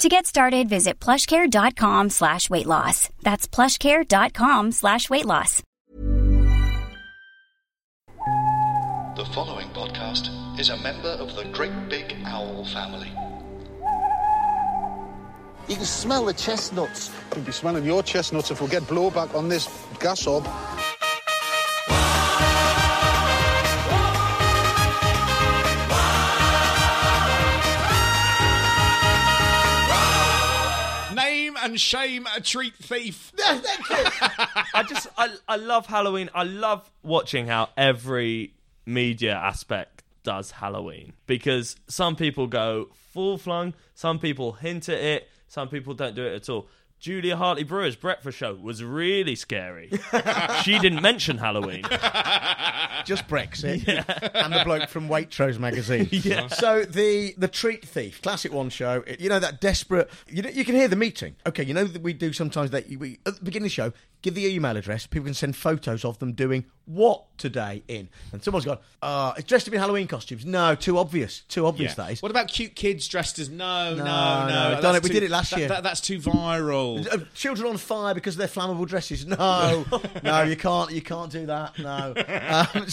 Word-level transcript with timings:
To 0.00 0.08
get 0.08 0.24
started, 0.24 0.66
visit 0.66 0.98
plushcare.com 0.98 2.08
slash 2.08 2.48
weight 2.48 2.64
loss. 2.64 3.10
That's 3.20 3.46
plushcare.com 3.46 4.72
slash 4.72 5.10
weight 5.10 5.26
loss. 5.26 5.62
The 9.14 9.26
following 9.34 9.68
podcast 9.68 10.30
is 10.58 10.70
a 10.70 10.78
member 10.78 11.10
of 11.10 11.36
the 11.36 11.44
Great 11.52 11.90
Big 11.90 12.16
Owl 12.24 12.64
family. 12.64 13.12
You 15.68 15.76
can 15.76 15.84
smell 15.84 16.24
the 16.24 16.32
chestnuts. 16.32 17.10
We'll 17.36 17.44
be 17.44 17.52
smelling 17.52 17.84
your 17.84 18.02
chestnuts 18.02 18.50
if 18.50 18.62
we 18.62 18.68
get 18.68 18.84
blowback 18.84 19.34
on 19.34 19.50
this 19.50 19.68
gas 19.98 20.24
hob. 20.24 20.48
And 31.62 31.80
shame 31.80 32.26
a 32.36 32.40
treat 32.40 32.74
thief. 32.74 33.32
Thank 33.36 33.90
you. 33.90 33.96
I 34.74 34.84
just 34.88 35.08
I 35.16 35.34
I 35.48 35.56
love 35.56 35.86
Halloween. 35.86 36.30
I 36.34 36.44
love 36.44 36.90
watching 37.02 37.46
how 37.46 37.70
every 37.76 38.54
media 38.86 39.34
aspect 39.34 40.02
does 40.22 40.50
Halloween 40.50 41.12
because 41.26 41.76
some 41.88 42.16
people 42.16 42.46
go 42.46 42.88
full 43.12 43.38
flung, 43.38 43.74
some 43.94 44.18
people 44.18 44.52
hint 44.52 44.88
at 44.88 44.98
it, 44.98 45.28
some 45.48 45.68
people 45.68 45.94
don't 45.94 46.14
do 46.14 46.24
it 46.24 46.34
at 46.34 46.48
all. 46.48 46.68
Julia 47.00 47.36
Hartley 47.36 47.64
Brewer's 47.64 47.96
breakfast 47.96 48.36
show 48.36 48.54
was 48.54 48.84
really 48.84 49.34
scary. 49.34 49.90
she 50.62 50.78
didn't 50.78 51.00
mention 51.00 51.38
Halloween. 51.38 51.82
just 53.10 53.26
Brexit 53.28 53.86
and 54.34 54.52
the 54.54 54.62
bloke 54.64 54.88
from 54.88 55.08
Waitrose 55.08 55.58
magazine. 55.58 56.08
So 56.50 56.84
the 56.84 57.34
the 57.36 57.48
treat 57.48 57.84
thief, 57.86 58.22
classic 58.22 58.52
one 58.52 58.70
show. 58.70 59.02
It- 59.06 59.20
you 59.20 59.28
know 59.28 59.38
that 59.40 59.60
desperate. 59.60 60.08
You 60.28 60.42
know, 60.42 60.48
you 60.50 60.64
can 60.64 60.74
hear 60.76 60.88
the 60.88 60.96
meeting. 60.96 61.34
Okay, 61.46 61.64
you 61.64 61.74
know 61.74 61.84
that 61.84 62.02
we 62.02 62.12
do 62.12 62.32
sometimes 62.32 62.70
that 62.70 62.88
we 62.88 63.18
at 63.26 63.36
the 63.38 63.44
beginning 63.44 63.66
of 63.66 63.70
the 63.70 63.74
show 63.74 63.92
give 64.22 64.34
the 64.34 64.46
email 64.46 64.76
address. 64.76 65.06
People 65.06 65.24
can 65.26 65.34
send 65.34 65.56
photos 65.56 66.04
of 66.04 66.18
them 66.18 66.32
doing 66.32 66.64
what 66.84 67.24
today 67.38 67.82
in, 67.88 68.08
and 68.32 68.42
someone's 68.42 68.64
gone. 68.66 68.78
Uh, 69.02 69.32
it's 69.36 69.46
dressed 69.48 69.66
up 69.68 69.74
in 69.74 69.80
Halloween 69.80 70.06
costumes. 70.06 70.44
No, 70.44 70.74
too 70.74 70.98
obvious. 70.98 71.40
Too 71.48 71.66
obvious. 71.66 71.94
That 71.94 72.12
is. 72.12 72.22
What 72.22 72.30
about 72.30 72.48
cute 72.48 72.74
kids 72.74 73.08
dressed 73.08 73.38
as 73.38 73.48
no, 73.48 73.94
no, 73.94 74.04
No, 74.04 74.74
no? 74.74 74.80
done 74.80 74.96
it. 74.96 75.02
We 75.02 75.08
did 75.10 75.22
it 75.22 75.30
last 75.30 75.50
that- 75.50 75.58
year. 75.58 75.68
that- 75.68 75.82
that's 75.82 76.00
too 76.00 76.18
viral. 76.18 77.06
Uh, 77.10 77.24
children 77.34 77.68
on 77.68 77.76
fire 77.78 78.14
because 78.14 78.34
of 78.34 78.38
their 78.38 78.48
flammable 78.48 78.86
dresses. 78.86 79.26
No, 79.26 79.84
no, 80.22 80.42
you 80.42 80.56
can't. 80.56 80.90
You 80.92 81.02
can't 81.02 81.30
do 81.32 81.46
that. 81.46 81.78
No. 81.78 82.14
Um, 82.74 82.86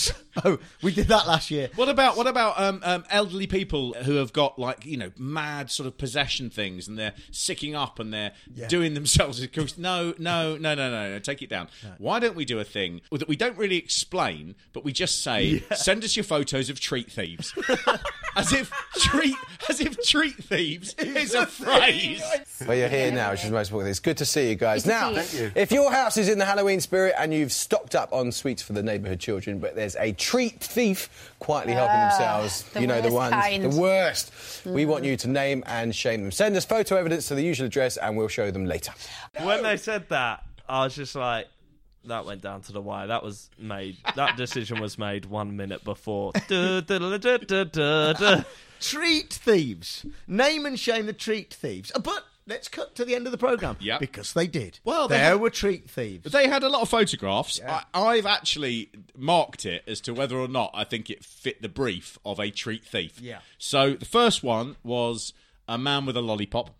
so 0.44 0.59
we 0.81 0.94
did 0.94 1.07
that 1.07 1.28
last 1.28 1.51
year. 1.51 1.69
What 1.75 1.90
about 1.90 2.18
what 2.18 2.28
about 2.28 2.59
um, 2.59 2.81
um, 2.84 3.03
elderly 3.09 3.47
people 3.47 3.94
who 3.94 4.16
have 4.16 4.34
got 4.34 4.59
like 4.59 4.85
you 4.85 4.97
know 4.97 5.12
mad 5.18 5.72
sort 5.72 5.88
of 5.88 5.97
possession 5.97 6.50
things 6.50 6.88
and 6.88 6.97
they're 6.97 7.13
sicking 7.31 7.75
up 7.75 8.00
and 8.00 8.13
they're 8.13 8.34
doing 8.68 8.94
themselves? 8.94 9.40
as 9.40 9.47
ghosts? 9.47 9.78
No, 9.78 10.13
no, 10.18 10.57
no, 10.57 10.75
no, 10.75 10.90
no, 10.90 11.12
no. 11.12 11.19
Take 11.19 11.41
it 11.41 11.50
down. 11.50 11.68
Why 11.97 12.19
don't 12.19 12.35
we 12.35 12.45
do 12.45 12.59
a 12.59 12.63
thing 12.63 13.01
that 13.12 13.28
we 13.28 13.35
don't 13.35 13.57
really 13.57 13.78
explain, 13.78 14.56
but 14.73 14.84
we 14.84 14.91
just 14.91 15.23
say, 15.23 15.63
send 15.75 16.03
us 16.03 16.16
your 16.16 16.24
photos 16.24 16.69
of 16.69 16.79
treat 16.79 17.12
thieves, 17.12 17.53
as 18.35 18.53
if 18.53 18.72
treat 18.95 19.35
as 19.69 19.79
if 19.79 20.01
treat 20.03 20.35
thieves 20.35 20.94
is 21.00 21.34
a 21.34 21.45
phrase. 21.45 22.24
Well, 22.66 22.78
you're 22.78 22.89
here 22.89 23.12
now, 23.12 23.31
which 23.31 23.41
is 23.41 23.50
the 23.50 23.56
most 23.56 23.69
important. 23.69 23.91
It's 23.91 24.00
good 24.00 24.18
to 24.18 24.25
see 24.25 24.50
you 24.50 24.56
guys. 24.56 24.85
now, 24.85 25.12
if 25.13 25.72
your 25.72 25.91
house 25.91 26.18
is 26.18 26.29
in 26.29 26.38
the 26.38 26.45
Halloween 26.45 26.79
spirit 26.79 27.16
and 27.18 27.34
you've 27.34 27.51
stocked 27.51 27.95
up 27.95 28.13
on 28.13 28.31
sweets 28.31 28.62
for 28.62 28.74
the 28.74 28.84
neighbourhood 28.84 29.19
children, 29.19 29.59
but 29.59 29.75
there's 29.88 29.96
a 30.06 30.12
treat 30.14 30.59
thief 30.59 31.31
quietly 31.40 31.74
helping 31.74 32.00
themselves, 32.00 32.64
the 32.74 32.81
you 32.81 32.88
know 32.88 33.00
the 33.02 33.12
ones, 33.12 33.31
kind. 33.34 33.64
the 33.64 33.80
worst. 33.80 34.66
We 34.66 34.86
want 34.86 35.06
you 35.06 35.16
to 35.18 35.28
name 35.30 35.64
and 35.66 35.96
shame 35.96 36.22
them. 36.22 36.31
Send 36.31 36.58
us 36.58 36.66
photo 36.66 36.98
evidence 36.98 37.30
to 37.30 37.36
the 37.36 37.42
usual 37.42 37.68
address, 37.68 37.96
and 37.96 38.18
we'll 38.18 38.28
show 38.28 38.52
them 38.52 38.66
later. 38.66 38.92
When 39.42 39.64
they 39.64 39.78
said 39.78 40.09
that, 40.09 40.44
I 40.68 40.84
was 40.84 40.96
just 40.96 41.16
like, 41.16 41.48
that 42.06 42.25
went 42.25 42.42
down 42.42 42.62
to 42.64 42.74
the 42.74 42.81
wire. 42.81 43.08
That 43.08 43.24
was 43.24 43.50
made. 43.58 43.98
That 44.16 44.36
decision 44.38 44.81
was 44.81 44.98
made 44.98 45.25
one 45.25 45.56
minute 45.56 45.84
before. 45.86 46.34
Treat 48.80 49.34
thieves. 49.34 50.06
Name 50.28 50.66
and 50.66 50.78
shame 50.80 51.06
the 51.06 51.14
treat 51.14 51.54
thieves. 51.54 51.92
Uh, 51.96 52.00
But 52.00 52.25
let's 52.47 52.68
cut 52.68 52.96
to 52.96 53.06
the 53.06 53.13
end 53.16 53.25
of 53.28 53.31
the 53.31 53.38
programme. 53.38 53.78
Yep. 53.80 54.00
Because 54.00 54.34
they 54.34 54.47
did. 54.47 54.80
Well, 54.84 55.08
they 55.08 55.18
there 55.18 55.31
had- 55.31 55.40
were 55.41 55.50
treat 55.50 55.90
thieves. 55.90 56.31
They 56.31 56.47
had 56.47 56.63
a 56.63 56.69
lot 56.69 56.81
of 56.81 56.90
photographs. 56.90 57.59
I, 57.68 57.84
I've 57.94 58.25
actually 58.25 58.90
marked 59.16 59.66
it 59.66 59.84
as 59.88 60.02
to 60.02 60.13
whether 60.13 60.38
or 60.38 60.47
not 60.47 60.72
I 60.74 60.84
think 60.84 61.09
it 61.09 61.24
fit 61.24 61.62
the 61.62 61.69
brief 61.69 62.18
of 62.25 62.40
a 62.40 62.50
treat 62.50 62.84
thief. 62.86 63.19
Yeah. 63.22 63.40
So 63.57 63.94
the 63.94 64.06
first 64.06 64.44
one 64.44 64.78
was 64.84 65.34
a 65.68 65.78
man 65.78 66.06
with 66.06 66.18
a 66.18 66.22
lollipop. 66.22 66.72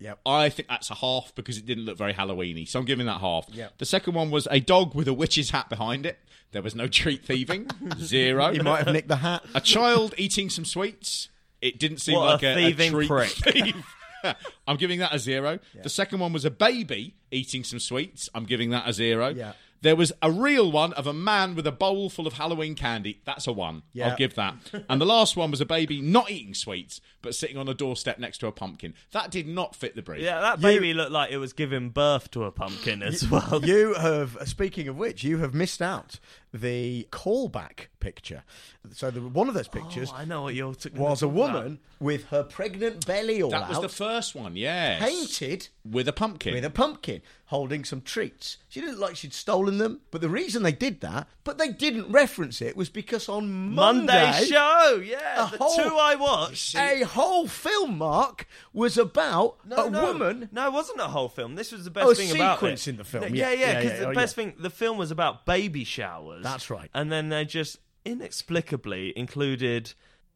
Yep. 0.00 0.18
I 0.26 0.48
think 0.50 0.68
that's 0.68 0.90
a 0.90 0.94
half 0.96 1.34
because 1.34 1.56
it 1.56 1.64
didn't 1.64 1.84
look 1.86 1.96
very 1.96 2.12
Halloweeny, 2.12 2.68
so 2.68 2.78
I'm 2.80 2.84
giving 2.84 3.06
that 3.06 3.20
half. 3.20 3.46
Yep. 3.52 3.78
The 3.78 3.86
second 3.86 4.12
one 4.14 4.30
was 4.30 4.46
a 4.50 4.60
dog 4.60 4.94
with 4.94 5.08
a 5.08 5.14
witch's 5.14 5.50
hat 5.50 5.70
behind 5.70 6.04
it. 6.04 6.18
There 6.52 6.60
was 6.62 6.74
no 6.74 6.86
treat 6.88 7.24
thieving. 7.24 7.68
Zero. 7.98 8.52
He 8.52 8.60
might 8.60 8.84
have 8.84 8.92
nicked 8.92 9.08
the 9.08 9.16
hat. 9.16 9.44
A 9.54 9.60
child 9.60 10.14
eating 10.18 10.50
some 10.50 10.64
sweets. 10.64 11.30
It 11.62 11.78
didn't 11.78 11.98
seem 11.98 12.16
What 12.16 12.26
like 12.26 12.42
a 12.42 12.52
a, 12.52 12.54
thieving 12.54 12.92
treat 12.92 13.08
prick. 13.08 13.28
thief. 13.30 13.76
I'm 14.66 14.76
giving 14.76 15.00
that 15.00 15.14
a 15.14 15.18
zero. 15.18 15.58
The 15.82 15.88
second 15.88 16.20
one 16.20 16.32
was 16.32 16.44
a 16.44 16.50
baby 16.50 17.14
eating 17.30 17.64
some 17.64 17.78
sweets. 17.80 18.28
I'm 18.34 18.44
giving 18.44 18.70
that 18.70 18.88
a 18.88 18.92
zero. 18.92 19.28
Yeah. 19.28 19.52
There 19.84 19.96
was 19.96 20.12
a 20.22 20.30
real 20.30 20.72
one 20.72 20.94
of 20.94 21.06
a 21.06 21.12
man 21.12 21.54
with 21.54 21.66
a 21.66 21.72
bowl 21.72 22.08
full 22.08 22.26
of 22.26 22.32
Halloween 22.32 22.74
candy. 22.74 23.20
That's 23.26 23.46
a 23.46 23.52
one. 23.52 23.82
Yeah. 23.92 24.08
I'll 24.08 24.16
give 24.16 24.34
that. 24.36 24.54
and 24.88 24.98
the 24.98 25.04
last 25.04 25.36
one 25.36 25.50
was 25.50 25.60
a 25.60 25.66
baby 25.66 26.00
not 26.00 26.30
eating 26.30 26.54
sweets, 26.54 27.02
but 27.20 27.34
sitting 27.34 27.58
on 27.58 27.68
a 27.68 27.74
doorstep 27.74 28.18
next 28.18 28.38
to 28.38 28.46
a 28.46 28.52
pumpkin. 28.52 28.94
That 29.12 29.30
did 29.30 29.46
not 29.46 29.76
fit 29.76 29.94
the 29.94 30.00
brief. 30.00 30.22
Yeah, 30.22 30.40
that 30.40 30.62
baby 30.62 30.94
looked 30.94 31.12
like 31.12 31.32
it 31.32 31.36
was 31.36 31.52
giving 31.52 31.90
birth 31.90 32.30
to 32.30 32.44
a 32.44 32.50
pumpkin 32.50 33.02
as 33.02 33.28
well. 33.28 33.60
You 33.62 33.92
have, 33.92 34.38
speaking 34.46 34.88
of 34.88 34.96
which, 34.96 35.22
you 35.22 35.38
have 35.38 35.52
missed 35.52 35.82
out 35.82 36.18
the 36.54 37.06
callback 37.10 37.88
picture. 37.98 38.44
So 38.92 39.10
the, 39.10 39.20
one 39.20 39.48
of 39.48 39.54
those 39.54 39.68
oh, 39.68 39.80
pictures 39.80 40.10
Oh, 40.12 40.16
I 40.18 40.24
know 40.24 40.42
what 40.42 40.54
you're 40.54 40.74
talking 40.74 40.98
was 41.00 41.22
a 41.22 41.28
woman 41.28 41.80
with 41.98 42.26
her 42.26 42.44
pregnant 42.44 43.04
belly 43.06 43.42
all 43.42 43.50
That 43.50 43.62
out, 43.62 43.68
was 43.70 43.80
the 43.80 43.88
first 43.88 44.34
one, 44.34 44.54
yes. 44.56 45.02
painted 45.02 45.68
With 45.90 46.06
a 46.06 46.12
pumpkin. 46.12 46.54
with 46.54 46.64
a 46.64 46.70
pumpkin 46.70 47.22
holding 47.46 47.84
some 47.84 48.02
treats. 48.02 48.58
She 48.68 48.80
didn't 48.80 48.92
look 48.98 49.08
like 49.10 49.16
she'd 49.16 49.32
stolen 49.32 49.78
them, 49.78 50.00
but 50.10 50.20
the 50.20 50.28
reason 50.28 50.62
they 50.62 50.72
did 50.72 51.00
that, 51.02 51.28
but 51.44 51.56
they 51.58 51.68
didn't 51.68 52.10
reference 52.10 52.60
it, 52.60 52.76
was 52.76 52.88
because 52.90 53.28
on 53.28 53.48
Monday, 53.74 54.12
Monday 54.30 54.44
show, 54.46 55.02
yeah, 55.04 55.48
the 55.50 55.58
whole- 55.58 55.76
two 55.76 55.96
I 55.96 56.14
watched. 56.14 56.74
a 56.76 57.02
whole 57.02 57.46
film 57.48 57.98
mark 57.98 58.46
was 58.72 58.98
about 58.98 59.58
No, 59.66 59.86
a 59.86 59.90
no. 59.90 60.02
woman. 60.12 60.48
No, 60.52 60.66
it 60.66 60.72
wasn't 60.72 61.00
a 61.00 61.04
whole 61.08 61.28
film. 61.28 61.54
This 61.54 61.72
was 61.72 61.84
the 61.84 61.90
oh, 61.90 61.94
best 61.94 62.06
Oh, 62.06 62.14
thing 62.14 62.30
about 62.34 62.52
it. 62.54 62.56
sequence 62.56 62.88
in 62.88 62.96
the 62.96 63.04
film. 63.04 63.22
No, 63.24 63.28
Yeah, 63.28 63.50
Yeah, 63.50 63.52
yeah, 63.52 63.60
yeah, 63.72 63.80
because 63.80 63.92
yeah, 63.98 64.04
the 64.04 64.10
oh, 64.10 64.14
best 64.14 64.36
yeah. 64.36 64.44
thing, 64.44 64.54
the 64.58 64.70
film 64.70 64.98
was 64.98 65.10
about 65.10 65.46
baby 65.46 65.84
showers. 65.84 66.43
That's 66.44 66.68
right. 66.68 66.90
And 66.94 67.10
then 67.10 67.30
they 67.30 67.44
just 67.46 67.78
inexplicably 68.04 69.12
included 69.16 69.94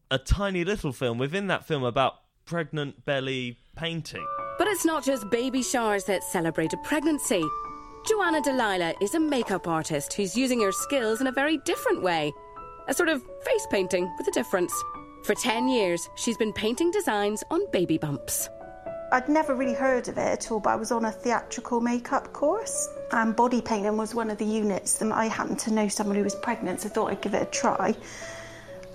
a 0.09 0.17
tiny 0.17 0.63
little 0.63 0.91
film 0.91 1.19
within 1.19 1.47
that 1.47 1.65
film 1.65 1.83
about 1.83 2.15
pregnant 2.45 3.05
belly 3.05 3.59
painting. 3.75 4.25
But 4.57 4.67
it's 4.67 4.83
not 4.83 5.05
just 5.05 5.29
baby 5.29 5.61
showers 5.61 6.05
that 6.05 6.23
celebrate 6.23 6.73
a 6.73 6.77
pregnancy. 6.77 7.43
Joanna 8.07 8.41
Delilah 8.41 8.95
is 9.01 9.13
a 9.13 9.19
makeup 9.19 9.67
artist 9.67 10.13
who's 10.13 10.35
using 10.35 10.61
her 10.61 10.71
skills 10.71 11.21
in 11.21 11.27
a 11.27 11.31
very 11.31 11.59
different 11.59 12.01
way. 12.01 12.33
A 12.87 12.93
sort 12.93 13.09
of 13.09 13.21
face 13.21 13.67
painting 13.69 14.11
with 14.17 14.27
a 14.27 14.31
difference. 14.31 14.73
For 15.25 15.35
10 15.35 15.67
years, 15.67 16.09
she's 16.15 16.37
been 16.37 16.53
painting 16.53 16.89
designs 16.89 17.43
on 17.51 17.69
baby 17.71 17.99
bumps. 17.99 18.49
I'd 19.11 19.27
never 19.27 19.55
really 19.55 19.73
heard 19.73 20.07
of 20.07 20.17
it 20.17 20.21
at 20.21 20.51
all, 20.51 20.59
but 20.59 20.69
I 20.71 20.75
was 20.75 20.91
on 20.91 21.05
a 21.05 21.11
theatrical 21.11 21.81
makeup 21.81 22.31
course, 22.33 22.87
and 23.11 23.35
body 23.35 23.61
painting 23.61 23.97
was 23.97 24.13
one 24.13 24.29
of 24.29 24.37
the 24.37 24.45
units. 24.45 25.01
And 25.01 25.11
I 25.11 25.25
happened 25.25 25.59
to 25.59 25.73
know 25.73 25.87
someone 25.87 26.15
who 26.15 26.23
was 26.23 26.35
pregnant, 26.35 26.81
so 26.81 26.89
I 26.89 26.91
thought 26.91 27.11
I'd 27.11 27.21
give 27.21 27.33
it 27.33 27.41
a 27.41 27.45
try. 27.45 27.95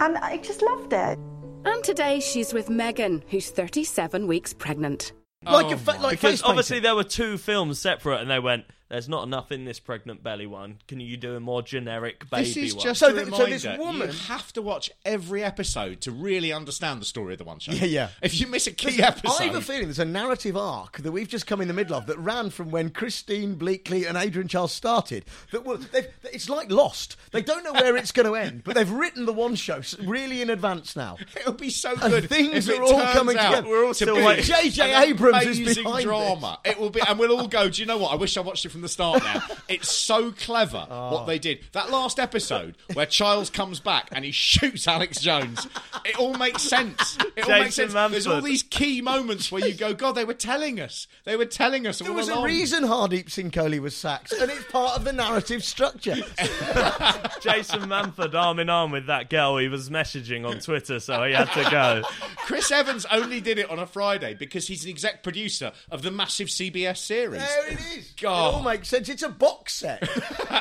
And 0.01 0.17
I 0.19 0.39
just 0.39 0.63
loved 0.63 0.93
it. 0.93 1.19
And 1.65 1.83
today 1.83 2.21
she's 2.21 2.53
with 2.53 2.69
Megan, 2.71 3.25
who's 3.29 3.51
37 3.51 4.27
weeks 4.27 4.53
pregnant. 4.53 5.13
Like 5.45 5.73
a 5.73 5.77
fa- 5.77 5.99
like 6.01 6.19
face 6.19 6.43
obviously 6.43 6.77
painting. 6.77 6.83
there 6.85 6.97
were 6.97 7.05
two 7.05 7.37
films 7.37 7.81
separate, 7.81 8.21
and 8.21 8.31
they 8.31 8.39
went, 8.39 8.65
"There's 8.94 9.08
not 9.08 9.25
enough 9.26 9.50
in 9.50 9.64
this 9.64 9.81
pregnant 9.81 10.23
belly 10.23 10.46
one. 10.46 10.79
Can 10.87 11.00
you 11.00 11.17
do 11.17 11.35
a 11.35 11.41
more 11.41 11.62
generic 11.62 12.31
baby 12.31 12.44
This 12.44 12.56
is 12.56 12.75
one?" 12.76 12.85
just 12.85 13.00
So 13.00 13.08
a 13.08 13.12
th- 13.12 13.35
so 13.35 13.46
this 13.46 13.67
woman- 13.79 14.08
You 14.11 14.19
have 14.29 14.52
to 14.52 14.62
watch 14.62 14.91
every 15.05 15.43
episode 15.43 16.00
to 16.02 16.12
really 16.12 16.52
understand 16.52 17.00
the 17.00 17.05
story 17.05 17.35
of 17.35 17.38
the 17.38 17.44
one 17.44 17.58
show. 17.58 17.73
Yeah, 17.73 17.85
yeah. 17.87 18.08
If 18.23 18.41
you 18.41 18.46
miss 18.46 18.67
a 18.67 18.73
key 18.73 18.87
Listen, 18.88 19.05
episode, 19.05 19.43
I 19.43 19.46
have 19.46 19.56
a 19.56 19.61
feeling 19.61 19.85
there's 19.85 19.99
a 19.99 20.05
narrative 20.05 20.56
arc 20.56 20.99
that 20.99 21.11
we've 21.11 21.26
just 21.29 21.46
come 21.46 21.61
in 21.61 21.67
the 21.69 21.75
middle 21.75 21.96
of 21.96 22.06
that 22.06 22.19
ran 22.19 22.50
from 22.50 22.70
when 22.70 22.91
Christine 22.91 23.56
Bleakley 23.56 24.08
and 24.08 24.17
Adrian 24.17 24.46
Chiles 24.49 24.73
started. 24.73 25.25
That 25.50 25.64
will, 25.64 25.79
they've, 25.79 26.06
it's 26.32 26.49
like 26.49 26.70
Lost. 26.70 27.17
They 27.32 27.43
don't 27.43 27.64
know 27.64 27.73
where 27.73 27.96
it's 27.96 28.12
going 28.12 28.26
to 28.26 28.35
end, 28.37 28.62
but 28.64 28.75
they've 28.76 28.91
written 28.91 29.26
the 29.26 29.32
one 29.32 29.56
show 29.56 29.81
really 30.05 30.41
in 30.41 30.50
advance 30.50 30.94
now. 30.94 31.17
it'll 31.37 31.52
be 31.55 31.70
so 31.70 31.91
And 32.00 32.12
good. 32.12 32.29
things 32.29 32.69
if 32.69 32.75
it 32.76 32.79
are 32.81 32.82
all 32.85 32.91
turns 33.00 33.12
coming 33.12 33.37
out 33.38 33.50
together. 33.50 33.69
We're 33.69 33.82
all 33.85 33.88
to 33.88 33.94
still 33.94 34.25
waiting. 34.25 34.44
J.J. 34.44 35.08
Abrams 35.11 35.46
is 35.58 35.76
behind 35.79 36.05
drama. 36.05 36.61
It 36.64 36.79
will 36.79 36.91
be, 36.91 37.00
and 37.00 37.19
we'll 37.19 37.32
all 37.38 37.49
go. 37.49 37.69
Do 37.69 37.82
you 37.82 37.87
know 37.87 37.99
what? 37.99 38.12
I 38.12 38.17
wish 38.17 38.37
I 38.37 38.41
watched 38.41 38.64
it 38.64 38.69
from 38.69 38.82
the 38.85 38.89
start. 38.89 39.23
Now 39.25 39.43
it's 39.69 39.91
so 39.91 40.31
clever 40.31 40.79
what 40.79 40.89
ah. 40.91 41.25
they 41.25 41.41
did. 41.41 41.61
That 41.73 41.91
last 41.91 42.21
episode 42.21 42.77
where 42.93 43.07
Chiles 43.07 43.51
comes 43.51 43.81
back 43.81 44.09
and 44.13 44.25
he 44.25 44.31
shoots 44.31 44.87
Alex 44.87 45.21
Jones. 45.21 45.67
It 46.05 46.17
all 46.19 46.35
makes 46.35 46.63
sense. 46.63 47.19
It 47.37 47.45
all 47.45 47.59
makes 47.59 47.77
Jason 47.77 47.91
sense. 47.91 48.13
There's 48.13 48.27
all 48.27 48.43
these 48.43 48.63
key 48.63 49.01
moments 49.01 49.51
where 49.51 49.67
you 49.67 49.75
go, 49.75 49.95
God, 49.95 50.13
they 50.13 50.25
were 50.25 50.35
telling 50.35 50.79
us. 50.81 51.09
They 51.25 51.37
were 51.37 51.47
telling 51.47 51.87
us 51.87 52.01
all 52.01 52.07
There 52.07 52.15
was 52.15 52.29
along. 52.29 52.45
a 52.45 52.47
reason 52.47 52.85
Hardeep 52.85 53.31
Singh 53.31 53.51
Kohli 53.51 53.81
was 53.81 53.97
sacked, 53.97 54.33
and 54.33 54.51
it's 54.51 54.65
part 54.71 54.97
of 54.97 55.05
the 55.05 55.13
narrative 55.13 55.65
structure. 55.65 56.15
Jason 57.41 57.83
Manford 57.89 58.35
arm 58.35 58.59
in 58.59 58.69
arm 58.69 58.91
with 58.91 59.07
that 59.07 59.31
girl 59.31 59.57
he 59.57 59.69
was 59.69 59.91
messaging 59.91 60.47
on 60.47 60.61
Twitter, 60.61 61.01
so 61.01 61.25
he 61.25 61.33
had 61.33 61.51
to 61.53 61.71
go. 61.71 62.03
Chris 62.39 62.71
Evans 62.71 63.07
only 63.11 63.41
did 63.41 63.59
it 63.59 63.71
on 63.71 63.79
a 63.79 63.87
Friday 63.87 64.35
because 64.35 64.69
he's 64.69 64.85
an 64.85 64.91
exec 64.91 65.23
producer 65.23 65.73
of 65.91 66.03
the 66.03 66.11
massive 66.11 66.49
CBS 66.49 66.99
series. 66.99 67.41
there 67.41 67.73
it 67.73 67.79
is. 67.97 68.13
God. 68.21 68.55
It 68.55 68.57
all 68.75 68.79
makes 68.79 68.88
sense. 68.88 69.09
It's 69.09 69.23
a 69.23 69.29
box 69.29 69.75
set. 69.75 70.03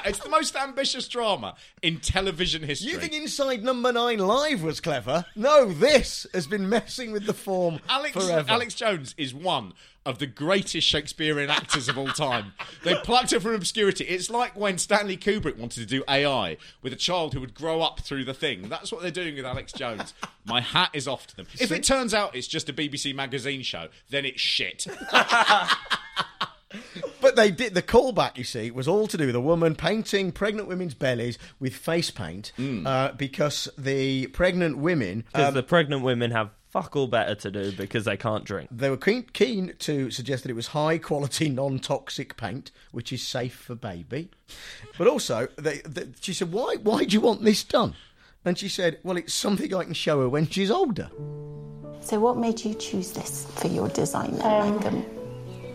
it's 0.05 0.19
the 0.19 0.29
most 0.29 0.55
ambitious 0.55 1.07
drama 1.07 1.55
in 1.81 1.99
television 1.99 2.63
history. 2.63 2.91
You 2.91 2.99
think 2.99 3.13
Inside 3.13 3.63
Number 3.63 3.91
Nine 3.91 4.19
Live 4.19 4.61
was 4.61 4.79
clever? 4.79 5.25
No, 5.35 5.71
this 5.71 6.27
has 6.33 6.47
been 6.47 6.69
messing 6.69 7.11
with 7.11 7.25
the 7.25 7.33
form 7.33 7.79
Alex, 7.89 8.13
forever. 8.13 8.51
Alex 8.51 8.75
Jones 8.75 9.15
is 9.17 9.33
one 9.33 9.73
of 10.05 10.19
the 10.19 10.27
greatest 10.27 10.85
Shakespearean 10.85 11.49
actors 11.49 11.87
of 11.87 11.97
all 11.97 12.09
time. 12.09 12.53
They 12.83 12.95
plucked 12.95 13.31
her 13.31 13.39
from 13.39 13.55
obscurity. 13.55 14.03
It's 14.03 14.29
like 14.29 14.55
when 14.55 14.77
Stanley 14.77 15.17
Kubrick 15.17 15.57
wanted 15.57 15.79
to 15.79 15.85
do 15.85 16.03
AI 16.09 16.57
with 16.81 16.91
a 16.91 16.97
child 16.97 17.33
who 17.33 17.39
would 17.39 17.53
grow 17.53 17.81
up 17.81 18.01
through 18.01 18.25
the 18.25 18.33
thing. 18.33 18.69
That's 18.69 18.91
what 18.91 19.01
they're 19.01 19.11
doing 19.11 19.35
with 19.35 19.45
Alex 19.45 19.71
Jones. 19.71 20.13
My 20.45 20.59
hat 20.59 20.89
is 20.93 21.07
off 21.07 21.27
to 21.27 21.35
them. 21.37 21.47
If 21.59 21.71
it 21.71 21.83
turns 21.83 22.13
out 22.13 22.35
it's 22.35 22.47
just 22.47 22.69
a 22.69 22.73
BBC 22.73 23.15
magazine 23.15 23.61
show, 23.61 23.87
then 24.09 24.25
it's 24.25 24.41
shit. 24.41 24.85
But 27.21 27.35
they 27.35 27.51
did 27.51 27.73
the 27.73 27.81
callback. 27.81 28.37
You 28.37 28.43
see, 28.43 28.71
was 28.71 28.87
all 28.87 29.07
to 29.07 29.17
do 29.17 29.25
with 29.27 29.35
a 29.35 29.39
woman 29.41 29.75
painting 29.75 30.31
pregnant 30.31 30.67
women's 30.67 30.93
bellies 30.93 31.37
with 31.59 31.75
face 31.75 32.11
paint 32.11 32.51
uh, 32.85 33.11
because 33.13 33.69
the 33.77 34.27
pregnant 34.27 34.77
women 34.77 35.23
Because 35.31 35.49
um, 35.49 35.53
the 35.53 35.63
pregnant 35.63 36.03
women 36.03 36.31
have 36.31 36.49
fuck 36.69 36.95
all 36.95 37.05
better 37.07 37.35
to 37.35 37.51
do 37.51 37.71
because 37.71 38.03
they 38.05 38.17
can't 38.17 38.43
drink. 38.45 38.67
they 38.71 38.89
were 38.89 38.97
keen, 38.97 39.23
keen 39.33 39.73
to 39.77 40.09
suggest 40.09 40.41
that 40.43 40.49
it 40.49 40.55
was 40.55 40.67
high 40.67 40.97
quality, 40.97 41.47
non 41.49 41.77
toxic 41.79 42.35
paint, 42.35 42.71
which 42.91 43.13
is 43.13 43.21
safe 43.21 43.53
for 43.53 43.75
baby. 43.75 44.29
But 44.97 45.07
also, 45.07 45.47
they, 45.57 45.81
they, 45.85 46.07
she 46.19 46.33
said, 46.33 46.51
"Why? 46.51 46.77
Why 46.81 47.03
do 47.03 47.13
you 47.13 47.21
want 47.21 47.43
this 47.43 47.63
done?" 47.63 47.93
And 48.43 48.57
she 48.57 48.69
said, 48.69 48.97
"Well, 49.03 49.17
it's 49.17 49.33
something 49.33 49.73
I 49.73 49.83
can 49.83 49.93
show 49.93 50.21
her 50.21 50.29
when 50.29 50.47
she's 50.49 50.71
older." 50.71 51.09
So, 52.01 52.19
what 52.19 52.37
made 52.37 52.65
you 52.65 52.73
choose 52.73 53.11
this 53.13 53.45
for 53.55 53.67
your 53.67 53.87
designer, 53.89 54.41
Um, 54.43 54.75
Megan? 54.75 55.05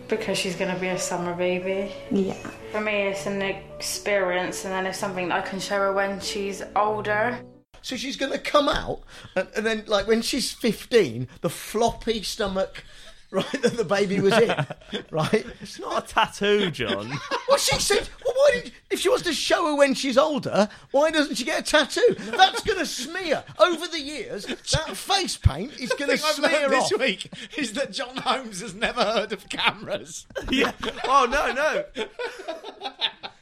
Because 0.08 0.38
she's 0.38 0.56
going 0.56 0.74
to 0.74 0.80
be 0.80 0.88
a 0.88 0.98
summer 0.98 1.34
baby. 1.34 1.92
Yeah. 2.10 2.34
For 2.72 2.80
me, 2.80 3.08
it's 3.08 3.26
an 3.26 3.42
experience, 3.42 4.64
and 4.64 4.72
then 4.72 4.86
it's 4.86 4.98
something 4.98 5.28
that 5.28 5.44
I 5.44 5.48
can 5.48 5.60
show 5.60 5.76
her 5.76 5.92
when 5.92 6.20
she's 6.20 6.62
older. 6.74 7.38
So 7.82 7.96
she's 7.96 8.16
going 8.16 8.32
to 8.32 8.38
come 8.38 8.68
out, 8.68 9.02
and, 9.36 9.48
and 9.56 9.66
then, 9.66 9.84
like, 9.86 10.06
when 10.06 10.22
she's 10.22 10.52
15, 10.52 11.28
the 11.42 11.50
floppy 11.50 12.22
stomach, 12.22 12.84
right, 13.30 13.50
that 13.62 13.76
the 13.76 13.84
baby 13.84 14.20
was 14.20 14.32
in, 14.34 14.48
right? 15.10 15.46
It's 15.60 15.78
not 15.78 16.04
a 16.04 16.14
tattoo, 16.14 16.70
John. 16.70 17.12
Well, 17.48 17.56
she 17.56 17.80
said, 17.80 18.08
well, 18.26 18.27
why 18.38 18.50
did, 18.52 18.72
if 18.88 19.00
she 19.00 19.08
wants 19.08 19.24
to 19.24 19.32
show 19.32 19.66
her 19.66 19.74
when 19.74 19.94
she's 19.94 20.16
older, 20.16 20.68
why 20.92 21.10
doesn't 21.10 21.34
she 21.34 21.44
get 21.44 21.60
a 21.60 21.62
tattoo? 21.62 22.14
That's 22.18 22.62
going 22.62 22.78
to 22.78 22.86
smear. 22.86 23.42
Over 23.58 23.88
the 23.88 24.00
years, 24.00 24.46
that 24.46 24.96
face 24.96 25.36
paint 25.36 25.76
is 25.80 25.92
going 25.94 26.12
to 26.12 26.18
smear 26.18 26.68
learned 26.68 26.72
this 26.72 26.92
week 26.96 27.32
is 27.56 27.72
that 27.72 27.92
John 27.92 28.16
Holmes 28.16 28.60
has 28.60 28.74
never 28.74 29.04
heard 29.04 29.32
of 29.32 29.48
cameras. 29.48 30.26
yeah. 30.50 30.70
Oh 31.04 31.26
no, 31.28 31.52
no, 31.52 31.84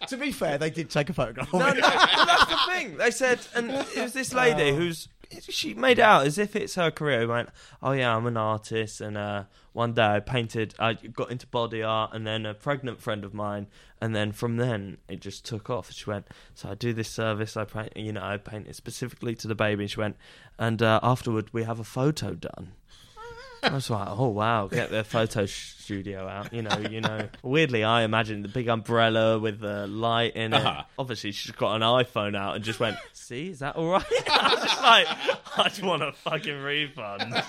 To 0.07 0.17
be 0.17 0.33
fair, 0.33 0.57
they 0.57 0.71
did 0.71 0.89
take 0.89 1.11
a 1.11 1.13
photograph 1.13 1.53
of 1.53 1.61
no, 1.61 1.73
no. 1.73 1.81
That's 1.81 2.47
the 2.47 2.59
thing. 2.73 2.97
They 2.97 3.11
said, 3.11 3.41
and 3.55 3.71
it 3.71 3.99
was 3.99 4.15
this 4.15 4.33
lady 4.33 4.71
oh. 4.71 4.77
who's 4.77 5.09
she 5.41 5.75
made 5.75 5.99
it 5.99 6.03
out 6.03 6.27
as 6.27 6.39
if 6.39 6.57
it's 6.57 6.75
her 6.75 6.91
career. 6.91 7.21
Who 7.21 7.29
went, 7.29 7.49
oh 7.83 7.93
yeah, 7.93 8.17
I'm 8.17 8.27
an 8.27 8.37
artist, 8.37 9.01
and 9.01 9.17
uh, 9.17 9.45
one 9.73 9.93
day 9.93 10.07
I 10.07 10.21
painted, 10.21 10.75
I 10.79 10.95
got 10.95 11.31
into 11.31 11.47
body 11.47 11.83
art, 11.83 12.11
and 12.15 12.27
then 12.27 12.47
a 12.47 12.55
pregnant 12.55 13.01
friend 13.01 13.25
of 13.25 13.35
mine, 13.35 13.67
and 14.01 14.15
then 14.15 14.33
from 14.33 14.57
then 14.57 14.99
it 15.09 15.21
just 15.21 15.45
took 15.45 15.69
off. 15.71 15.93
She 15.93 16.09
went, 16.09 16.27
so 16.55 16.71
I 16.71 16.75
do 16.75 16.93
this 16.93 17.09
service, 17.09 17.57
I 17.57 17.65
paint, 17.65 17.97
you 17.97 18.13
know, 18.13 18.23
I 18.23 18.37
paint 18.37 18.69
it 18.69 18.77
specifically 18.77 19.35
to 19.37 19.49
the 19.49 19.55
baby. 19.55 19.87
She 19.87 20.01
went, 20.01 20.17
and 20.59 20.83
uh, 20.83 21.01
afterward 21.03 21.53
we 21.53 21.65
have 21.65 21.79
a 21.79 21.85
photo 21.85 22.35
done. 22.35 22.73
I 23.67 23.75
was 23.75 23.91
like, 23.91 24.09
oh 24.11 24.29
wow, 24.29 24.69
get 24.69 24.91
the 24.91 25.05
photo 25.05 25.47
studio 25.47 26.27
out. 26.29 26.53
You 26.53 26.63
know, 26.63 26.79
you 26.91 27.01
know. 27.01 27.29
Weirdly, 27.43 27.85
I 27.85 28.03
imagined 28.03 28.45
the 28.45 28.49
big 28.49 28.69
umbrella 28.69 29.39
with 29.39 29.61
the 29.61 29.87
light 29.87 30.37
in 30.37 30.53
it. 30.53 30.65
Uh-huh. 30.65 30.83
Obviously, 30.99 31.33
she's 31.33 31.53
got 31.53 31.75
an 31.77 31.83
iPhone 31.83 32.37
out 32.37 32.57
and 32.57 32.65
just 32.65 32.81
went, 32.81 32.97
"See, 33.13 33.51
is 33.51 33.61
that 33.61 33.77
all 33.77 33.89
right?" 33.89 34.05
I 34.31 34.55
was 34.55 34.65
just 34.65 34.83
like, 34.83 35.07
I 35.59 35.69
just 35.69 35.83
want 35.83 36.03
a 36.03 36.13
fucking 36.13 36.61
refund. 36.61 37.43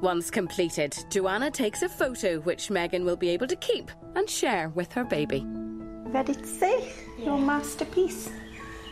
Once 0.00 0.30
completed, 0.30 0.96
Joanna 1.10 1.50
takes 1.50 1.82
a 1.82 1.88
photo 1.88 2.40
which 2.40 2.70
Megan 2.70 3.04
will 3.04 3.16
be 3.16 3.28
able 3.30 3.46
to 3.46 3.56
keep 3.56 3.90
and 4.14 4.28
share 4.28 4.68
with 4.70 4.92
her 4.92 5.04
baby. 5.04 5.44
Ready 5.46 6.34
to 6.34 6.46
see 6.46 6.90
your 7.18 7.38
masterpiece? 7.38 8.30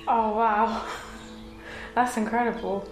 Oh 0.08 0.36
wow, 0.36 0.86
that's 1.94 2.16
incredible. 2.16 2.88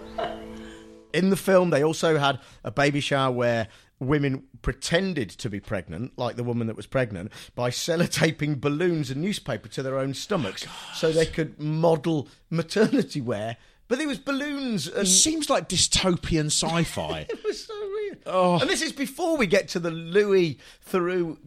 In 1.12 1.31
the 1.31 1.37
film, 1.37 1.71
they 1.71 1.83
also 1.83 2.19
had 2.19 2.41
a 2.65 2.71
baby 2.71 3.00
shower 3.00 3.31
where 3.33 3.69
women 4.00 4.45
pretended 4.62 5.31
to 5.31 5.50
be 5.50 5.61
pregnant, 5.61 6.17
like 6.17 6.37
the 6.37 6.45
woman 6.45 6.67
that 6.67 6.77
was 6.77 6.87
pregnant, 6.87 7.33
by 7.55 7.71
sellotaping 7.71 8.61
balloons 8.61 9.11
and 9.11 9.21
newspaper 9.21 9.69
to 9.69 9.83
their 9.83 9.99
own 9.99 10.15
stomachs 10.15 10.67
so 10.95 11.11
they 11.11 11.27
could 11.27 11.61
model 11.61 12.29
maternity 12.50 13.21
wear. 13.21 13.57
But 13.88 13.99
there 13.99 14.07
was 14.09 14.19
balloons 14.19 14.87
and 14.87 15.07
It 15.07 15.11
seems 15.11 15.49
like 15.49 15.69
dystopian 15.69 16.47
sci-fi. 16.47 17.21
It 17.29 17.43
was 17.45 17.65
so 17.65 17.75
weird. 17.81 18.19
Oh. 18.27 18.59
And 18.61 18.69
this 18.69 18.83
is 18.83 18.93
before 18.93 19.37
we 19.37 19.47
get 19.47 19.69
to 19.69 19.79
the 19.79 19.91
Louis 19.91 20.59
Theroux 20.91 21.38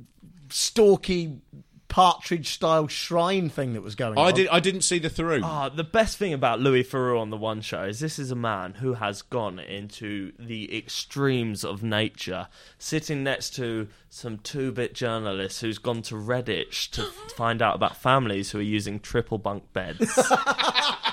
stalky 0.49 1.37
partridge 1.91 2.47
style 2.47 2.87
shrine 2.87 3.49
thing 3.49 3.73
that 3.73 3.81
was 3.81 3.95
going 3.95 4.17
on. 4.17 4.25
I 4.25 4.31
did. 4.31 4.47
I 4.47 4.61
didn't 4.61 4.81
see 4.81 4.97
the 4.97 5.09
through. 5.09 5.41
Ah, 5.43 5.67
the 5.67 5.83
best 5.83 6.17
thing 6.17 6.31
about 6.33 6.61
Louis 6.61 6.85
Theroux 6.85 7.19
on 7.19 7.31
the 7.31 7.37
One 7.37 7.59
Show 7.59 7.83
is 7.83 7.99
this 7.99 8.17
is 8.17 8.31
a 8.31 8.35
man 8.35 8.75
who 8.75 8.93
has 8.93 9.21
gone 9.21 9.59
into 9.59 10.31
the 10.39 10.75
extremes 10.75 11.65
of 11.65 11.83
nature, 11.83 12.47
sitting 12.79 13.25
next 13.25 13.53
to 13.57 13.89
some 14.09 14.37
two-bit 14.37 14.95
journalist 14.95 15.59
who's 15.59 15.79
gone 15.79 16.01
to 16.03 16.15
Redditch 16.15 16.89
to 16.91 17.03
find 17.35 17.61
out 17.61 17.75
about 17.75 17.97
families 17.97 18.51
who 18.51 18.59
are 18.59 18.63
using 18.63 18.97
triple 19.01 19.37
bunk 19.37 19.73
beds. 19.73 19.99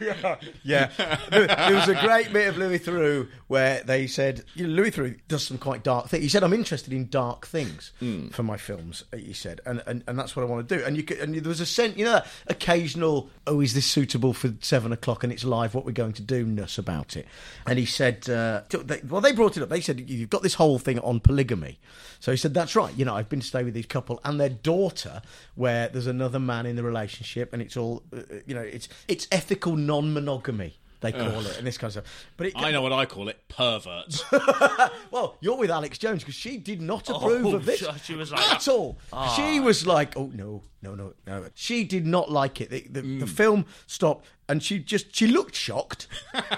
Yeah, 0.62 0.90
there 1.30 1.46
there 1.46 1.74
was 1.74 1.88
a 1.88 1.94
great 1.94 2.32
bit 2.32 2.48
of 2.48 2.56
Louis 2.56 2.78
Theroux 2.78 3.28
where 3.48 3.82
they 3.82 4.06
said 4.06 4.44
you 4.54 4.66
know, 4.66 4.72
Louis 4.74 4.90
Theroux 4.90 5.18
does 5.28 5.46
some 5.46 5.58
quite 5.58 5.82
dark 5.82 6.08
things. 6.08 6.22
He 6.22 6.28
said, 6.28 6.42
"I'm 6.42 6.52
interested 6.52 6.92
in 6.92 7.08
dark 7.08 7.46
things 7.46 7.92
for 8.32 8.42
my 8.42 8.56
films." 8.56 9.04
He 9.14 9.32
said, 9.32 9.60
and, 9.66 9.82
and 9.86 10.02
and 10.06 10.18
that's 10.18 10.34
what 10.34 10.42
I 10.42 10.46
want 10.46 10.68
to 10.68 10.78
do. 10.78 10.84
And 10.84 10.96
you 10.96 11.02
could, 11.02 11.18
and 11.18 11.34
there 11.34 11.48
was 11.48 11.60
a 11.60 11.66
sense, 11.66 11.96
you 11.96 12.04
know, 12.04 12.12
that 12.12 12.26
occasional, 12.46 13.30
"Oh, 13.46 13.60
is 13.60 13.74
this 13.74 13.86
suitable 13.86 14.32
for 14.32 14.54
seven 14.60 14.92
o'clock 14.92 15.24
and 15.24 15.32
it's 15.32 15.44
live? 15.44 15.74
What 15.74 15.84
we're 15.84 15.92
going 15.92 16.14
to 16.14 16.22
do?" 16.22 16.44
ness 16.44 16.78
about 16.78 17.16
it. 17.16 17.26
And 17.66 17.78
he 17.78 17.86
said, 17.86 18.28
uh, 18.28 18.62
they, 18.70 19.00
"Well, 19.08 19.20
they 19.20 19.32
brought 19.32 19.56
it 19.56 19.62
up. 19.62 19.68
They 19.68 19.80
said 19.80 20.08
you've 20.08 20.30
got 20.30 20.42
this 20.42 20.54
whole 20.54 20.78
thing 20.78 20.98
on 21.00 21.20
polygamy." 21.20 21.78
So 22.20 22.30
he 22.30 22.36
said, 22.36 22.54
"That's 22.54 22.74
right. 22.74 22.96
You 22.96 23.04
know, 23.04 23.14
I've 23.14 23.28
been 23.28 23.40
to 23.40 23.46
stay 23.46 23.64
with 23.64 23.74
these 23.74 23.86
couple 23.86 24.20
and 24.24 24.40
their 24.40 24.48
daughter, 24.48 25.22
where 25.54 25.88
there's 25.88 26.06
another 26.06 26.38
man 26.38 26.66
in 26.66 26.76
the 26.76 26.82
relationship, 26.82 27.52
and 27.52 27.60
it's 27.60 27.76
all, 27.76 28.02
uh, 28.16 28.22
you 28.46 28.54
know, 28.54 28.62
it's 28.62 28.88
it's 29.08 29.26
ethical 29.30 29.76
non-monogamy." 29.86 30.74
they 31.00 31.12
call 31.12 31.44
it, 31.44 31.58
and 31.58 31.66
this 31.66 31.76
kind 31.76 31.88
of 31.88 31.92
stuff. 31.92 32.26
But 32.38 32.46
it, 32.46 32.52
I 32.56 32.70
know 32.70 32.80
what 32.80 32.92
I 32.94 33.04
call 33.04 33.28
it: 33.28 33.46
perverts. 33.48 34.24
well, 35.10 35.36
you're 35.42 35.58
with 35.58 35.70
Alex 35.70 35.98
Jones 35.98 36.22
because 36.22 36.34
she 36.34 36.56
did 36.56 36.80
not 36.80 37.10
approve 37.10 37.44
Oh, 37.44 37.56
of 37.56 37.66
this 37.66 37.80
she- 37.80 37.98
she 38.04 38.14
was 38.14 38.32
like- 38.32 38.50
at 38.54 38.66
all. 38.68 38.96
Ah. 39.12 39.28
She 39.36 39.60
was 39.60 39.86
like, 39.86 40.16
"Oh 40.16 40.30
no, 40.34 40.62
no, 40.80 40.94
no, 40.94 41.12
no." 41.26 41.46
She 41.54 41.84
did 41.84 42.06
not 42.06 42.30
like 42.30 42.62
it. 42.62 42.70
The, 42.70 42.86
the, 42.88 43.02
Mm. 43.02 43.20
the 43.20 43.26
film 43.26 43.66
stopped, 43.86 44.24
and 44.48 44.62
she 44.62 44.78
just 44.78 45.14
she 45.14 45.26
looked 45.26 45.54
shocked. 45.54 46.06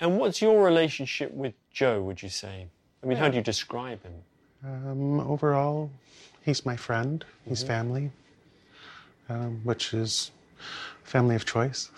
And 0.00 0.18
what's 0.18 0.42
your 0.42 0.64
relationship 0.64 1.32
with 1.32 1.54
Joe, 1.70 2.02
would 2.02 2.20
you 2.24 2.28
say? 2.28 2.66
I 3.04 3.06
mean, 3.06 3.16
how 3.18 3.28
do 3.28 3.36
you 3.36 3.42
describe 3.44 4.02
him? 4.02 4.14
Um, 4.64 5.20
overall, 5.20 5.92
he's 6.44 6.66
my 6.66 6.74
friend. 6.74 7.24
He's 7.48 7.62
Mhm. 7.62 7.66
family, 7.68 8.10
um, 9.28 9.60
which 9.62 9.94
is 9.94 10.32
family 11.04 11.34
of 11.36 11.44
choice. 11.44 11.90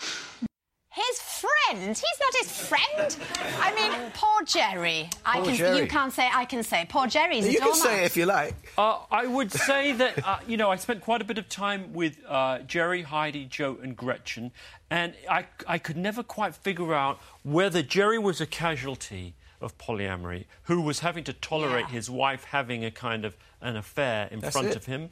His 0.90 1.20
friend? 1.20 1.88
He's 1.88 2.20
not 2.20 2.34
his 2.40 2.68
friend. 2.68 3.16
I 3.58 3.74
mean, 3.74 4.12
poor 4.14 4.42
Jerry. 4.46 5.10
I 5.26 5.38
Poor 5.38 5.46
can. 5.46 5.54
Jerry. 5.56 5.78
You 5.78 5.86
can't 5.88 6.12
say. 6.12 6.30
I 6.32 6.44
can 6.44 6.62
say. 6.62 6.86
Poor 6.88 7.08
Jerry's 7.08 7.46
a 7.46 7.52
You 7.52 7.58
can 7.58 7.74
say 7.74 8.02
it 8.02 8.06
if 8.06 8.16
you 8.16 8.26
like. 8.26 8.54
Uh, 8.78 9.00
I 9.10 9.26
would 9.26 9.50
say 9.50 9.90
that, 9.92 10.24
uh, 10.24 10.38
you 10.46 10.56
know, 10.56 10.70
I 10.70 10.76
spent 10.76 11.00
quite 11.00 11.20
a 11.20 11.24
bit 11.24 11.36
of 11.36 11.48
time 11.48 11.92
with 11.92 12.18
uh, 12.28 12.60
Jerry, 12.60 13.02
Heidi, 13.02 13.44
Joe, 13.46 13.76
and 13.82 13.96
Gretchen, 13.96 14.52
and 14.88 15.14
I, 15.28 15.46
I 15.66 15.78
could 15.78 15.96
never 15.96 16.22
quite 16.22 16.54
figure 16.54 16.94
out 16.94 17.18
whether 17.42 17.82
Jerry 17.82 18.18
was 18.18 18.40
a 18.40 18.46
casualty 18.46 19.34
of 19.60 19.76
polyamory 19.78 20.44
who 20.64 20.80
was 20.80 21.00
having 21.00 21.24
to 21.24 21.32
tolerate 21.32 21.86
his 21.86 22.08
wife 22.08 22.44
having 22.44 22.84
a 22.84 22.90
kind 22.92 23.24
of 23.24 23.36
an 23.60 23.76
affair 23.76 24.28
in 24.30 24.38
That's 24.40 24.54
front 24.54 24.68
it. 24.68 24.76
of 24.76 24.84
him. 24.86 25.10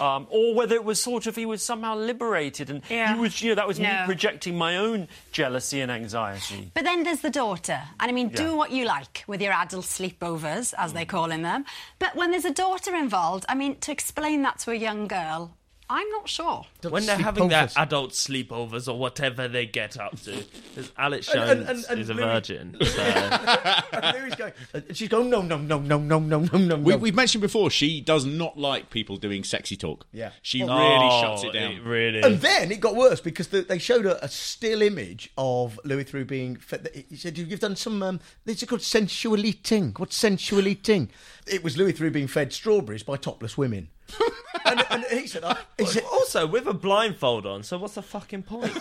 Um, 0.00 0.26
or 0.30 0.54
whether 0.54 0.74
it 0.74 0.84
was 0.84 1.00
sort 1.02 1.26
of 1.26 1.36
he 1.36 1.46
was 1.46 1.62
somehow 1.62 1.94
liberated 1.96 2.70
and 2.70 2.82
Yeah. 2.90 3.14
he 3.14 3.20
was, 3.20 3.40
you 3.42 3.50
know, 3.50 3.54
that 3.56 3.66
was 3.68 3.78
me 3.80 3.88
projecting 4.04 4.56
my 4.58 4.76
own 4.76 5.08
jealousy 5.32 5.80
and 5.80 5.90
anxiety. 5.90 6.70
But 6.74 6.84
then 6.84 7.02
there's 7.04 7.20
the 7.20 7.30
daughter. 7.30 7.80
And 8.00 8.10
I 8.10 8.12
mean, 8.12 8.30
Yeah. 8.30 8.36
do 8.36 8.56
what 8.56 8.70
you 8.70 8.84
like 8.84 9.24
with 9.26 9.40
your 9.40 9.52
adult 9.52 9.84
sleepovers, 9.84 10.74
as 10.76 10.92
they're 10.92 11.04
calling 11.06 11.42
them. 11.42 11.64
But 11.98 12.14
when 12.16 12.30
there's 12.30 12.44
a 12.44 12.52
daughter 12.52 12.94
involved, 12.94 13.44
I 13.48 13.54
mean, 13.54 13.76
to 13.80 13.92
explain 13.92 14.42
that 14.42 14.58
to 14.60 14.70
a 14.70 14.74
young 14.74 15.06
girl, 15.08 15.56
I'm 15.88 16.08
not 16.10 16.28
sure. 16.28 16.64
when 16.88 17.06
they're 17.06 17.16
having 17.16 17.48
their 17.48 17.68
adult 17.76 18.10
sleepovers 18.12 18.92
or 18.92 18.98
whatever 18.98 19.46
they 19.46 19.66
get 19.66 19.96
up 19.98 20.20
to, 20.22 20.32
'cause 20.74 20.90
Alex 20.98 21.28
And- 21.28 21.34
Jones 21.36 21.50
and- 21.50 21.68
and- 21.68 21.84
and 21.90 22.00
is 22.00 22.08
a 22.10 22.14
Louis- 22.14 22.24
virgin. 22.24 22.76
So. 22.86 23.02
and 23.02 24.16
Louis 24.18 24.34
going, 24.34 24.52
she's 24.92 25.08
going, 25.08 25.30
no, 25.30 25.42
no, 25.42 25.58
no, 25.58 25.78
no, 25.78 25.98
no, 25.98 26.18
no, 26.18 26.40
no, 26.40 26.58
no. 26.58 26.76
We, 26.76 26.96
we've 26.96 27.14
mentioned 27.14 27.42
before 27.42 27.70
she 27.70 28.00
does 28.00 28.24
not 28.24 28.58
like 28.58 28.90
people 28.90 29.16
doing 29.16 29.44
sexy 29.44 29.76
talk. 29.76 30.06
Yeah. 30.12 30.30
she 30.42 30.62
Oh, 30.62 30.66
really 30.66 31.20
shuts 31.20 31.44
it 31.44 31.52
down. 31.52 31.82
really. 31.84 32.20
And 32.22 32.40
then 32.40 32.72
it 32.72 32.80
got 32.80 32.96
worse 32.96 33.20
because 33.20 33.48
the, 33.48 33.62
they 33.62 33.78
showed 33.78 34.06
a, 34.06 34.22
a 34.24 34.28
still 34.28 34.82
image 34.82 35.30
of 35.38 35.78
Louis 35.84 36.04
Theroux 36.04 36.26
being. 36.26 36.56
Fed, 36.56 36.88
he 37.08 37.16
said, 37.16 37.38
"You've 37.38 37.60
done 37.60 37.76
some. 37.76 38.02
Um, 38.02 38.20
this 38.44 38.62
is 38.62 38.68
called 38.68 38.82
sensual 38.82 39.44
eating. 39.44 39.92
What's 39.96 40.16
sensual 40.16 40.66
eating?" 40.66 41.10
It 41.46 41.62
was 41.62 41.76
Louis 41.76 41.92
Theroux 41.92 42.12
being 42.12 42.26
fed 42.26 42.52
strawberries 42.52 43.02
by 43.04 43.16
topless 43.16 43.56
women. 43.56 43.88
and, 44.64 44.84
and 44.90 45.04
he 45.04 45.26
said, 45.26 45.44
I, 45.44 45.56
he 45.78 45.86
said, 45.86 46.04
also 46.04 46.46
with 46.46 46.66
a 46.66 46.74
blindfold 46.74 47.46
on. 47.46 47.62
So 47.62 47.78
what's 47.78 47.94
the 47.94 48.02
fucking 48.02 48.42
point? 48.44 48.72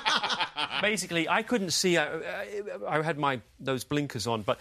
Basically, 0.82 1.28
I 1.28 1.42
couldn't 1.42 1.70
see. 1.70 1.96
I, 1.96 2.06
I, 2.06 2.62
I 2.88 3.02
had 3.02 3.18
my 3.18 3.40
those 3.60 3.84
blinkers 3.84 4.26
on, 4.26 4.42
but 4.42 4.60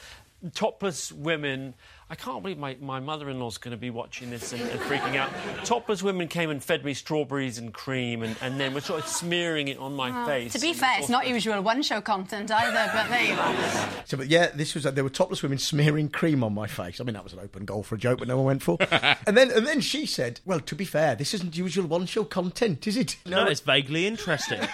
topless 0.53 1.11
women. 1.11 1.73
I 2.13 2.15
can't 2.15 2.43
believe 2.43 2.59
my, 2.59 2.77
my 2.79 2.99
mother-in-law's 2.99 3.57
going 3.57 3.71
to 3.71 3.77
be 3.77 3.89
watching 3.89 4.29
this 4.29 4.53
and, 4.53 4.61
and 4.61 4.79
freaking 4.81 5.15
out. 5.15 5.31
Topless 5.65 6.03
women 6.03 6.27
came 6.27 6.51
and 6.51 6.63
fed 6.63 6.85
me 6.85 6.93
strawberries 6.93 7.57
and 7.57 7.73
cream, 7.73 8.21
and, 8.21 8.35
and 8.39 8.59
then 8.59 8.75
were 8.75 8.81
sort 8.81 9.01
of 9.01 9.07
smearing 9.07 9.67
it 9.67 9.79
on 9.79 9.95
my 9.95 10.11
Well, 10.11 10.27
face. 10.27 10.53
To 10.53 10.59
be 10.59 10.73
fair, 10.73 10.99
it's 10.99 11.09
not 11.09 11.27
usual 11.27 11.59
one-show 11.63 12.01
content 12.01 12.51
either. 12.51 12.91
But 12.93 13.09
there 13.09 13.23
you 13.23 13.33
are. 13.33 13.89
So, 14.05 14.17
but 14.17 14.27
yeah, 14.27 14.51
this 14.53 14.75
was 14.75 14.83
there 14.83 15.03
were 15.03 15.09
topless 15.09 15.41
women 15.41 15.57
smearing 15.57 16.07
cream 16.07 16.43
on 16.43 16.53
my 16.53 16.67
face. 16.67 17.01
I 17.01 17.03
mean, 17.03 17.15
that 17.15 17.23
was 17.23 17.33
an 17.33 17.39
open 17.39 17.65
goal 17.65 17.81
for 17.81 17.95
a 17.95 17.97
joke, 17.97 18.19
but 18.19 18.27
no 18.27 18.37
one 18.37 18.45
went 18.45 18.61
for. 18.61 18.77
and 18.91 19.35
then, 19.35 19.49
and 19.49 19.65
then 19.65 19.81
she 19.81 20.05
said, 20.05 20.39
"Well, 20.45 20.59
to 20.59 20.75
be 20.75 20.85
fair, 20.85 21.15
this 21.15 21.33
isn't 21.33 21.57
usual 21.57 21.87
one-show 21.87 22.25
content, 22.25 22.85
is 22.85 22.95
it?" 22.95 23.17
no, 23.25 23.47
it's 23.47 23.61
vaguely 23.61 24.05
interesting. 24.05 24.59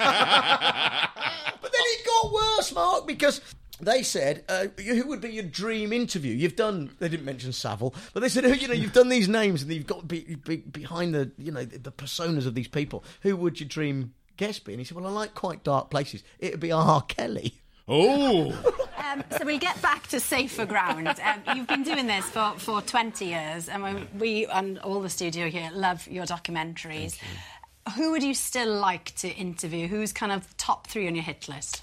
But 1.62 1.74
then 1.74 1.81
it 1.86 2.05
got 2.05 2.31
worse, 2.34 2.74
Mark, 2.74 3.08
because 3.08 3.41
they 3.81 4.03
said, 4.03 4.43
uh, 4.50 4.67
"Who 4.77 5.07
would 5.07 5.21
be 5.21 5.29
your 5.29 5.43
dream 5.43 5.93
interview?" 5.93 6.33
You've 6.33 6.55
done. 6.55 6.91
They 7.00 7.09
didn't 7.09 7.25
mention 7.25 7.53
Savile, 7.53 7.93
but 8.13 8.21
they 8.21 8.29
said, 8.29 8.45
"Oh, 8.45 8.50
"You 8.50 8.67
know, 8.67 8.74
you've 8.74 8.93
done 8.93 9.09
these 9.09 9.27
names, 9.27 9.62
and 9.62 9.71
you've 9.71 9.88
got 9.88 10.07
be, 10.07 10.36
be 10.36 10.57
behind 10.57 11.13
the, 11.13 11.31
you 11.38 11.51
know, 11.51 11.63
the 11.63 11.91
personas 11.91 12.45
of 12.45 12.55
these 12.55 12.67
people. 12.67 13.03
Who 13.21 13.36
would 13.38 13.59
your 13.59 13.69
dream 13.69 14.13
guest 14.38 14.65
be?" 14.65 14.74
And 14.74 14.79
he 14.79 14.86
said, 14.86 14.98
"Well, 14.98 15.07
I 15.07 15.12
like 15.12 15.33
quite 15.36 15.63
dark 15.63 15.89
places. 15.89 16.24
It'd 16.39 16.59
be 16.59 16.71
R. 16.71 17.01
Kelly." 17.03 17.55
Oh. 17.88 18.75
Um, 19.09 19.24
so 19.31 19.43
we'll 19.43 19.57
get 19.57 19.81
back 19.81 20.05
to 20.07 20.19
safer 20.19 20.65
ground. 20.65 21.07
Um, 21.07 21.55
you've 21.55 21.67
been 21.67 21.83
doing 21.83 22.05
this 22.05 22.25
for, 22.25 22.53
for 22.57 22.81
20 22.81 23.25
years, 23.25 23.67
and 23.67 23.81
we, 23.81 24.07
we 24.19 24.45
and 24.45 24.77
all 24.79 25.01
the 25.01 25.09
studio 25.09 25.50
here 25.50 25.71
love 25.74 26.07
your 26.07 26.25
documentaries. 26.25 27.17
Who 27.95 28.12
would 28.12 28.21
you 28.21 28.36
still 28.36 28.71
like 28.75 29.15
to 29.15 29.29
interview? 29.29 29.88
Who's 29.88 30.13
kind 30.13 30.31
of 30.31 30.55
top 30.57 30.86
three 30.88 31.07
on 31.07 31.15
your 31.15 31.24
hit 31.24 31.48
list? 31.48 31.81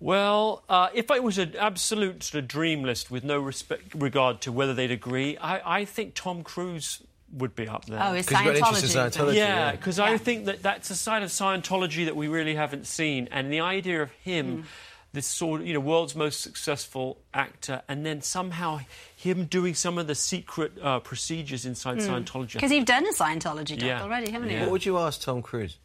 Well, 0.00 0.64
uh, 0.68 0.88
if 0.92 1.10
it 1.10 1.22
was 1.22 1.38
an 1.38 1.54
absolute 1.58 2.22
sort 2.22 2.42
of 2.42 2.48
dream 2.48 2.82
list 2.82 3.10
with 3.10 3.24
no 3.24 3.38
respect, 3.40 3.94
regard 3.94 4.40
to 4.42 4.52
whether 4.52 4.74
they'd 4.74 4.90
agree, 4.90 5.36
I, 5.38 5.80
I 5.80 5.84
think 5.84 6.14
Tom 6.14 6.42
Cruise 6.42 7.02
would 7.32 7.54
be 7.56 7.66
up 7.66 7.84
there. 7.86 8.00
Oh, 8.02 8.12
is 8.12 8.26
'Cause 8.26 8.44
you've 8.44 8.54
got 8.60 8.68
interest 8.74 8.94
in 8.94 9.00
Scientology? 9.00 9.12
Scientology, 9.30 9.34
Yeah, 9.36 9.46
yeah. 9.56 9.70
because 9.72 9.98
Yeah. 9.98 10.04
I 10.04 10.18
think 10.18 10.44
that 10.46 10.62
that's 10.62 10.90
a 10.90 10.94
side 10.96 11.22
of 11.22 11.30
Scientology 11.30 12.04
that 12.04 12.16
we 12.16 12.28
really 12.28 12.54
haven't 12.54 12.86
seen, 12.86 13.28
and 13.32 13.52
the 13.52 13.60
idea 13.60 14.02
of 14.02 14.10
him. 14.12 14.58
Hmm. 14.62 14.62
This 15.14 15.28
sort 15.28 15.60
of, 15.60 15.66
you 15.68 15.74
know, 15.74 15.78
world's 15.78 16.16
most 16.16 16.40
successful 16.40 17.18
actor, 17.32 17.82
and 17.86 18.04
then 18.04 18.20
somehow 18.20 18.80
him 19.14 19.44
doing 19.44 19.72
some 19.74 19.96
of 19.96 20.08
the 20.08 20.14
secret 20.16 20.72
uh, 20.82 20.98
procedures 20.98 21.64
inside 21.64 21.98
Scientology. 21.98 22.54
Because 22.54 22.72
you've 22.72 22.84
done 22.84 23.06
a 23.06 23.12
Scientology 23.12 23.78
doc 23.78 23.82
Yeah. 23.86 24.02
already, 24.02 24.32
haven't 24.32 24.50
you? 24.50 24.56
Yeah. 24.56 24.62
What 24.62 24.72
would 24.72 24.84
you 24.84 24.98
ask 24.98 25.20
Tom 25.22 25.40
Cruise? 25.40 25.78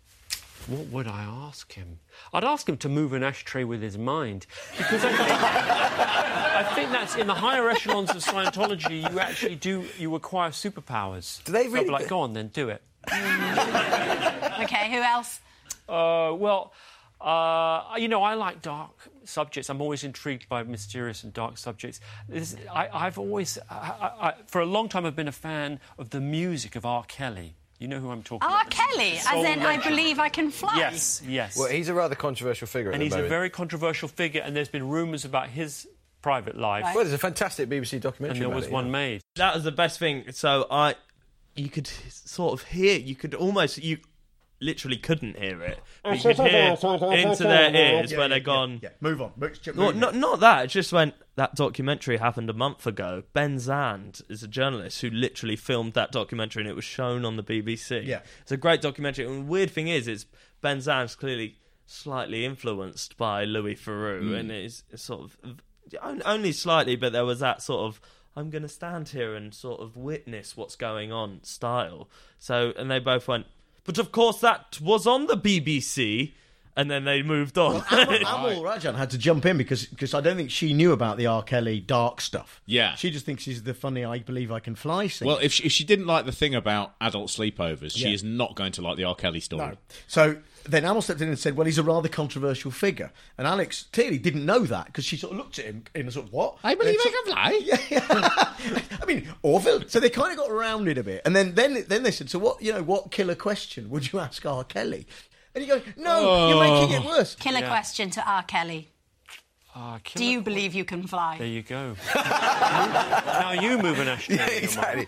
What 0.66 0.88
would 0.88 1.08
I 1.08 1.22
ask 1.22 1.72
him? 1.74 2.00
I'd 2.34 2.44
ask 2.44 2.68
him 2.70 2.78
to 2.78 2.90
move 2.90 3.14
an 3.14 3.24
ashtray 3.24 3.64
with 3.64 3.82
his 3.82 3.98
mind, 3.98 4.46
because 4.78 5.04
I 5.06 5.10
think, 5.12 5.32
I 5.32 6.72
think 6.76 6.92
that's 6.92 7.16
in 7.16 7.28
the 7.28 7.34
higher 7.36 7.70
echelons 7.70 8.10
of 8.12 8.18
Scientology. 8.18 9.10
You 9.12 9.20
actually 9.20 9.56
do 9.56 9.86
you 9.98 10.14
acquire 10.16 10.50
superpowers. 10.52 11.44
Do 11.44 11.52
they 11.52 11.64
So 11.64 11.70
I'd 11.70 11.74
really- 11.74 11.86
be 11.86 11.92
like, 11.92 12.08
go 12.08 12.20
on 12.22 12.34
then, 12.34 12.48
do 12.50 12.70
it. 12.70 12.82
okay, 13.12 14.92
who 14.92 15.02
else? 15.02 15.40
Uh, 15.88 16.34
well, 16.38 16.74
uh, 17.22 17.96
you 17.98 18.08
know, 18.08 18.22
I 18.24 18.36
like 18.36 18.62
dark 18.62 18.92
subjects. 19.26 19.70
I'm 19.70 19.82
always 19.82 20.04
intrigued 20.04 20.48
by 20.48 20.64
mysterious 20.64 21.24
and 21.24 21.34
dark 21.34 21.58
subjects. 21.58 22.00
This, 22.28 22.56
I, 22.72 22.88
I've 22.94 23.18
always, 23.18 23.58
I, 23.70 23.74
I, 23.76 24.28
I, 24.30 24.34
for 24.48 24.62
a 24.62 24.66
long 24.66 24.90
time, 24.90 25.06
I've 25.06 25.16
been 25.16 25.28
a 25.28 25.32
fan 25.34 25.80
of 25.98 26.12
the 26.12 26.22
music 26.22 26.76
of 26.76 26.86
R. 26.86 27.04
Kelly. 27.08 27.56
You 27.80 27.88
know 27.88 28.00
who 28.00 28.12
I'm 28.12 28.24
talking 28.24 28.46
R. 28.48 28.62
about? 28.62 28.70
Kelly, 28.70 29.14
as 29.14 29.24
Soul 29.24 29.46
in 29.46 29.62
I 29.62 29.78
believe 29.78 30.20
I 30.20 30.28
can 30.28 30.52
fly. 30.52 30.76
Yes, 30.76 31.22
yes. 31.26 31.58
Well, 31.58 31.70
he's 31.70 31.88
a 31.88 31.94
rather 31.94 32.14
controversial 32.16 32.68
figure 32.68 32.92
at 32.92 32.96
and 32.96 33.02
the 33.02 33.06
he's 33.06 33.16
a 33.16 33.28
very 33.28 33.50
controversial 33.50 34.10
figure, 34.10 34.42
and 34.42 34.54
there's 34.54 34.68
been 34.68 34.90
rumours 34.90 35.24
about 35.24 35.48
his 35.48 35.88
private 36.22 36.58
life. 36.58 36.84
Well, 36.84 36.96
there's 36.96 37.14
a 37.14 37.18
fantastic 37.18 37.70
BBC 37.70 38.02
documentary. 38.02 38.38
and 38.38 38.42
there 38.42 38.48
about 38.48 38.56
was 38.58 38.66
it, 38.66 38.72
one 38.72 38.86
yeah. 38.88 38.92
made. 38.92 39.22
that 39.38 39.56
was 39.56 39.64
the 39.64 39.72
best 39.72 39.98
thing. 39.98 40.26
So 40.32 40.68
I, 40.70 40.96
you 41.56 41.70
could 41.70 41.88
sort 41.88 42.60
of 42.60 42.68
hear, 42.68 43.00
you 43.00 43.16
could 43.16 43.34
almost, 43.34 43.78
you 43.78 44.00
literally 44.62 44.98
couldn't 44.98 45.38
hear 45.38 45.62
it, 45.62 45.80
but 46.04 46.16
you 46.18 46.22
could 46.22 46.38
hear 46.48 46.72
into 46.72 47.44
their 47.44 47.74
ears 47.76 48.12
Yeah, 48.12 48.18
where 48.18 48.26
yeah, 48.26 48.28
they're 48.28 48.40
gone. 48.40 48.80
Yeah. 48.84 48.90
Move 49.02 49.22
on. 49.22 49.32
Move, 49.38 49.60
Well, 49.76 49.94
not, 49.94 50.16
not 50.16 50.40
that. 50.42 50.66
It 50.66 50.68
just 50.68 50.92
went. 50.92 51.14
That 51.36 51.56
documentary 51.56 52.18
happened 52.18 52.50
a 52.50 52.54
month 52.54 52.86
ago. 52.86 53.24
Ben 53.34 53.60
Zand 53.60 54.22
is 54.28 54.44
a 54.44 54.48
journalist 54.48 55.00
who 55.02 55.10
literally 55.10 55.56
filmed 55.56 55.94
that 55.94 56.12
documentary, 56.12 56.64
and 56.64 56.70
it 56.70 56.76
was 56.76 56.84
shown 56.84 57.24
on 57.24 57.38
the 57.38 57.44
BBC. 57.44 58.06
Yeah. 58.06 58.20
it's 58.42 58.52
a 58.52 58.58
great 58.58 58.82
documentary. 58.82 59.26
And 59.26 59.44
the 59.48 59.50
weird 59.52 59.72
thing 59.72 59.88
is, 59.88 60.08
it's 60.08 60.26
Ben 60.62 60.82
Zand's 60.82 61.16
clearly 61.16 61.58
slightly 61.86 62.44
influenced 62.46 63.18
by 63.18 63.46
Louis 63.46 63.76
Theroux, 63.76 64.22
Mm. 64.24 64.40
and 64.40 64.52
it's, 64.52 64.84
it's 64.92 65.04
sort 65.04 65.22
of 65.22 65.38
only 66.26 66.52
slightly, 66.52 66.96
but 66.96 67.14
there 67.14 67.26
was 67.26 67.40
that 67.40 67.62
sort 67.62 67.82
of. 67.88 68.02
I'm 68.36 68.52
going 68.52 68.62
to 68.62 68.70
stand 68.70 69.10
here 69.10 69.34
and 69.36 69.54
sort 69.54 69.82
of 69.82 69.98
witness 69.98 70.56
what's 70.56 70.76
going 70.76 71.12
on 71.12 71.44
style. 71.44 72.08
So, 72.38 72.74
and 72.78 72.90
they 72.90 73.00
both 73.00 73.28
went, 73.28 73.48
but 73.90 73.98
of 73.98 74.12
course 74.12 74.40
that 74.42 74.78
was 74.80 75.08
on 75.08 75.26
the 75.26 75.36
BBC, 75.36 76.34
and 76.78 76.92
then 76.92 77.06
they 77.06 77.24
moved 77.24 77.58
on. 77.58 77.82
Amol, 77.82 78.20
Amol 78.22 78.62
Rajan 78.70 78.96
had 78.96 79.10
to 79.10 79.18
jump 79.18 79.48
in 79.48 79.58
because 79.58 79.88
because 79.88 80.14
I 80.14 80.22
don't 80.22 80.38
think 80.38 80.52
she 80.52 80.74
knew 80.74 80.92
about 80.92 81.18
the 81.18 81.26
R. 81.26 81.42
Kelly 81.42 81.80
dark 81.80 82.22
stuff. 82.22 82.62
Yeah. 82.68 82.94
She 82.96 83.10
just 83.10 83.26
thinks 83.26 83.42
she's 83.42 83.64
the 83.64 83.74
funny 83.74 84.06
I 84.06 84.20
believe 84.20 84.52
I 84.52 84.60
can 84.60 84.76
fly 84.76 85.08
singer. 85.08 85.30
Well, 85.30 85.40
if 85.42 85.52
she, 85.54 85.64
if 85.64 85.72
she 85.72 85.84
didn't 85.84 86.06
like 86.06 86.26
the 86.28 86.32
thing 86.32 86.54
about 86.54 86.94
adult 87.02 87.30
sleepovers, 87.30 87.94
she 87.98 88.06
Yeah. 88.08 88.14
is 88.14 88.24
not 88.24 88.56
going 88.56 88.72
to 88.74 88.82
like 88.84 88.96
the 88.98 89.06
R. 89.06 89.16
Kelly 89.16 89.40
story. 89.40 89.66
No. 89.72 89.78
So 90.08 90.38
then 90.66 90.84
Amol 90.84 91.02
stepped 91.02 91.22
in 91.22 91.30
and 91.30 91.40
said, 91.40 91.58
"Well, 91.58 91.66
he's 91.66 91.80
a 91.80 91.84
rather 91.84 92.08
controversial 92.10 92.70
figure," 92.70 93.12
and 93.38 93.48
Alex 93.48 93.88
clearly 93.92 94.20
didn't 94.20 94.46
know 94.46 94.60
that 94.60 94.86
because 94.86 95.04
she 95.06 95.18
sort 95.18 95.32
of 95.34 95.38
looked 95.40 95.58
at 95.58 95.66
him 95.66 95.84
in 95.96 96.08
a 96.08 96.12
sort 96.12 96.28
of 96.28 96.34
what? 96.34 96.58
I 96.64 96.76
believe 96.76 97.00
And 97.00 97.02
I 97.02 97.24
can 97.24 97.34
fly. 97.34 97.60
Yeah, 97.64 97.78
yeah. 97.90 98.90
I 99.02 99.06
mean, 99.08 99.28
Orville. 99.50 99.84
So 99.88 100.00
they 100.00 100.10
kind 100.10 100.32
of 100.32 100.38
got 100.38 100.50
around 100.52 100.88
it 100.88 100.98
a 100.98 101.04
bit, 101.04 101.22
and 101.26 101.36
then 101.36 101.56
then 101.56 101.86
then 101.88 102.04
they 102.04 102.12
said, 102.12 102.30
"So 102.30 102.40
what? 102.40 102.62
You 102.62 102.74
know, 102.74 102.84
what 102.84 103.12
killer 103.12 103.36
question 103.36 103.90
would 103.90 104.12
you 104.12 104.20
ask 104.20 104.46
R. 104.46 104.64
Kelly?" 104.64 105.06
And 105.56 105.66
you 105.66 105.76
go, 105.76 105.82
no, 105.98 106.48
you're 106.50 106.60
making 106.64 106.92
it 107.02 107.04
worse. 107.04 107.34
Killer 107.36 107.66
question 107.68 108.12
to 108.12 108.22
R. 108.24 108.44
Kelly. 108.44 108.90
Ah, 109.76 110.00
Do 110.16 110.24
you 110.24 110.42
believe 110.42 110.76
you 110.76 110.86
can 110.86 111.08
fly? 111.08 111.38
There 111.40 111.48
you 111.48 111.64
go. 111.64 111.96
now 112.16 113.52
you 113.54 113.78
move 113.80 114.00
an 114.00 114.10
ashtray. 114.10 114.36
Yeah, 114.36 114.48
exactly. 114.48 115.08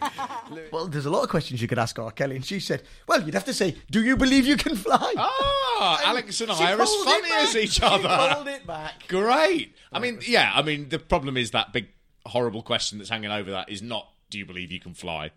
well, 0.72 0.88
there's 0.88 1.06
a 1.06 1.10
lot 1.12 1.24
of 1.24 1.30
questions 1.30 1.62
you 1.62 1.68
could 1.68 1.78
ask 1.80 1.98
R. 2.00 2.12
Kelly, 2.12 2.36
and 2.36 2.46
she 2.46 2.60
said, 2.60 2.84
well, 3.08 3.22
you'd 3.24 3.34
have 3.34 3.46
to 3.46 3.54
say, 3.54 3.76
do 3.92 4.02
you 4.04 4.18
believe 4.18 4.46
you 4.48 4.58
can 4.58 4.76
fly? 4.76 5.14
Ah, 5.18 6.02
Alex 6.06 6.42
and 6.42 6.52
I 6.52 6.74
are 6.74 6.82
as 6.82 6.96
funny 7.04 7.30
as 7.34 7.54
back. 7.54 7.64
each 7.64 7.72
She 7.74 7.84
other. 7.84 8.34
pulled 8.36 8.48
it 8.48 8.66
back. 8.66 9.08
Great. 9.08 9.76
I 9.92 10.00
mean, 10.00 10.20
yeah. 10.28 10.52
I 10.54 10.62
mean, 10.62 10.90
the 10.90 11.00
problem 11.00 11.38
is 11.38 11.52
that 11.52 11.72
big 11.74 11.88
horrible 12.26 12.62
question 12.64 12.98
that's 12.98 13.10
hanging 13.10 13.32
over 13.32 13.52
that 13.52 13.70
is 13.70 13.82
not 13.82 14.08
do 14.32 14.40
you 14.40 14.46
believe 14.46 14.72
you 14.72 14.80
can 14.80 14.96
fly? 14.96 15.32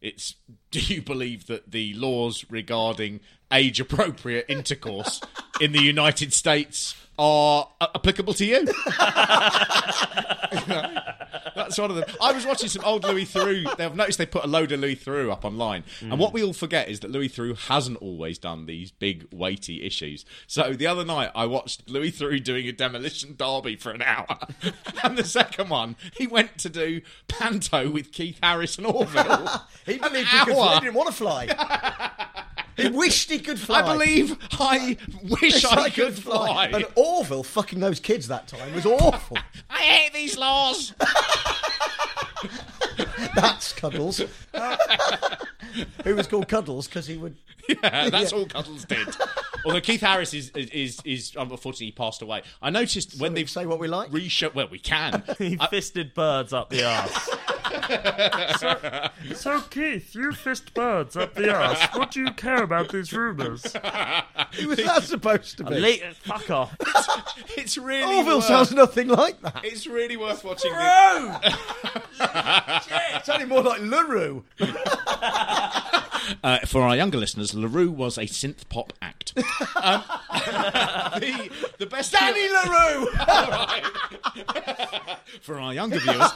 It's 0.00 0.36
do 0.70 0.78
you 0.78 1.02
believe 1.02 1.46
that 1.48 1.72
the 1.72 1.94
laws 1.94 2.44
regarding 2.48 3.20
age 3.52 3.80
appropriate 3.80 4.46
intercourse 4.48 5.20
in 5.60 5.72
the 5.72 5.82
United 5.82 6.32
States 6.32 6.94
are 7.18 7.68
applicable 7.80 8.34
to 8.34 8.44
you? 8.44 8.66
That's 11.56 11.78
one 11.78 11.90
of 11.90 11.96
them. 11.96 12.04
I 12.20 12.32
was 12.32 12.44
watching 12.46 12.68
some 12.68 12.84
old 12.84 13.04
Louis 13.04 13.24
Theroux. 13.24 13.80
I've 13.80 13.96
noticed 13.96 14.18
they 14.18 14.26
put 14.26 14.44
a 14.44 14.46
load 14.46 14.72
of 14.72 14.80
Louis 14.80 14.94
Theroux 14.94 15.32
up 15.32 15.44
online, 15.44 15.84
and 16.00 16.12
hmm. 16.12 16.18
what 16.18 16.32
we 16.32 16.44
all 16.44 16.52
forget 16.52 16.88
is 16.88 17.00
that 17.00 17.10
Louis 17.10 17.28
Theroux 17.28 17.56
hasn't 17.56 17.96
always 17.98 18.38
done 18.38 18.66
these 18.66 18.90
big, 18.90 19.26
weighty 19.32 19.82
issues. 19.82 20.24
So 20.46 20.74
the 20.74 20.86
other 20.86 21.04
night, 21.04 21.30
I 21.34 21.46
watched 21.46 21.88
Louis 21.88 22.12
Theroux 22.12 22.42
doing 22.42 22.68
a 22.68 22.72
demolition 22.72 23.34
derby 23.36 23.76
for 23.76 23.90
an 23.90 24.02
hour, 24.02 24.38
and 25.02 25.16
the 25.16 25.24
second 25.24 25.70
one, 25.70 25.96
he 26.16 26.26
went 26.26 26.58
to 26.58 26.68
do 26.68 27.00
panto 27.26 27.90
with 27.90 28.12
Keith 28.12 28.38
Harris 28.42 28.76
and 28.78 28.86
Orville. 28.86 29.62
He 29.86 29.98
believed 29.98 30.16
An 30.16 30.26
he 30.26 30.44
could 30.44 30.56
hour. 30.56 30.74
He 30.74 30.80
didn't 30.80 30.94
want 30.94 31.08
to 31.08 31.14
fly. 31.14 31.46
he 32.76 32.88
wished 32.88 33.30
he 33.30 33.38
could 33.38 33.58
fly. 33.58 33.80
I 33.80 33.92
believe 33.92 34.36
I 34.52 34.96
wish 35.40 35.64
I, 35.64 35.90
could 35.90 36.14
fly. 36.14 36.66
And 36.72 36.86
Orville 36.94 37.42
fucking 37.42 37.80
those 37.80 38.00
kids 38.00 38.28
that 38.28 38.48
time 38.48 38.74
was 38.74 38.86
awful. 38.86 39.38
I 39.70 39.78
hate 39.78 40.12
these 40.12 40.36
laws. 40.36 40.92
That's 43.34 43.72
Cuddles. 43.72 44.20
Who 46.04 46.14
was 46.14 46.26
called 46.26 46.48
Cuddles 46.48 46.86
because 46.88 47.06
he 47.06 47.16
would. 47.16 47.36
Yeah, 47.68 48.08
that's 48.10 48.32
Yeah. 48.32 48.38
all 48.38 48.46
Cuddles 48.46 48.84
did. 48.84 49.08
Although 49.64 49.80
Keith 49.80 50.00
Harris 50.00 50.32
is 50.32 50.50
is 50.50 50.70
is, 50.70 51.00
is 51.04 51.32
unfortunately 51.36 51.90
passed 51.92 52.22
away. 52.22 52.42
I 52.62 52.70
noticed 52.70 53.18
when 53.20 53.34
they 53.34 53.44
say 53.46 53.66
what 53.66 53.78
we 53.80 53.88
like. 53.88 54.10
Reshow, 54.10 54.54
well, 54.54 54.68
we 54.70 54.78
can. 54.78 55.22
he 55.38 55.58
fisted 55.70 56.14
birds 56.14 56.52
up 56.52 56.70
the 56.70 56.84
arse. 56.84 57.28
so, 58.58 59.08
so, 59.34 59.60
Keith, 59.70 60.14
you 60.14 60.32
fist 60.32 60.74
birds 60.74 61.16
up 61.16 61.34
the 61.34 61.54
arse. 61.54 61.86
What 61.94 62.10
do 62.10 62.20
you 62.20 62.32
care 62.32 62.62
about 62.62 62.90
these 62.90 63.12
rumours? 63.12 63.62
Who 64.58 64.68
was 64.68 64.78
that 64.78 65.02
supposed 65.04 65.56
to 65.58 65.64
be? 65.64 65.74
Le- 65.78 66.14
fuck 66.14 66.50
off. 66.50 66.76
It's 67.56 67.78
really 67.78 68.16
Orville 68.16 68.36
worth, 68.36 68.44
sounds 68.44 68.72
nothing 68.72 69.08
like 69.08 69.40
that. 69.42 69.60
It's 69.64 69.86
really 69.86 70.16
worth 70.16 70.44
watching. 70.44 70.72
Roo! 70.72 71.34
It's 73.16 73.28
only 73.28 73.46
more 73.46 73.62
like 73.62 73.80
LaRue. 73.80 74.44
Uh, 76.42 76.58
for 76.66 76.82
our 76.82 76.96
younger 76.96 77.18
listeners, 77.18 77.54
LaRue 77.54 77.88
was 77.90 78.18
a 78.18 78.22
synth 78.22 78.68
pop 78.68 78.92
act. 79.00 79.32
Um, 79.76 80.02
the, 81.20 81.50
the 81.78 81.86
best 81.86 82.10
Danny 82.12 82.48
LaRue! 82.48 83.06
for 85.40 85.60
our 85.60 85.72
younger 85.72 86.00
viewers. 86.00 86.30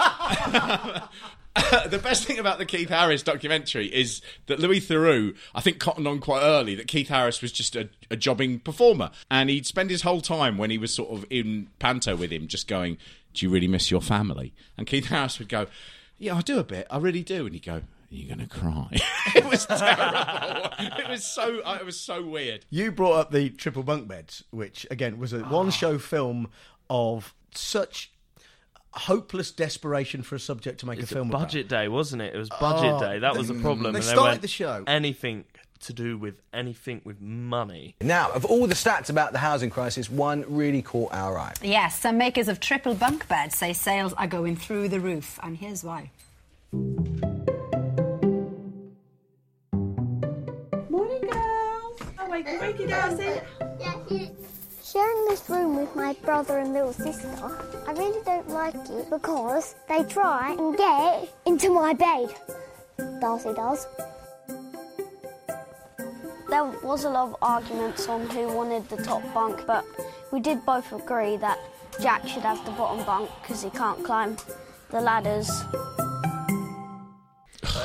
the 1.89 1.99
best 1.99 2.25
thing 2.25 2.39
about 2.39 2.59
the 2.59 2.65
Keith 2.65 2.91
Harris 2.91 3.25
documentary 3.25 3.87
is 3.87 4.23
that 4.47 4.61
Louis 4.61 4.81
Theroux, 4.81 5.35
I 5.53 5.61
think, 5.61 5.81
cottoned 5.81 6.07
on 6.07 6.21
quite 6.21 6.43
early 6.43 6.77
that 6.77 6.87
Keith 6.87 7.09
Harris 7.09 7.43
was 7.43 7.51
just 7.51 7.75
a, 7.75 7.89
a 8.09 8.17
jobbing 8.17 8.61
performer. 8.61 9.11
And 9.31 9.51
he'd 9.51 9.67
spend 9.67 9.91
his 9.91 10.03
whole 10.03 10.21
time 10.21 10.59
when 10.59 10.71
he 10.71 10.79
was 10.79 10.95
sort 10.95 11.11
of 11.11 11.25
in 11.29 11.69
panto 11.81 12.15
with 12.15 12.31
him 12.31 12.47
just 12.47 12.69
going, 12.69 12.99
Do 13.35 13.45
you 13.45 13.51
really 13.51 13.67
miss 13.67 13.91
your 13.91 14.01
family? 14.01 14.55
And 14.79 14.87
Keith 14.87 15.07
Harris 15.07 15.41
would 15.41 15.49
go, 15.49 15.67
Yeah, 16.19 16.37
I 16.37 16.41
do 16.41 16.61
a 16.61 16.65
bit. 16.65 16.87
I 16.89 16.99
really 16.99 17.23
do. 17.23 17.47
And 17.47 17.55
he'd 17.55 17.65
go, 17.65 17.75
Are 17.75 17.83
you 18.11 18.29
going 18.29 18.39
to 18.39 18.47
cry? 18.47 18.89
it 19.35 19.45
was 19.45 19.67
terrible. 19.67 20.71
it 20.79 21.09
was 21.09 21.25
so, 21.25 21.63
uh, 21.65 21.79
it 21.81 21.85
was 21.85 21.99
so 21.99 22.23
weird. 22.25 22.65
You 22.71 22.93
brought 22.93 23.15
up 23.15 23.31
the 23.33 23.51
triple 23.51 23.83
bunk 23.83 24.07
beds, 24.07 24.45
which 24.51 24.87
again 24.89 25.19
was 25.19 25.33
a 25.33 25.41
one 25.41 25.71
show 25.71 25.99
film 25.99 26.49
of 26.89 27.35
such 27.55 28.13
hopeless 28.93 29.51
desperation 29.53 30.23
for 30.23 30.35
a 30.35 30.41
subject 30.41 30.81
to 30.81 30.87
make 30.87 30.99
It's 30.99 31.11
a 31.11 31.15
film 31.15 31.29
budget 31.31 31.69
day, 31.69 31.89
wasn't 31.89 32.23
it? 32.23 32.35
It 32.35 32.39
was 32.39 32.49
budget 32.49 32.93
Oh, 32.95 33.01
day. 33.01 33.19
That 33.21 33.33
they- 33.35 33.39
was 33.39 33.51
a 33.51 33.55
problem. 33.55 33.93
they 33.93 33.99
and 34.01 34.05
started 34.05 34.23
went, 34.31 34.43
the 34.43 34.49
show. 34.49 34.85
Anything 34.87 35.45
to 35.81 35.93
do 35.95 36.19
with 36.19 36.43
anything 36.53 37.01
with 37.05 37.21
money. 37.23 37.95
Now, 38.03 38.31
of 38.33 38.45
all 38.45 38.67
the 38.67 38.75
stats 38.75 39.09
about 39.09 39.33
the 39.33 39.39
housing 39.39 39.71
crisis, 39.71 40.11
one 40.11 40.45
really 40.47 40.83
caught 40.83 41.11
our 41.15 41.39
eye. 41.39 41.55
Yes, 41.63 41.99
some 41.99 42.19
makers 42.19 42.49
of 42.49 42.61
triple 42.61 42.95
bunk 42.95 43.27
beds 43.29 43.57
say 43.57 43.73
sales 43.73 44.13
are 44.15 44.27
going 44.27 44.57
through 44.57 44.89
the 44.91 45.01
roof, 45.01 45.39
and 45.43 45.57
here's 45.57 45.83
why. 45.83 46.11
Morning, 50.91 51.23
girls. 51.23 52.01
Oh, 52.19 52.29
wake, 52.29 52.47
wakey, 52.47 52.89
Darcy. 52.89 53.41
Sharing 54.93 55.25
this 55.27 55.49
room 55.49 55.77
with 55.77 55.95
my 55.95 56.15
brother 56.25 56.59
and 56.59 56.73
little 56.73 56.93
sister, 56.93 57.29
I 57.87 57.93
really 57.93 58.21
don't 58.25 58.49
like 58.49 58.75
it 58.75 59.09
because 59.11 59.77
they 59.89 60.03
try 60.05 60.53
and 60.59 60.77
get 60.77 61.29
into 61.47 61.71
my 61.73 61.93
bed. 61.93 62.35
Darcy 63.21 63.53
does. 63.55 63.87
There 66.49 66.65
was 66.83 67.05
a 67.05 67.11
lot 67.11 67.29
of 67.29 67.37
arguments 67.41 68.09
on 68.09 68.29
who 68.31 68.49
wanted 68.49 68.89
the 68.89 68.97
top 68.97 69.23
bunk, 69.33 69.65
but 69.67 69.85
we 70.33 70.41
did 70.41 70.67
both 70.67 70.93
agree 70.93 71.37
that 71.37 71.59
Jack 72.01 72.27
should 72.27 72.43
have 72.43 72.65
the 72.65 72.73
bottom 72.73 73.05
bunk 73.07 73.31
because 73.43 73.63
he 73.63 73.71
can't 73.71 74.03
climb 74.05 74.37
the 74.91 75.01
ladders. 75.01 75.49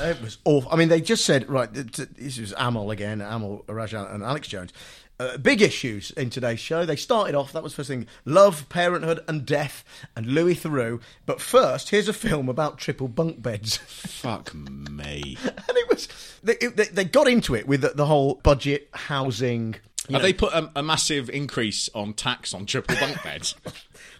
It 0.02 0.22
was 0.22 0.38
awful. 0.44 0.72
I 0.72 0.76
mean, 0.76 0.90
they 0.90 1.02
just 1.02 1.26
said 1.26 1.50
right. 1.50 1.72
th- 1.74 1.92
th- 1.92 2.10
This 2.18 2.40
was 2.40 2.54
Amol 2.54 2.92
again, 2.92 3.20
Amol 3.20 3.64
Rajan 3.66 4.14
and 4.14 4.24
Alex 4.24 4.48
Jones. 4.48 4.72
Uh, 5.18 5.38
big 5.38 5.62
issues 5.62 6.12
in 6.12 6.30
today's 6.30 6.60
show. 6.60 6.86
They 6.86 6.98
started 6.98 7.36
off. 7.36 7.54
That 7.54 7.64
was 7.64 7.74
first 7.74 7.88
thing: 7.88 8.08
love, 8.26 8.68
parenthood, 8.68 9.24
and 9.28 9.46
death, 9.46 9.86
and 10.16 10.28
Louis 10.28 10.56
Theroux. 10.56 11.00
But 11.26 11.40
first, 11.40 11.90
here's 11.90 12.10
a 12.10 12.14
film 12.14 12.50
about 12.50 12.78
triple 12.78 13.08
bunk 13.08 13.42
beds. 13.42 13.78
Fuck 13.78 14.54
me. 14.54 15.38
and 15.44 15.78
it 15.78 15.90
was 15.90 16.10
they, 16.44 16.56
they, 16.56 16.86
they 16.86 17.06
got 17.06 17.30
into 17.30 17.56
it 17.56 17.66
with 17.66 17.82
the, 17.82 17.90
the 17.90 18.06
whole 18.06 18.36
budget 18.44 18.90
housing. 18.92 19.76
Have 20.10 20.12
know. 20.12 20.20
they 20.20 20.34
put 20.34 20.54
a, 20.54 20.70
a 20.76 20.84
massive 20.84 21.30
increase 21.30 21.90
on 21.96 22.14
tax 22.14 22.54
on 22.54 22.66
triple 22.66 22.96
bunk 23.00 23.24
beds? 23.24 23.56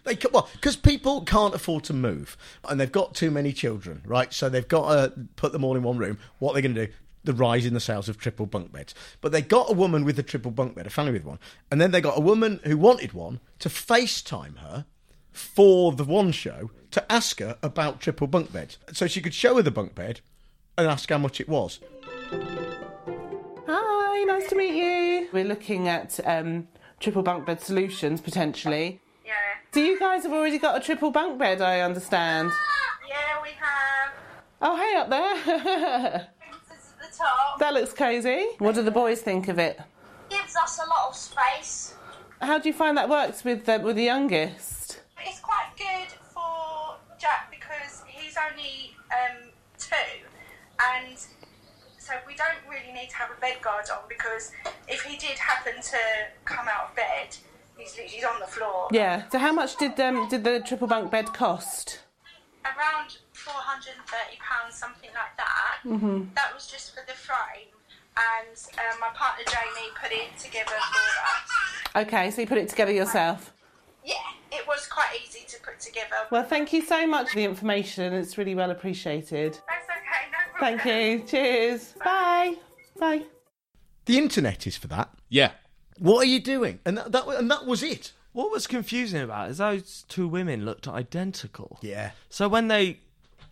They 0.06 0.16
well 0.32 0.48
because 0.52 0.76
people 0.76 1.22
can't 1.22 1.52
afford 1.52 1.82
to 1.84 1.92
move 1.92 2.36
and 2.68 2.78
they've 2.78 2.92
got 2.92 3.16
too 3.16 3.28
many 3.28 3.52
children, 3.52 4.02
right? 4.06 4.32
So 4.32 4.48
they've 4.48 4.66
got 4.66 4.92
to 4.92 5.20
put 5.34 5.50
them 5.50 5.64
all 5.64 5.74
in 5.74 5.82
one 5.82 5.98
room. 5.98 6.18
What 6.38 6.50
are 6.50 6.54
they're 6.54 6.62
going 6.62 6.76
to 6.76 6.86
do? 6.86 6.92
The 7.26 7.32
rise 7.32 7.66
in 7.66 7.74
the 7.74 7.80
sales 7.80 8.08
of 8.08 8.18
triple 8.18 8.46
bunk 8.46 8.70
beds. 8.70 8.94
But 9.20 9.32
they 9.32 9.42
got 9.42 9.68
a 9.68 9.74
woman 9.74 10.04
with 10.04 10.16
a 10.16 10.22
triple 10.22 10.52
bunk 10.52 10.76
bed, 10.76 10.86
a 10.86 10.90
family 10.90 11.10
with 11.10 11.24
one, 11.24 11.40
and 11.72 11.80
then 11.80 11.90
they 11.90 12.00
got 12.00 12.16
a 12.16 12.20
woman 12.20 12.60
who 12.62 12.76
wanted 12.76 13.12
one 13.14 13.40
to 13.58 13.68
FaceTime 13.68 14.58
her 14.58 14.86
for 15.32 15.90
the 15.90 16.04
one 16.04 16.30
show 16.30 16.70
to 16.92 17.12
ask 17.12 17.40
her 17.40 17.58
about 17.64 18.00
triple 18.00 18.28
bunk 18.28 18.52
beds, 18.52 18.78
so 18.92 19.08
she 19.08 19.20
could 19.20 19.34
show 19.34 19.56
her 19.56 19.62
the 19.62 19.72
bunk 19.72 19.96
bed 19.96 20.20
and 20.78 20.86
ask 20.86 21.10
how 21.10 21.18
much 21.18 21.40
it 21.40 21.48
was. 21.48 21.80
Hi, 23.66 24.24
nice 24.24 24.48
to 24.50 24.54
meet 24.54 24.76
you. 24.76 25.28
We're 25.32 25.44
looking 25.44 25.88
at 25.88 26.20
um, 26.24 26.68
triple 27.00 27.22
bunk 27.24 27.44
bed 27.44 27.60
solutions 27.60 28.20
potentially. 28.20 29.00
Yeah. 29.24 29.32
So 29.74 29.80
you 29.80 29.98
guys 29.98 30.22
have 30.22 30.32
already 30.32 30.58
got 30.58 30.76
a 30.76 30.80
triple 30.80 31.10
bunk 31.10 31.40
bed, 31.40 31.60
I 31.60 31.80
understand. 31.80 32.52
Yeah, 33.08 33.42
we 33.42 33.50
have. 33.58 34.12
Oh, 34.62 34.76
hey 34.76 34.94
up 34.96 35.10
there. 35.10 36.28
This 37.16 37.22
is 37.22 37.22
the 37.22 37.24
top. 37.24 37.58
that 37.60 37.74
looks 37.74 37.92
cosy. 37.92 38.46
What 38.58 38.74
do 38.74 38.82
the 38.82 38.90
boys 38.90 39.20
think 39.22 39.48
of 39.48 39.58
it? 39.58 39.80
Gives 40.28 40.54
us 40.56 40.78
a 40.78 40.88
lot 40.88 41.08
of 41.08 41.16
space. 41.16 41.94
How 42.40 42.58
do 42.58 42.68
you 42.68 42.74
find 42.74 42.96
that 42.98 43.08
works 43.08 43.44
with 43.44 43.64
the, 43.64 43.78
with 43.78 43.96
the 43.96 44.04
youngest? 44.04 45.00
It's 45.24 45.40
quite 45.40 45.68
good 45.78 46.12
for 46.34 46.96
Jack 47.18 47.50
because 47.50 48.02
he's 48.06 48.36
only 48.50 48.94
um, 49.10 49.48
two, 49.78 49.96
and 50.98 51.16
so 51.98 52.12
we 52.26 52.34
don't 52.34 52.58
really 52.70 52.92
need 52.92 53.08
to 53.10 53.16
have 53.16 53.30
a 53.36 53.40
bed 53.40 53.56
guard 53.62 53.86
on 53.90 54.00
because 54.08 54.52
if 54.86 55.02
he 55.02 55.16
did 55.16 55.38
happen 55.38 55.74
to 55.80 55.98
come 56.44 56.66
out 56.68 56.90
of 56.90 56.96
bed, 56.96 57.34
he's 57.78 57.96
literally 57.96 58.24
on 58.24 58.40
the 58.40 58.46
floor. 58.46 58.88
Yeah. 58.92 59.28
So 59.30 59.38
how 59.38 59.52
much 59.52 59.76
did 59.76 59.98
um, 60.00 60.28
did 60.28 60.44
the 60.44 60.60
triple 60.60 60.86
bunk 60.86 61.10
bed 61.10 61.32
cost? 61.32 62.00
Around 62.64 63.18
four 63.46 63.60
hundred 63.70 63.94
and 63.98 64.06
thirty 64.06 64.38
pounds, 64.42 64.74
something 64.74 65.10
like 65.14 65.34
that. 65.36 65.78
Mhm. 65.84 66.34
That 66.34 66.52
was 66.54 66.66
just 66.66 66.94
for 66.94 67.02
the 67.06 67.12
frame, 67.14 67.70
and 68.16 68.56
um, 68.82 69.00
my 69.00 69.08
partner 69.14 69.44
Jamie 69.46 69.90
put 70.02 70.10
it 70.12 70.36
together 70.38 70.76
for 70.92 71.06
us. 71.32 72.06
Okay, 72.06 72.30
so 72.30 72.40
you 72.42 72.46
put 72.46 72.58
it 72.58 72.68
together 72.68 72.92
yourself. 72.92 73.52
Yeah, 74.04 74.14
it 74.52 74.66
was 74.68 74.86
quite 74.86 75.18
easy 75.24 75.44
to 75.48 75.56
put 75.62 75.80
together. 75.80 76.16
Well, 76.30 76.44
thank 76.44 76.72
you 76.72 76.82
so 76.82 77.06
much 77.06 77.30
for 77.30 77.36
the 77.36 77.44
information. 77.44 78.12
It's 78.12 78.36
really 78.38 78.54
well 78.54 78.70
appreciated. 78.70 79.52
That's 79.52 79.88
okay, 79.90 80.22
no 80.30 80.58
problem. 80.58 80.78
Thank 80.80 80.84
you. 81.22 81.26
Cheers. 81.26 81.94
Bye. 82.04 82.54
Bye. 82.98 83.22
The 84.06 84.18
internet 84.18 84.66
is 84.66 84.76
for 84.76 84.86
that. 84.88 85.10
Yeah. 85.28 85.52
What 85.98 86.22
are 86.22 86.28
you 86.28 86.38
doing? 86.40 86.78
And 86.84 86.98
that, 86.98 87.10
that 87.12 87.26
and 87.28 87.50
that 87.50 87.66
was 87.66 87.82
it. 87.82 88.12
What 88.32 88.52
was 88.52 88.66
confusing 88.66 89.22
about 89.22 89.48
it 89.48 89.52
is 89.52 89.58
those 89.58 90.04
two 90.08 90.28
women 90.28 90.64
looked 90.64 90.86
identical. 90.86 91.78
Yeah. 91.82 92.10
So 92.28 92.48
when 92.48 92.68
they, 92.68 93.00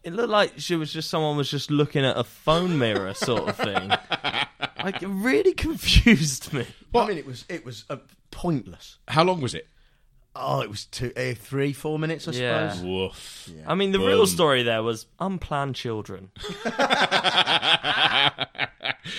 it 0.04 0.12
looked 0.12 0.30
like 0.30 0.52
she 0.58 0.76
was 0.76 0.92
just 0.92 1.10
someone 1.10 1.36
was 1.36 1.50
just 1.50 1.70
looking 1.70 2.04
at 2.04 2.16
a 2.16 2.24
phone 2.24 2.78
mirror 2.78 3.14
sort 3.14 3.48
of 3.48 3.56
thing. 3.56 3.88
like 4.84 5.02
it 5.02 5.08
really 5.08 5.52
confused 5.54 6.52
me. 6.52 6.66
I 6.94 7.06
mean, 7.06 7.18
it 7.18 7.26
was 7.26 7.44
it 7.48 7.64
was 7.64 7.84
uh, 7.90 7.96
pointless. 8.30 8.98
How 9.08 9.24
long 9.24 9.40
was 9.40 9.54
it? 9.54 9.66
Oh, 10.36 10.60
it 10.62 10.68
was 10.68 10.86
two, 10.86 11.12
uh, 11.16 11.34
three, 11.36 11.72
four 11.72 11.96
minutes, 11.96 12.26
I 12.26 12.32
Yeah. 12.32 12.70
suppose. 12.72 12.84
Woof. 12.84 13.50
I 13.68 13.76
mean, 13.76 13.92
the 13.92 13.98
Boom. 13.98 14.08
real 14.08 14.26
story 14.26 14.64
there 14.64 14.82
was 14.82 15.06
unplanned 15.20 15.76
children. 15.76 16.32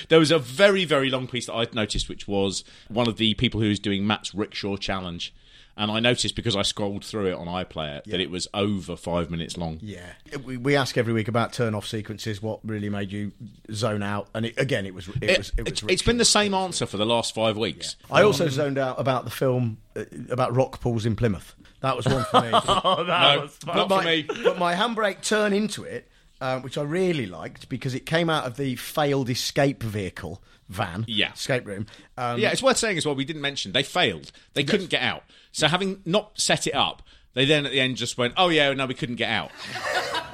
there 0.09 0.19
was 0.19 0.31
a 0.31 0.39
very, 0.39 0.83
very 0.85 1.09
long 1.09 1.27
piece 1.27 1.45
that 1.45 1.53
I'd 1.53 1.73
noticed, 1.73 2.09
which 2.09 2.27
was 2.27 2.63
one 2.89 3.07
of 3.07 3.15
the 3.17 3.33
people 3.35 3.61
who 3.61 3.69
was 3.69 3.79
doing 3.79 4.05
Matt's 4.05 4.33
Rickshaw 4.35 4.75
Challenge. 4.77 5.33
And 5.77 5.91
I 5.91 5.99
noticed 5.99 6.35
because 6.38 6.55
I 6.55 6.61
scrolled 6.61 7.03
through 7.03 7.25
it 7.27 7.33
on 7.33 7.47
iPlayer 7.47 8.01
that 8.05 8.21
it 8.21 8.31
was 8.31 8.47
over 8.53 8.95
five 8.95 9.29
minutes 9.29 9.57
long. 9.57 9.77
Yeah, 9.81 10.05
we, 10.45 10.55
we 10.55 10.75
ask 10.75 10.97
every 10.97 11.11
week 11.11 11.27
about 11.27 11.51
turn-off 11.51 11.85
sequences. 11.85 12.41
What 12.41 12.61
really 12.63 12.88
made 12.89 13.11
you 13.11 13.33
zone 13.73 14.01
out? 14.01 14.29
And 14.33 14.45
it, 14.45 14.53
again, 14.57 14.85
it 14.85 14.93
was 14.93 15.09
it, 15.09 15.23
It- 15.23 15.38
was 15.38 15.51
it 15.57 15.63
was. 15.65 15.71
it's- 15.83 15.83
it's 15.91 16.01
been 16.01 16.17
the 16.17 16.23
same 16.23 16.53
answer 16.53 16.85
for 16.85 16.95
the 16.95 17.05
last 17.05 17.35
five 17.35 17.57
weeks. 17.57 17.97
I 18.09 18.21
also 18.23 18.47
zoned 18.47 18.77
out 18.77 18.99
about 19.01 19.25
the 19.25 19.31
film 19.31 19.79
uh, 19.97 20.05
about 20.29 20.55
rock 20.55 20.79
pools 20.79 21.05
in 21.05 21.15
Plymouth. 21.17 21.53
That 21.81 21.97
was 21.97 22.05
one 22.05 22.23
for 22.23 22.41
me. 22.41 22.49
Oh, 22.53 23.03
that 23.03 23.35
No, 23.35 23.41
was 23.41 23.59
not 23.65 23.75
fun. 23.75 23.88
but, 23.89 23.97
for 23.99 24.03
my, 24.03 24.05
me. 24.05 24.25
but 24.45 24.57
my 24.57 24.75
handbrake 24.75 25.21
turn 25.23 25.51
into 25.51 25.83
it, 25.83 26.07
um, 26.45 26.62
which 26.62 26.77
I 26.77 26.84
really 26.84 27.25
liked 27.25 27.69
because 27.69 27.93
it 27.95 28.05
came 28.05 28.29
out 28.29 28.45
of 28.45 28.58
the 28.58 28.75
failed 28.75 29.29
escape 29.29 29.81
vehicle 29.84 30.41
van, 30.69 31.05
Yeah. 31.08 31.34
escape 31.34 31.65
room. 31.65 31.88
Um, 32.17 32.39
yeah, 32.39 32.51
it's 32.51 32.63
worth 32.63 32.77
saying 32.77 32.97
as 32.97 33.05
well. 33.05 33.15
We 33.15 33.25
didn't 33.25 33.41
mention 33.41 33.71
they 33.71 33.84
failed. 33.84 34.31
They 34.53 34.63
couldn't 34.63 34.89
get 34.89 35.01
out. 35.01 35.23
So 35.51 35.67
having 35.67 36.01
not 36.05 36.39
set 36.39 36.67
it 36.67 36.73
up, 36.75 37.01
they 37.34 37.45
then 37.45 37.65
at 37.65 37.71
the 37.71 37.79
end 37.81 37.97
just 37.97 38.17
went, 38.17 38.34
"Oh 38.38 38.49
yeah, 38.49 38.71
no, 38.73 38.86
we 38.86 38.93
couldn't 38.93 39.15
get 39.17 39.29
out." 39.29 39.51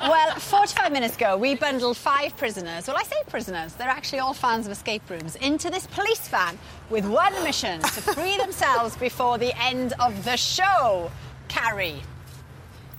Well, 0.02 0.36
45 0.36 0.92
minutes 0.92 1.16
ago, 1.16 1.38
we 1.38 1.54
bundled 1.56 1.96
five 1.98 2.36
prisoners. 2.38 2.88
Well, 2.88 2.98
I 2.98 3.04
say 3.04 3.16
prisoners, 3.28 3.74
they're 3.74 3.88
actually 3.88 4.20
all 4.20 4.34
fans 4.34 4.66
of 4.66 4.72
escape 4.72 5.08
rooms, 5.10 5.36
into 5.36 5.70
this 5.70 5.86
police 5.88 6.28
van 6.28 6.58
with 6.90 7.06
one 7.06 7.34
mission 7.44 7.82
to 7.82 8.02
free 8.02 8.36
themselves 8.38 8.96
before 8.98 9.38
the 9.38 9.54
end 9.62 9.94
of 10.00 10.24
the 10.26 10.38
show. 10.38 11.12
Carrie. 11.50 12.02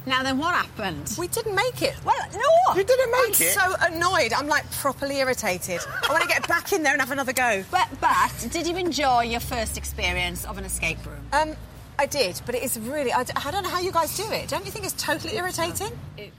Now 0.06 0.22
then, 0.22 0.38
what 0.38 0.54
happened? 0.54 1.14
We 1.18 1.28
didn't 1.28 1.54
make 1.54 1.80
it. 1.82 1.94
Well, 2.04 2.16
no. 2.32 2.74
You 2.74 2.84
didn't 2.84 3.12
make 3.12 3.40
it? 3.40 3.56
I'm 3.60 3.72
it? 3.72 3.78
so 3.80 3.86
annoyed. 3.94 4.32
I'm 4.32 4.48
like 4.48 4.68
properly 4.72 5.18
irritated. 5.18 5.80
I 5.86 6.10
want 6.12 6.22
to 6.22 6.28
get 6.28 6.46
back 6.48 6.72
in 6.72 6.82
there 6.82 6.92
and 6.92 7.00
have 7.00 7.10
another 7.12 7.32
go. 7.32 7.64
But, 7.70 7.88
but, 8.00 8.48
did 8.50 8.66
you 8.66 8.76
enjoy 8.76 9.22
your 9.22 9.40
first 9.40 9.76
experience 9.78 10.44
of 10.44 10.58
an 10.58 10.64
escape 10.64 11.04
room? 11.06 11.20
Um, 11.32 11.56
I 11.98 12.06
did, 12.06 12.40
but 12.46 12.54
it 12.54 12.62
is 12.64 12.80
really. 12.80 13.12
I 13.12 13.22
don't 13.22 13.62
know 13.62 13.68
how 13.68 13.78
you 13.78 13.92
guys 13.92 14.16
do 14.16 14.24
it. 14.32 14.48
Don't 14.48 14.64
you 14.64 14.72
think 14.72 14.84
it's 14.84 15.00
totally 15.00 15.36
irritating? 15.36 15.92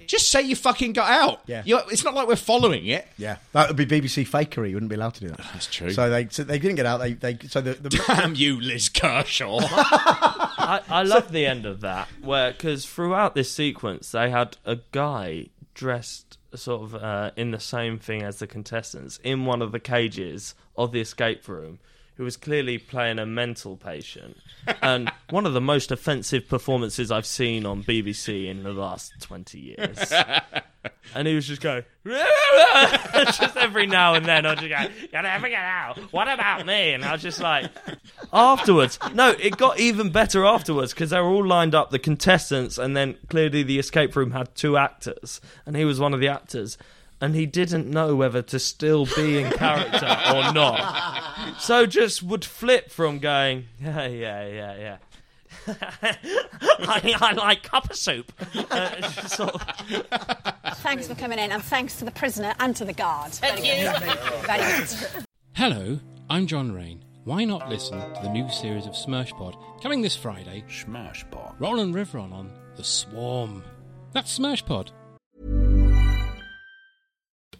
Just 0.07 0.29
say 0.29 0.41
you 0.41 0.55
fucking 0.57 0.93
got 0.93 1.09
out. 1.09 1.41
Yeah. 1.45 1.61
You're- 1.63 1.83
it's 1.89 2.03
not 2.03 2.13
like 2.15 2.27
we're 2.27 2.35
following 2.35 2.85
it. 2.87 3.07
Yeah, 3.17 3.37
that 3.53 3.67
would 3.69 3.77
be 3.77 3.85
BBC 3.85 4.27
fakery. 4.27 4.69
You 4.69 4.75
wouldn't 4.75 4.89
be 4.89 4.95
allowed 4.95 5.13
to 5.13 5.21
do 5.21 5.27
that. 5.29 5.37
That's 5.53 5.67
true. 5.67 5.91
So 5.91 6.09
they 6.09 6.27
so 6.29 6.43
they 6.43 6.59
didn't 6.59 6.75
get 6.75 6.85
out. 6.85 6.99
They 6.99 7.13
they 7.13 7.37
so 7.47 7.61
the, 7.61 7.75
the 7.75 7.89
Damn 7.89 8.35
you, 8.35 8.59
Liz 8.59 8.89
Kershaw. 8.89 9.59
I, 10.63 10.81
I 10.89 11.03
love 11.03 11.31
the 11.31 11.45
end 11.45 11.65
of 11.65 11.81
that, 11.81 12.07
where 12.21 12.51
because 12.51 12.85
throughout 12.85 13.35
this 13.35 13.51
sequence 13.51 14.11
they 14.11 14.29
had 14.29 14.57
a 14.65 14.79
guy 14.91 15.47
dressed 15.73 16.37
sort 16.55 16.83
of 16.83 16.95
uh, 16.95 17.31
in 17.35 17.51
the 17.51 17.59
same 17.59 17.97
thing 17.97 18.21
as 18.21 18.39
the 18.39 18.47
contestants 18.47 19.19
in 19.23 19.45
one 19.45 19.61
of 19.61 19.71
the 19.71 19.79
cages 19.79 20.55
of 20.75 20.91
the 20.91 21.01
escape 21.01 21.47
room, 21.47 21.79
who 22.15 22.23
was 22.23 22.37
clearly 22.37 22.77
playing 22.77 23.19
a 23.19 23.25
mental 23.25 23.75
patient, 23.75 24.37
and 24.81 25.11
one 25.29 25.45
of 25.45 25.53
the 25.53 25.61
most 25.61 25.91
offensive 25.91 26.47
performances 26.47 27.11
I've 27.11 27.25
seen 27.25 27.65
on 27.65 27.83
BBC 27.83 28.47
in 28.47 28.63
the 28.63 28.73
last 28.73 29.13
twenty 29.21 29.59
years. 29.59 30.13
And 31.15 31.27
he 31.27 31.35
was 31.35 31.47
just 31.47 31.61
going, 31.61 31.83
just 32.05 33.55
every 33.55 33.85
now 33.85 34.15
and 34.15 34.25
then, 34.25 34.45
I'd 34.45 34.57
just 34.57 34.69
go, 34.69 35.01
you 35.01 35.21
never 35.21 35.47
get 35.47 35.59
out. 35.59 35.97
What 36.11 36.27
about 36.27 36.65
me? 36.65 36.93
And 36.93 37.05
I 37.05 37.13
was 37.13 37.21
just 37.21 37.39
like, 37.39 37.69
afterwards. 38.31 38.97
No, 39.13 39.29
it 39.29 39.57
got 39.57 39.79
even 39.79 40.11
better 40.11 40.43
afterwards 40.43 40.93
because 40.93 41.11
they 41.11 41.19
were 41.19 41.27
all 41.27 41.45
lined 41.45 41.75
up, 41.75 41.91
the 41.91 41.99
contestants, 41.99 42.77
and 42.77 42.97
then 42.97 43.15
clearly 43.29 43.63
the 43.63 43.79
escape 43.79 44.15
room 44.15 44.31
had 44.31 44.55
two 44.55 44.75
actors, 44.77 45.39
and 45.65 45.75
he 45.75 45.85
was 45.85 45.99
one 45.99 46.13
of 46.13 46.19
the 46.19 46.27
actors. 46.29 46.77
And 47.21 47.35
he 47.35 47.45
didn't 47.45 47.89
know 47.89 48.15
whether 48.15 48.41
to 48.41 48.59
still 48.59 49.05
be 49.05 49.37
in 49.39 49.49
character 49.51 50.05
or 50.05 50.51
not. 50.51 51.32
So 51.59 51.85
just 51.85 52.23
would 52.23 52.43
flip 52.45 52.89
from 52.91 53.19
going, 53.19 53.65
yeah, 53.81 54.07
yeah, 54.07 54.47
yeah, 54.47 54.75
yeah. 54.77 54.97
I, 56.79 57.15
I 57.21 57.33
like 57.33 57.63
copper 57.63 57.93
soup. 57.93 58.31
Uh, 58.71 59.01
sort 59.27 59.55
of- 59.55 60.77
Thanks 60.77 61.07
for 61.07 61.15
coming 61.15 61.39
in, 61.39 61.51
and 61.51 61.63
thanks 61.63 61.97
to 61.99 62.05
the 62.05 62.11
prisoner 62.11 62.53
and 62.59 62.75
to 62.75 62.83
the 62.85 62.93
guard. 62.93 63.33
Very 63.35 63.61
good. 63.61 63.95
Very 64.45 64.77
good. 64.79 65.25
Hello, 65.53 65.99
I'm 66.29 66.47
John 66.47 66.71
Rain. 66.71 67.03
Why 67.23 67.45
not 67.45 67.69
listen 67.69 67.97
to 67.99 68.19
the 68.23 68.29
new 68.29 68.49
series 68.51 68.85
of 68.85 68.93
Smurshpod 68.93 69.81
coming 69.81 70.01
this 70.01 70.15
Friday? 70.15 70.63
Smurshpod. 70.67 71.55
Roland 71.59 71.95
Rivron 71.95 72.33
on 72.33 72.51
The 72.75 72.83
Swarm. 72.83 73.63
That's 74.11 74.37
Smurshpod. 74.37 74.89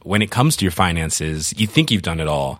When 0.02 0.22
it 0.22 0.32
comes 0.32 0.58
to 0.58 0.66
your 0.66 0.72
finances, 0.72 1.54
you 1.58 1.66
think 1.68 1.92
you've 1.92 2.02
done 2.02 2.20
it 2.20 2.28
all. 2.28 2.60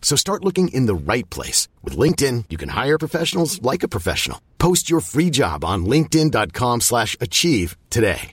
So 0.00 0.16
start 0.16 0.44
looking 0.44 0.68
in 0.68 0.86
the 0.86 0.94
right 0.94 1.28
place. 1.28 1.68
With 1.84 1.98
LinkedIn, 1.98 2.46
you 2.48 2.56
can 2.56 2.70
hire 2.70 2.98
professionals 2.98 3.60
like 3.60 3.82
a 3.82 3.88
professional. 3.88 4.40
Post 4.58 4.88
your 4.88 5.00
free 5.00 5.28
job 5.28 5.64
on 5.64 5.84
linkedin.com 5.84 6.80
slash 6.80 7.14
achieve 7.20 7.76
today. 7.90 8.32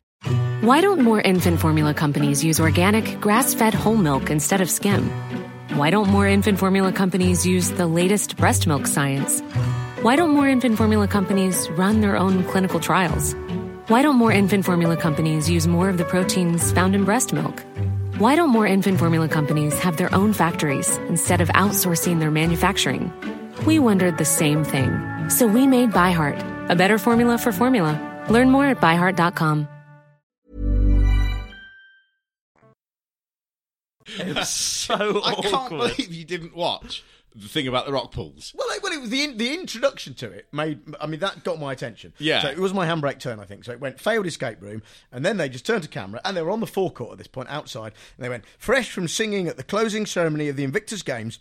Why 0.61 0.81
don't 0.81 1.01
more 1.01 1.21
infant 1.21 1.59
formula 1.59 1.93
companies 1.93 2.43
use 2.43 2.59
organic, 2.59 3.19
grass 3.21 3.53
fed 3.53 3.73
whole 3.73 3.97
milk 3.97 4.31
instead 4.31 4.61
of 4.61 4.69
skim? 4.69 5.11
Why 5.75 5.89
don't 5.89 6.09
more 6.09 6.27
infant 6.27 6.57
formula 6.57 6.91
companies 6.91 7.45
use 7.45 7.69
the 7.71 7.85
latest 7.85 8.37
breast 8.37 8.65
milk 8.65 8.87
science? 8.87 9.41
Why 10.01 10.15
don't 10.15 10.31
more 10.31 10.47
infant 10.47 10.77
formula 10.77 11.07
companies 11.07 11.69
run 11.71 12.01
their 12.01 12.17
own 12.17 12.43
clinical 12.45 12.79
trials? 12.79 13.33
Why 13.87 14.01
don't 14.01 14.15
more 14.15 14.31
infant 14.31 14.65
formula 14.65 14.97
companies 14.97 15.49
use 15.49 15.67
more 15.67 15.89
of 15.89 15.97
the 15.97 16.05
proteins 16.05 16.71
found 16.71 16.95
in 16.95 17.05
breast 17.05 17.33
milk? 17.33 17.63
Why 18.17 18.37
don't 18.37 18.49
more 18.49 18.65
infant 18.65 18.97
formula 18.97 19.27
companies 19.27 19.77
have 19.79 19.97
their 19.97 20.13
own 20.15 20.31
factories 20.31 20.87
instead 21.09 21.41
of 21.41 21.49
outsourcing 21.49 22.21
their 22.21 22.31
manufacturing? 22.31 23.11
We 23.65 23.77
wondered 23.77 24.17
the 24.17 24.23
same 24.23 24.63
thing. 24.63 25.29
So 25.29 25.47
we 25.47 25.67
made 25.67 25.91
ByHeart, 25.91 26.69
a 26.69 26.77
better 26.77 26.97
formula 26.97 27.37
for 27.37 27.51
formula. 27.51 27.99
Learn 28.29 28.51
more 28.51 28.67
at 28.67 28.79
byheart.com. 28.79 29.67
It 34.17 34.33
was 34.33 34.49
so 34.49 35.21
I 35.25 35.35
can't 35.35 35.69
believe 35.69 36.13
you 36.13 36.23
didn't 36.23 36.55
watch 36.55 37.03
the 37.35 37.47
thing 37.47 37.67
about 37.67 37.85
the 37.85 37.91
rock 37.91 38.11
pools. 38.11 38.53
Well, 38.55 38.67
it, 38.71 38.81
well, 38.81 38.93
it 38.93 39.01
was 39.01 39.09
the 39.09 39.23
in, 39.23 39.37
the 39.37 39.53
introduction 39.53 40.13
to 40.15 40.31
it 40.31 40.47
made. 40.51 40.79
I 41.01 41.07
mean, 41.07 41.19
that 41.19 41.43
got 41.43 41.59
my 41.59 41.73
attention. 41.73 42.13
Yeah. 42.17 42.41
So 42.41 42.49
it 42.49 42.59
was 42.59 42.73
my 42.73 42.87
handbrake 42.87 43.19
turn, 43.19 43.39
I 43.39 43.45
think. 43.45 43.65
So 43.65 43.73
it 43.73 43.81
went 43.81 43.99
failed 43.99 44.25
escape 44.25 44.61
room, 44.61 44.81
and 45.11 45.25
then 45.25 45.37
they 45.37 45.49
just 45.49 45.65
turned 45.65 45.83
to 45.83 45.89
camera, 45.89 46.21
and 46.23 46.35
they 46.35 46.41
were 46.41 46.51
on 46.51 46.61
the 46.61 46.67
forecourt 46.67 47.11
at 47.11 47.17
this 47.17 47.27
point 47.27 47.49
outside, 47.49 47.93
and 48.17 48.23
they 48.23 48.29
went 48.29 48.45
fresh 48.57 48.89
from 48.89 49.07
singing 49.07 49.47
at 49.47 49.57
the 49.57 49.63
closing 49.63 50.05
ceremony 50.05 50.47
of 50.47 50.55
the 50.55 50.63
Invictus 50.63 51.01
Games. 51.01 51.39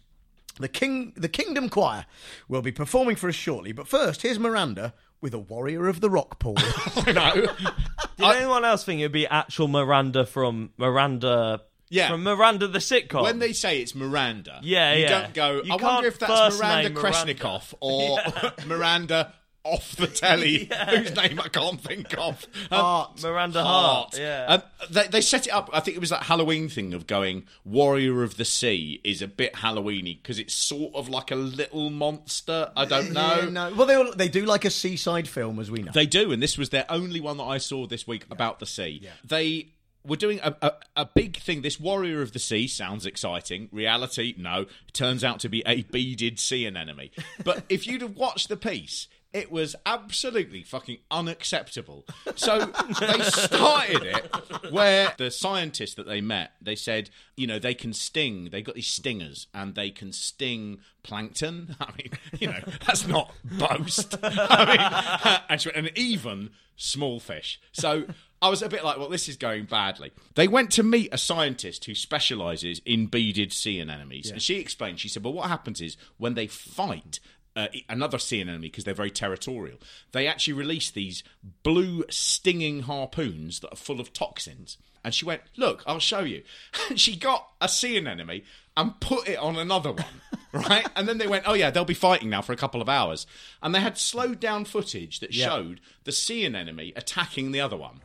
The 0.59 0.69
King, 0.69 1.13
the 1.17 1.29
Kingdom 1.29 1.69
Choir, 1.69 2.07
will 2.49 2.63
be 2.63 2.71
performing 2.71 3.17
for 3.17 3.29
us 3.29 3.35
shortly. 3.35 3.73
But 3.73 3.89
first, 3.89 4.23
here's 4.23 4.39
Miranda 4.39 4.95
with 5.21 5.35
a 5.35 5.39
warrior 5.39 5.89
of 5.89 6.01
the 6.01 6.11
rock 6.11 6.39
pool. 6.39 6.57
no. 7.07 7.33
Did 8.17 8.37
anyone 8.37 8.65
else 8.65 8.85
think 8.85 9.01
it'd 9.01 9.11
be 9.11 9.27
actual 9.27 9.69
Miranda 9.69 10.27
from 10.27 10.71
Miranda? 10.77 11.63
Yeah. 11.91 12.09
from 12.09 12.23
Miranda 12.23 12.67
the 12.69 12.79
sitcom. 12.79 13.23
When 13.23 13.39
they 13.39 13.53
say 13.53 13.81
it's 13.81 13.95
Miranda, 13.95 14.61
Yeah, 14.63 14.95
you 14.95 15.03
yeah. 15.03 15.21
don't 15.23 15.35
go. 15.35 15.63
You 15.63 15.75
I 15.75 15.77
can't 15.79 15.83
wonder 15.83 16.09
if 16.09 16.19
that's 16.19 16.33
first 16.33 16.59
Miranda 16.59 16.89
name 16.89 16.95
Miranda." 16.95 17.35
Krestovnikoff 17.35 17.75
or 17.81 18.19
Miranda 18.67 19.33
off 19.67 19.97
the 19.97 20.07
telly, 20.07 20.71
whose 20.91 21.17
name 21.17 21.41
I 21.41 21.49
can't 21.49 21.81
think 21.81 22.13
of. 22.19 22.47
Um, 22.71 22.79
Hart. 22.81 23.23
Miranda 23.23 23.65
Hart, 23.65 24.19
yeah. 24.19 24.45
Um, 24.47 24.63
they, 24.91 25.07
they 25.07 25.21
set 25.23 25.47
it 25.47 25.51
up. 25.55 25.71
I 25.73 25.81
think 25.81 25.97
it 25.97 26.01
was 26.01 26.11
that 26.11 26.25
Halloween 26.25 26.69
thing 26.69 26.93
of 26.93 27.07
going 27.07 27.45
Warrior 27.65 28.23
of 28.23 28.37
the 28.37 28.45
Sea 28.45 29.01
is 29.05 29.23
a 29.23 29.27
bit 29.27 29.55
Halloweeny 29.55 30.21
because 30.21 30.39
it's 30.39 30.53
sort 30.53 30.95
of 30.95 31.09
like 31.09 31.31
a 31.31 31.35
little 31.37 31.89
monster. 31.89 32.73
I 32.77 32.85
don't 32.85 33.13
know. 33.13 33.39
Yeah, 33.45 33.49
no. 33.49 33.75
Well, 33.75 33.87
they 33.87 33.95
all, 33.95 34.13
they 34.15 34.29
do 34.29 34.45
like 34.45 34.67
a 34.67 34.71
seaside 34.71 35.27
film, 35.29 35.59
as 35.59 35.71
we 35.71 35.83
know. 35.83 35.93
They 35.93 36.07
do, 36.07 36.31
and 36.31 36.43
this 36.43 36.59
was 36.59 36.69
their 36.69 36.85
only 36.91 37.23
one 37.23 37.39
that 37.39 37.45
I 37.45 37.57
saw 37.57 37.87
this 37.87 38.07
week 38.07 38.27
about 38.31 38.59
the 38.59 38.67
sea. 38.67 39.09
They 39.25 39.69
were 40.07 40.17
doing 40.17 40.41
a, 40.43 40.55
a, 40.61 40.73
a 40.97 41.07
big 41.07 41.39
thing. 41.39 41.63
This 41.63 41.81
Warrior 41.81 42.23
of 42.23 42.33
the 42.33 42.39
Sea 42.39 42.69
sounds 42.69 43.07
exciting. 43.07 43.69
Reality, 43.73 44.35
no. 44.37 44.67
Turns 44.93 45.25
out 45.25 45.41
to 45.41 45.49
be 45.49 45.63
a 45.67 45.83
beaded 45.83 46.39
sea 46.39 46.67
anemone. 46.67 47.11
But 47.43 47.65
if 47.69 47.87
you'd 47.87 48.03
have 48.03 48.17
watched 48.17 48.49
the 48.49 48.57
piece, 48.57 49.09
it 49.35 49.51
was 49.51 49.75
absolutely 49.85 50.63
fucking 50.63 50.99
unacceptable. 51.11 52.07
So 52.37 52.67
they 53.01 53.21
started 53.25 54.05
it 54.05 54.73
where 54.73 55.13
the 55.19 55.29
scientists 55.33 55.95
that 55.97 56.07
they 56.07 56.21
met, 56.21 56.53
they 56.63 56.77
said, 56.77 57.11
you 57.37 57.49
know, 57.49 57.59
they 57.59 57.75
can 57.75 57.93
sting. 57.93 58.51
They 58.53 58.63
got 58.63 58.77
these 58.77 58.87
stingers 58.87 59.49
and 59.53 59.75
they 59.75 59.91
can 59.91 60.13
sting 60.13 60.79
plankton. 61.03 61.75
I 61.81 61.91
mean, 61.99 62.11
you 62.39 62.47
know, 62.47 62.61
that's 62.87 63.09
not 63.09 63.35
boast. 63.45 64.15
I 64.23 65.49
mean, 65.51 65.61
and 65.75 65.99
even 65.99 66.51
small 66.77 67.19
fish. 67.19 67.61
So 67.73 68.05
I 68.45 68.51
was 68.51 68.61
a 68.61 68.69
bit 68.69 68.85
like, 68.85 68.99
well, 68.99 69.09
this 69.09 69.27
is 69.27 69.39
going 69.39 69.65
badly. 69.65 70.13
They 70.35 70.49
went 70.49 70.71
to 70.73 70.83
meet 70.83 71.09
a 71.15 71.17
scientist 71.17 71.87
who 71.87 71.95
specialises 71.95 72.83
in 72.85 73.07
beaded 73.07 73.55
sea 73.55 73.81
anemones. 73.81 74.31
And 74.31 74.43
she 74.43 74.57
explained, 74.57 75.01
she 75.01 75.09
said, 75.09 75.25
well, 75.25 75.33
what 75.33 75.49
happens 75.49 75.81
is 75.81 75.97
when 76.19 76.35
they 76.35 76.47
fight, 76.47 77.21
uh, 77.57 77.69
another 77.89 78.19
sea 78.19 78.43
anemone 78.43 78.61
because 78.61 78.85
they're 78.85 78.93
very 78.93 79.11
territorial. 79.11 79.79
They 80.13 80.27
actually 80.27 80.53
release 80.53 80.91
these 80.91 81.25
blue 81.63 82.05
stinging 82.11 82.81
harpoons 82.81 83.61
that 83.61 83.73
are 83.73 83.77
full 83.77 83.99
of 83.99 84.13
toxins. 84.13 84.77
And 85.03 85.15
she 85.15 85.25
went, 85.25 85.41
"Look, 85.57 85.83
I'll 85.87 85.99
show 85.99 86.21
you." 86.21 86.43
And 86.91 87.01
she 87.01 87.17
got 87.17 87.49
a 87.63 87.69
sea 87.69 87.97
anemone 87.97 88.43
and 88.77 88.99
put 89.01 89.29
it 89.29 89.39
on 89.39 89.57
another 89.57 89.93
one, 89.93 90.05
right? 90.53 90.87
And 90.97 91.07
then 91.09 91.19
they 91.19 91.27
went, 91.27 91.45
"Oh 91.47 91.55
yeah, 91.55 91.71
they'll 91.71 91.85
be 91.85 91.95
fighting 91.95 92.31
now 92.31 92.43
for 92.43 92.53
a 92.53 92.57
couple 92.57 92.83
of 92.83 92.89
hours." 92.89 93.27
And 93.63 93.75
they 93.75 93.81
had 93.81 93.97
slowed 93.99 94.41
down 94.41 94.65
footage 94.65 95.21
that 95.21 95.33
Yeah. 95.35 95.47
showed 95.49 95.81
the 96.05 96.13
sea 96.13 96.45
anemone 96.45 96.93
attacking 96.97 97.53
the 97.53 97.61
other 97.61 97.77
one. 97.77 98.01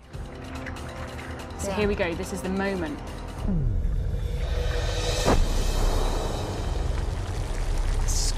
So 1.58 1.72
here 1.72 1.88
we 1.88 1.96
go. 1.96 2.14
This 2.14 2.32
is 2.34 2.42
the 2.42 2.50
moment. 2.50 3.00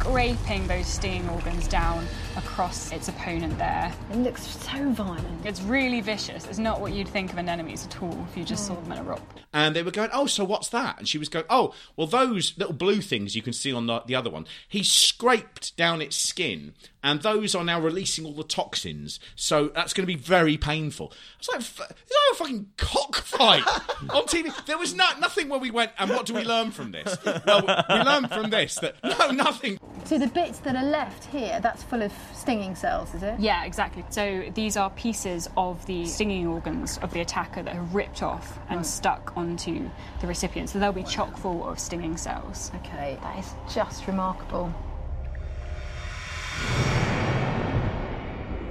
Scraping 0.02 0.66
those 0.68 0.88
stinging 0.88 1.30
organs 1.30 1.68
down 1.68 2.08
across 2.36 2.92
its 2.92 3.08
opponent 3.08 3.56
there. 3.60 3.94
It 4.12 4.18
looks 4.18 4.48
so 4.48 4.90
violent. 4.90 5.46
It's 5.46 5.62
really 5.62 6.02
vicious. 6.02 6.48
It's 6.48 6.58
not 6.58 6.82
what 6.82 6.92
you'd 6.94 7.08
think 7.08 7.32
of 7.32 7.38
anemones 7.38 7.86
at 7.86 8.02
all 8.02 8.26
if 8.30 8.36
you 8.36 8.44
just 8.44 8.64
Mm. 8.64 8.68
saw 8.76 8.82
them 8.82 8.92
in 8.94 8.98
a 8.98 9.04
rock. 9.04 9.22
And 9.54 9.76
they 9.76 9.84
were 9.84 9.92
going, 9.92 10.10
oh, 10.12 10.26
so 10.26 10.44
what's 10.44 10.70
that? 10.70 10.98
And 10.98 11.08
she 11.08 11.18
was 11.20 11.30
going, 11.30 11.46
oh, 11.52 11.74
well, 11.96 12.08
those 12.08 12.58
little 12.58 12.74
blue 12.74 13.00
things 13.02 13.36
you 13.36 13.42
can 13.44 13.54
see 13.54 13.72
on 13.72 13.86
the, 13.86 14.00
the 14.08 14.16
other 14.16 14.30
one, 14.32 14.48
he 14.68 14.82
scraped 14.82 15.76
down 15.78 16.02
its 16.02 16.16
skin, 16.16 16.74
and 17.04 17.22
those 17.22 17.54
are 17.54 17.64
now 17.64 17.80
releasing 17.80 18.26
all 18.26 18.34
the 18.34 18.44
toxins. 18.44 19.20
So 19.36 19.68
that's 19.68 19.94
going 19.94 20.04
to 20.08 20.12
be 20.14 20.20
very 20.20 20.58
painful. 20.58 21.12
I 21.12 21.38
was 21.40 21.48
like, 21.50 21.58
"F- 21.58 21.92
is 21.92 22.10
that 22.10 22.30
a 22.32 22.36
fucking 22.36 22.68
cockfight 22.78 23.64
on 24.10 24.24
TV? 24.26 24.66
There 24.66 24.78
was 24.78 24.94
no, 24.96 25.06
nothing 25.20 25.50
where 25.50 25.60
we 25.60 25.70
went, 25.70 25.92
and 26.00 26.10
what 26.12 26.26
do 26.26 26.34
we 26.34 26.44
learn 26.44 26.72
from 26.72 26.92
this? 26.92 27.18
Well, 27.46 27.62
we 27.90 27.96
learned 27.96 28.30
from 28.32 28.50
this 28.52 28.76
that, 28.76 28.96
no, 29.04 29.32
nothing. 29.32 29.80
So 30.06 30.18
the 30.18 30.28
bits 30.28 30.60
that 30.60 30.76
are 30.76 30.84
left 30.84 31.26
here, 31.26 31.60
that's 31.62 31.84
full 31.84 32.02
of 32.02 32.12
stinging 32.34 32.76
cells, 32.76 33.14
is 33.14 33.24
it? 33.24 33.40
Yeah, 33.40 33.64
exactly. 33.64 34.04
So 34.10 34.44
these 34.54 34.76
are 34.76 34.90
pieces 34.90 35.48
of 35.56 35.86
the 35.86 36.06
stinging 36.06 36.48
organs 36.48 36.98
of 36.98 37.14
the 37.14 37.22
attacker 37.22 37.64
that 37.64 37.76
are 37.76 37.84
ripped 37.84 38.22
off 38.22 38.60
and 38.70 38.86
stuck 38.86 39.32
onto 39.38 39.90
the 40.20 40.28
recipient. 40.28 40.70
So 40.70 40.80
they'll 40.80 40.92
be 40.92 41.04
chock 41.04 41.38
full 41.38 41.68
of 41.68 41.80
stinging 41.80 42.18
cells. 42.18 42.72
Okay, 42.78 43.18
that 43.22 43.40
is 43.40 43.54
just 43.74 44.08
remarkable. 44.08 44.74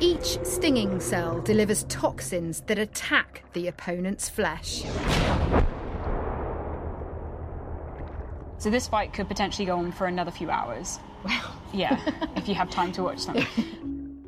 Each 0.01 0.39
stinging 0.45 1.01
cell 1.01 1.41
delivers 1.41 1.85
toxins 1.85 2.63
that 2.63 2.79
attack 2.79 3.45
the 3.53 3.67
opponent's 3.69 4.29
flesh. 4.29 4.85
So 8.61 8.69
this 8.69 8.87
fight 8.87 9.15
could 9.15 9.27
potentially 9.27 9.65
go 9.65 9.79
on 9.79 9.91
for 9.91 10.07
another 10.07 10.31
few 10.31 10.51
hours. 10.51 11.01
Well, 11.25 11.57
yeah, 11.73 11.99
if 12.37 12.47
you 12.47 12.55
have 12.55 12.69
time 12.69 12.93
to 12.93 13.03
watch 13.03 13.21
something. 13.21 13.47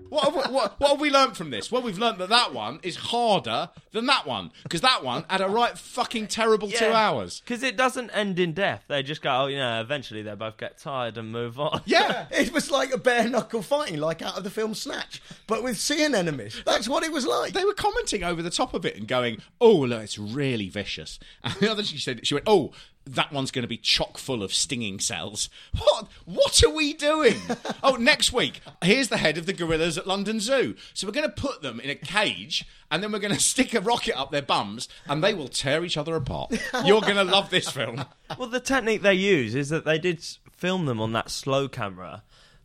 What 0.08 0.24
have, 0.24 0.34
we, 0.34 0.54
what, 0.54 0.78
what 0.78 0.90
have 0.90 1.00
we 1.00 1.10
learned 1.10 1.38
from 1.38 1.48
this? 1.48 1.72
Well, 1.72 1.80
we've 1.80 1.98
learned 1.98 2.18
that 2.18 2.28
that 2.28 2.52
one 2.52 2.80
is 2.82 2.96
harder 2.96 3.70
than 3.92 4.04
that 4.06 4.26
one 4.26 4.50
because 4.62 4.82
that 4.82 5.02
one 5.02 5.24
had 5.30 5.40
a 5.40 5.48
right 5.48 5.76
fucking 5.76 6.26
terrible 6.26 6.68
two 6.68 6.84
hours. 6.84 7.40
Because 7.40 7.62
it 7.62 7.78
doesn't 7.78 8.10
end 8.10 8.38
in 8.38 8.52
death. 8.52 8.84
They 8.88 9.02
just 9.02 9.22
go, 9.22 9.44
oh, 9.44 9.46
you 9.46 9.56
know, 9.56 9.80
eventually 9.80 10.20
they 10.20 10.34
both 10.34 10.58
get 10.58 10.76
tired 10.76 11.16
and 11.16 11.32
move 11.32 11.58
on. 11.58 11.80
Yeah, 11.86 12.26
it 12.30 12.52
was 12.52 12.70
like 12.70 12.92
a 12.92 12.98
bare 12.98 13.26
knuckle 13.26 13.62
fighting, 13.62 14.00
like 14.00 14.20
out 14.20 14.36
of 14.36 14.44
the 14.44 14.50
film 14.50 14.74
Snatch, 14.74 15.22
but 15.46 15.62
with 15.62 15.78
sea 15.78 16.04
anemones. 16.04 16.62
That's 16.64 16.90
what 16.90 17.04
it 17.04 17.12
was 17.12 17.24
like. 17.24 17.54
They 17.54 17.64
were 17.64 17.72
commenting 17.72 18.22
over 18.22 18.42
the 18.42 18.50
top 18.50 18.74
of 18.74 18.84
it 18.84 18.96
and 18.96 19.08
going, 19.08 19.40
"Oh, 19.62 19.76
look, 19.76 20.02
it's 20.02 20.18
really 20.18 20.68
vicious." 20.68 21.18
And 21.42 21.54
the 21.54 21.70
other 21.70 21.82
she 21.84 21.96
said, 21.98 22.26
she 22.26 22.34
went, 22.34 22.46
"Oh." 22.46 22.72
That 23.04 23.32
one's 23.32 23.50
going 23.50 23.62
to 23.62 23.68
be 23.68 23.78
chock 23.78 24.16
full 24.16 24.42
of 24.42 24.54
stinging 24.54 25.00
cells. 25.00 25.48
What? 25.76 26.08
What 26.24 26.62
are 26.62 26.70
we 26.70 26.92
doing? 26.92 27.36
oh, 27.82 27.96
next 27.96 28.32
week, 28.32 28.60
here's 28.82 29.08
the 29.08 29.16
head 29.16 29.38
of 29.38 29.46
the 29.46 29.52
gorillas 29.52 29.98
at 29.98 30.06
London 30.06 30.38
Zoo. 30.40 30.76
So 30.94 31.06
we're 31.06 31.12
going 31.12 31.28
to 31.28 31.34
put 31.34 31.62
them 31.62 31.80
in 31.80 31.90
a 31.90 31.94
cage, 31.94 32.64
and 32.90 33.02
then 33.02 33.12
we're 33.12 33.18
going 33.18 33.34
to 33.34 33.40
stick 33.40 33.74
a 33.74 33.80
rocket 33.80 34.18
up 34.18 34.30
their 34.30 34.42
bums, 34.42 34.88
and 35.08 35.22
they 35.22 35.34
will 35.34 35.48
tear 35.48 35.84
each 35.84 35.96
other 35.96 36.14
apart. 36.14 36.52
You're 36.84 37.00
going 37.00 37.16
to 37.16 37.24
love 37.24 37.50
this 37.50 37.68
film. 37.70 38.04
Well, 38.38 38.48
the 38.48 38.60
technique 38.60 39.02
they 39.02 39.14
use 39.14 39.54
is 39.54 39.68
that 39.70 39.84
they 39.84 39.98
did 39.98 40.24
film 40.56 40.86
them 40.86 41.00
on 41.00 41.12
that 41.12 41.30
slow 41.30 41.68
camera 41.68 42.22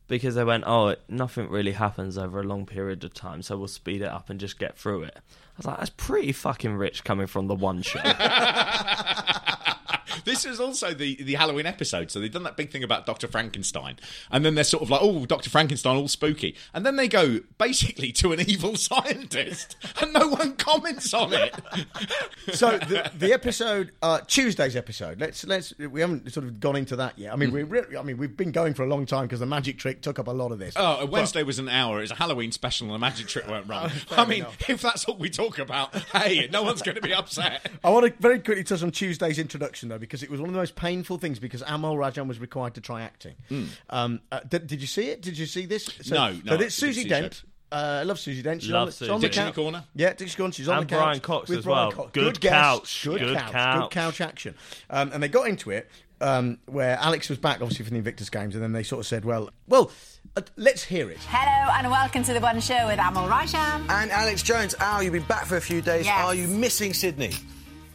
because 0.07 0.35
they 0.35 0.43
went, 0.43 0.63
oh, 0.67 0.89
it, 0.89 1.01
nothing 1.09 1.49
really 1.49 1.73
happens 1.73 2.17
over 2.17 2.39
a 2.39 2.43
long 2.43 2.65
period 2.65 3.03
of 3.03 3.13
time, 3.13 3.41
so 3.41 3.57
we'll 3.57 3.67
speed 3.67 4.01
it 4.01 4.07
up 4.07 4.29
and 4.29 4.39
just 4.39 4.57
get 4.59 4.77
through 4.77 5.03
it. 5.03 5.17
I 5.17 5.21
was 5.57 5.65
like, 5.65 5.77
that's 5.79 5.89
pretty 5.89 6.31
fucking 6.31 6.75
rich 6.75 7.03
coming 7.03 7.27
from 7.27 7.47
the 7.47 7.55
one 7.55 7.81
show. 7.81 7.99
This 10.25 10.45
is 10.45 10.59
also 10.59 10.93
the, 10.93 11.15
the 11.23 11.35
Halloween 11.35 11.65
episode. 11.65 12.11
So 12.11 12.19
they've 12.19 12.31
done 12.31 12.43
that 12.43 12.57
big 12.57 12.71
thing 12.71 12.83
about 12.83 13.05
Dr. 13.05 13.27
Frankenstein. 13.27 13.97
And 14.31 14.45
then 14.45 14.55
they're 14.55 14.63
sort 14.63 14.83
of 14.83 14.89
like, 14.89 15.01
oh, 15.01 15.25
Dr. 15.25 15.49
Frankenstein, 15.49 15.95
all 15.97 16.07
spooky. 16.07 16.55
And 16.73 16.85
then 16.85 16.95
they 16.95 17.07
go 17.07 17.39
basically 17.57 18.11
to 18.13 18.31
an 18.33 18.41
evil 18.41 18.75
scientist 18.75 19.75
and 20.01 20.13
no 20.13 20.27
one 20.27 20.55
comments 20.55 21.13
on 21.13 21.33
it. 21.33 21.55
so 22.53 22.77
the, 22.77 23.11
the 23.17 23.33
episode, 23.33 23.91
uh, 24.01 24.19
Tuesday's 24.27 24.75
episode. 24.75 25.19
Let's 25.19 25.45
let's 25.45 25.73
we 25.77 26.01
haven't 26.01 26.31
sort 26.31 26.45
of 26.45 26.59
gone 26.59 26.75
into 26.75 26.95
that 26.97 27.17
yet. 27.17 27.33
I 27.33 27.35
mean, 27.35 27.51
we 27.51 27.63
re- 27.63 27.97
I 27.97 28.03
mean 28.03 28.17
we've 28.17 28.35
been 28.35 28.51
going 28.51 28.73
for 28.73 28.83
a 28.83 28.87
long 28.87 29.05
time 29.05 29.23
because 29.23 29.39
the 29.39 29.45
magic 29.45 29.77
trick 29.77 30.01
took 30.01 30.19
up 30.19 30.27
a 30.27 30.31
lot 30.31 30.51
of 30.51 30.59
this. 30.59 30.73
Oh, 30.75 30.97
But- 31.01 31.11
Wednesday 31.11 31.43
was 31.43 31.59
an 31.59 31.69
hour. 31.69 31.99
It 31.99 32.01
was 32.01 32.11
a 32.11 32.15
Halloween 32.15 32.51
special 32.51 32.87
and 32.87 32.93
the 32.95 32.99
magic 32.99 33.27
trick 33.27 33.47
won't 33.47 33.67
run. 33.67 33.91
I 34.11 34.25
mean, 34.25 34.39
enough. 34.39 34.69
if 34.69 34.81
that's 34.81 35.05
all 35.05 35.17
we 35.17 35.29
talk 35.29 35.59
about, 35.59 35.95
hey, 35.95 36.47
no 36.51 36.63
one's 36.63 36.81
going 36.81 36.95
to 36.95 37.01
be 37.01 37.13
upset. 37.13 37.69
I 37.83 37.89
want 37.89 38.05
to 38.05 38.13
very 38.21 38.39
quickly 38.39 38.63
touch 38.63 38.83
on 38.83 38.91
Tuesday's 38.91 39.39
introduction 39.39 39.89
though, 39.89 39.97
because 40.07 40.23
it 40.23 40.29
was 40.29 40.39
one 40.39 40.49
of 40.49 40.53
the 40.53 40.59
most 40.59 40.75
painful 40.75 41.17
things 41.17 41.37
because 41.39 41.61
Amol 41.63 41.95
Rajan 41.97 42.27
was 42.27 42.39
required 42.39 42.73
to 42.75 42.81
try 42.81 43.01
acting. 43.01 43.35
Um, 43.89 44.21
uh, 44.31 44.39
did, 44.47 44.67
did 44.67 44.81
you 44.81 44.87
see 44.87 45.09
it? 45.09 45.21
Did 45.21 45.37
you 45.37 45.45
see 45.45 45.65
this? 45.65 45.87
Hmm. 46.07 46.13
No, 46.13 46.31
no, 46.45 46.57
So 46.57 46.65
I 46.65 46.67
Susie 46.69 47.03
Dent. 47.07 47.43
Uh, 47.69 47.99
I 47.99 48.03
love 48.03 48.17
Susie 48.17 48.41
Dent. 48.41 48.61
She's 48.61 48.71
Love 48.71 48.81
on 48.83 48.85
the, 48.87 48.91
Susie 48.93 49.11
on 49.11 49.19
the 49.19 49.27
couch. 49.27 49.35
Dixie 49.47 49.61
Corner? 49.61 49.83
Yeah, 49.93 50.13
Dixie 50.13 50.37
Corner. 50.37 50.53
She's 50.53 50.69
on 50.69 50.77
And 50.77 50.87
the 50.89 50.95
couch. 50.95 51.03
Brian 51.03 51.19
Cox 51.19 51.49
with 51.49 51.59
as 51.59 51.65
Brian 51.65 51.87
well. 51.89 51.91
Cox. 51.91 52.11
Good 52.13 52.39
guess. 52.39 52.51
couch. 52.53 53.03
Good, 53.03 53.19
Good 53.19 53.37
couch. 53.37 53.51
couch. 53.51 53.81
Good 53.81 53.91
couch 53.91 54.21
action. 54.21 54.55
Um, 54.89 55.11
and 55.13 55.21
they 55.21 55.27
got 55.27 55.49
into 55.49 55.71
it 55.71 55.89
um, 56.21 56.59
where 56.67 56.97
Alex 56.97 57.27
was 57.27 57.37
back, 57.37 57.61
obviously, 57.61 57.83
from 57.83 57.91
the 57.95 57.97
Invictus 57.99 58.29
Games, 58.29 58.55
and 58.55 58.63
then 58.63 58.71
they 58.71 58.83
sort 58.83 59.01
of 59.01 59.05
said, 59.05 59.25
well, 59.25 59.49
well, 59.67 59.91
uh, 60.37 60.41
let's 60.55 60.83
hear 60.83 61.09
it. 61.11 61.17
Hello 61.27 61.73
and 61.77 61.91
welcome 61.91 62.23
to 62.23 62.33
the 62.33 62.39
One 62.39 62.61
Show 62.61 62.87
with 62.87 62.99
Amol 62.99 63.29
Rajan. 63.29 63.81
And 63.89 64.11
Alex 64.11 64.43
Jones, 64.43 64.73
Al, 64.79 65.03
you've 65.03 65.11
been 65.13 65.23
back 65.23 65.45
for 65.45 65.57
a 65.57 65.61
few 65.61 65.81
days. 65.81 66.05
Yes. 66.05 66.23
Are 66.25 66.33
you 66.33 66.47
missing 66.47 66.93
Sydney? 66.93 67.31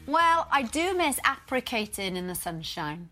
Well, 0.06 0.48
I 0.50 0.62
do 0.62 0.96
miss 0.96 1.18
apricating 1.24 2.16
in 2.16 2.26
the 2.26 2.34
sunshine. 2.34 3.10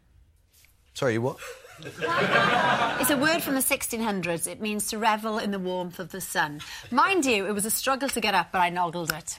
Sorry, 0.95 1.19
what? 1.19 1.39
It's 1.83 3.11
a 3.11 3.17
word 3.17 3.43
from 3.43 3.55
the 3.55 3.61
1600s. 3.61 4.47
It 4.47 4.61
means 4.61 4.89
to 4.89 4.99
revel 4.99 5.39
in 5.39 5.51
the 5.51 5.59
warmth 5.59 5.99
of 5.99 6.11
the 6.11 6.21
sun. 6.21 6.61
Mind 6.91 7.25
you, 7.25 7.47
it 7.47 7.53
was 7.53 7.65
a 7.65 7.71
struggle 7.71 8.09
to 8.11 8.21
get 8.21 8.35
up, 8.35 8.53
but 8.53 8.59
I 8.59 8.71
noggled 8.71 9.13
it. 9.13 9.39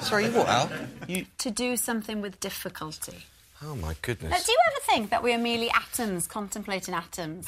Sorry, 0.00 0.26
you 0.26 0.32
what, 0.32 0.48
Al? 0.48 0.70
You... 1.08 1.26
To 1.38 1.50
do 1.50 1.76
something 1.76 2.20
with 2.20 2.40
difficulty. 2.40 3.26
Oh 3.64 3.76
my 3.76 3.88
Now, 3.88 3.94
goodness. 4.02 4.44
do 4.44 4.52
you 4.52 4.58
ever 4.70 4.80
think 4.86 5.10
that 5.10 5.22
we 5.22 5.32
are 5.32 5.38
merely 5.38 5.70
atoms 5.70 6.26
contemplating 6.26 6.94
atoms? 6.94 7.46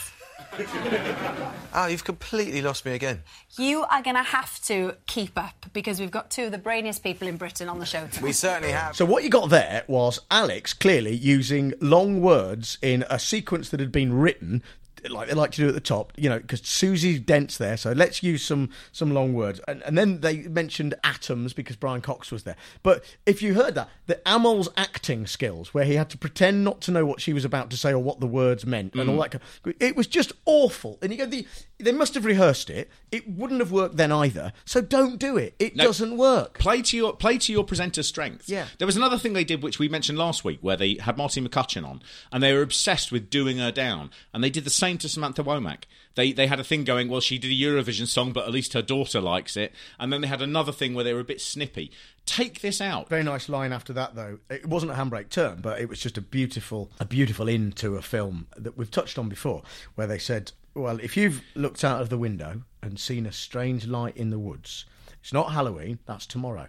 Oh, 1.75 1.87
you've 1.91 2.05
completely 2.05 2.63
lost 2.63 2.85
me 2.87 2.93
again. 2.93 3.23
You 3.59 3.85
are 3.85 4.03
going 4.03 4.17
to 4.17 4.23
have 4.23 4.61
to 4.67 4.95
keep 5.07 5.37
up 5.37 5.67
because 5.73 5.99
we've 5.99 6.11
got 6.11 6.31
two 6.31 6.45
of 6.45 6.53
the 6.53 6.59
brainiest 6.59 7.03
people 7.03 7.27
in 7.27 7.37
Britain 7.37 7.69
on 7.69 7.81
the 7.81 7.87
show 7.87 8.07
tonight. 8.07 8.23
We 8.23 8.33
certainly 8.33 8.73
have. 8.73 8.95
So 8.95 9.05
what 9.05 9.25
you 9.25 9.31
got 9.31 9.51
there 9.51 9.83
was 9.89 10.21
Alex 10.31 10.73
clearly 10.73 11.15
using 11.15 11.73
long 11.81 12.21
words 12.21 12.79
in 12.81 13.05
a 13.11 13.19
sequence 13.19 13.71
that 13.71 13.81
had 13.81 13.91
been 13.93 14.13
written. 14.13 14.63
Like 15.11 15.29
they 15.29 15.35
like 15.35 15.51
to 15.53 15.61
do 15.61 15.69
at 15.69 15.75
the 15.75 15.81
top, 15.81 16.13
you 16.17 16.29
know, 16.29 16.39
because 16.39 16.61
Susie's 16.63 17.21
Dent's 17.21 17.59
there, 17.59 17.77
so 17.77 17.93
let's 17.93 18.23
use 18.23 18.43
some 18.45 18.71
some 18.93 19.13
long 19.13 19.35
words. 19.35 19.61
And, 19.69 19.83
and 19.83 19.99
then 19.99 20.21
they 20.21 20.43
mentioned 20.43 20.95
atoms 21.05 21.53
because 21.53 21.77
Brian 21.77 22.01
Cox 22.01 22.31
was 22.31 22.45
there. 22.45 22.57
But 22.83 23.05
if 23.27 23.43
you 23.43 23.55
heard 23.55 23.75
that, 23.75 23.89
the 24.07 24.21
Amol's 24.27 24.69
acting 24.77 25.27
skills, 25.27 25.75
where 25.75 25.85
he 25.85 25.95
had 25.95 26.11
to 26.11 26.19
pretend 26.19 26.65
not 26.65 26.81
to 26.83 26.91
know 26.91 27.05
what 27.05 27.21
she 27.21 27.33
was 27.33 27.45
about 27.45 27.71
to 27.71 27.77
say 27.77 27.91
or 27.91 27.99
what 27.99 28.21
the 28.21 28.27
words 28.27 28.65
meant, 28.65 28.95
and 28.95 29.11
all 29.11 29.19
mm. 29.19 29.31
that, 29.31 29.77
it 29.81 29.97
was 29.97 30.07
just 30.07 30.33
awful. 30.47 30.99
And 31.03 31.13
you 31.13 31.19
go, 31.19 31.27
the, 31.27 31.47
they 31.79 31.93
must 31.93 32.15
have 32.15 32.25
rehearsed 32.25 32.71
it. 32.71 32.89
It 33.11 33.29
wouldn't 33.29 33.61
have 33.61 33.73
worked 33.73 33.97
then 33.97 34.13
either. 34.13 34.53
So 34.65 34.81
don't 34.81 35.19
do 35.19 35.37
it. 35.37 35.55
It 35.59 35.75
No. 35.77 35.85
doesn't 35.85 36.17
work. 36.17 36.59
Play 36.59 36.83
to 36.83 36.97
your 36.97 37.15
play 37.17 37.37
to 37.39 37.53
your 37.53 37.65
presenter's 37.65 38.07
strengths. 38.09 38.49
Yeah. 38.49 38.67
There 38.79 38.87
was 38.87 38.97
another 38.97 39.19
thing 39.19 39.33
they 39.33 39.45
did 39.45 39.63
which 39.63 39.79
we 39.79 39.89
mentioned 39.89 40.17
last 40.19 40.45
week 40.45 40.59
where 40.61 40.77
they 40.77 40.95
had 40.95 41.17
Martine 41.17 41.47
McCutcheon 41.47 41.87
on 41.87 42.01
and 42.33 42.43
they 42.43 42.53
were 42.53 42.63
obsessed 42.63 43.11
with 43.13 43.29
doing 43.31 43.59
her 43.59 43.73
down 43.73 44.11
and 44.33 44.43
they 44.43 44.51
did 44.51 44.65
the 44.65 44.71
same 44.71 44.99
to 44.99 45.09
Samantha 45.09 45.43
Womack. 45.43 45.85
They 46.15 46.33
they 46.33 46.47
had 46.47 46.61
a 46.61 46.65
thing 46.65 46.85
going, 46.85 47.09
well 47.09 47.21
she 47.21 47.39
did 47.39 47.51
a 47.51 47.55
Eurovision 47.55 48.07
song 48.07 48.33
but 48.33 48.47
at 48.47 48.53
least 48.53 48.73
her 48.75 48.83
daughter 48.83 49.21
likes 49.21 49.57
it 49.57 49.73
and 49.99 50.13
then 50.13 50.21
they 50.21 50.29
had 50.29 50.43
another 50.43 50.73
thing 50.73 50.95
where 50.95 51.05
they 51.05 51.13
were 51.15 51.21
a 51.21 51.25
bit 51.25 51.41
snippy. 51.41 51.91
Take 52.27 52.61
this 52.63 52.81
out. 52.81 53.09
Very 53.11 53.23
nice 53.23 53.51
line 53.51 53.71
after 53.73 53.93
that, 53.93 54.15
though. 54.15 54.39
It 54.49 54.67
wasn't 54.67 54.93
a 54.93 54.95
handbrake 54.95 55.29
turn, 55.29 55.59
but 55.61 55.79
it 55.79 55.91
was 55.91 56.01
just 56.01 56.17
a 56.17 56.23
beautiful, 56.23 56.91
a 56.99 57.05
beautiful 57.05 57.49
into 57.49 57.97
a 57.97 58.03
film 58.03 58.47
that 58.57 58.79
we've 58.79 58.91
touched 58.91 59.19
on 59.19 59.29
before, 59.29 59.63
where 59.95 60.07
they 60.07 60.17
said, 60.19 60.53
"Well, 60.75 60.99
if 61.01 61.17
you've 61.17 61.43
looked 61.55 61.85
out 61.85 62.01
of 62.03 62.09
the 62.09 62.19
window 62.19 62.63
and 62.83 62.99
seen 62.99 63.27
a 63.27 63.33
strange 63.33 63.87
light 63.87 64.17
in 64.17 64.31
the 64.31 64.39
woods, 64.39 64.85
it's 65.23 65.33
not 65.33 65.53
Halloween. 65.53 65.99
That's 66.07 66.27
tomorrow. 66.27 66.69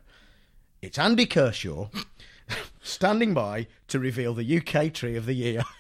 It's 0.82 1.00
Andy 1.00 1.26
Kershaw 1.26 1.90
standing 2.84 3.34
by 3.34 3.68
to 3.88 4.00
reveal 4.00 4.34
the 4.34 4.58
UK 4.60 4.94
tree 4.94 5.16
of 5.16 5.26
the 5.26 5.34
year." 5.34 5.64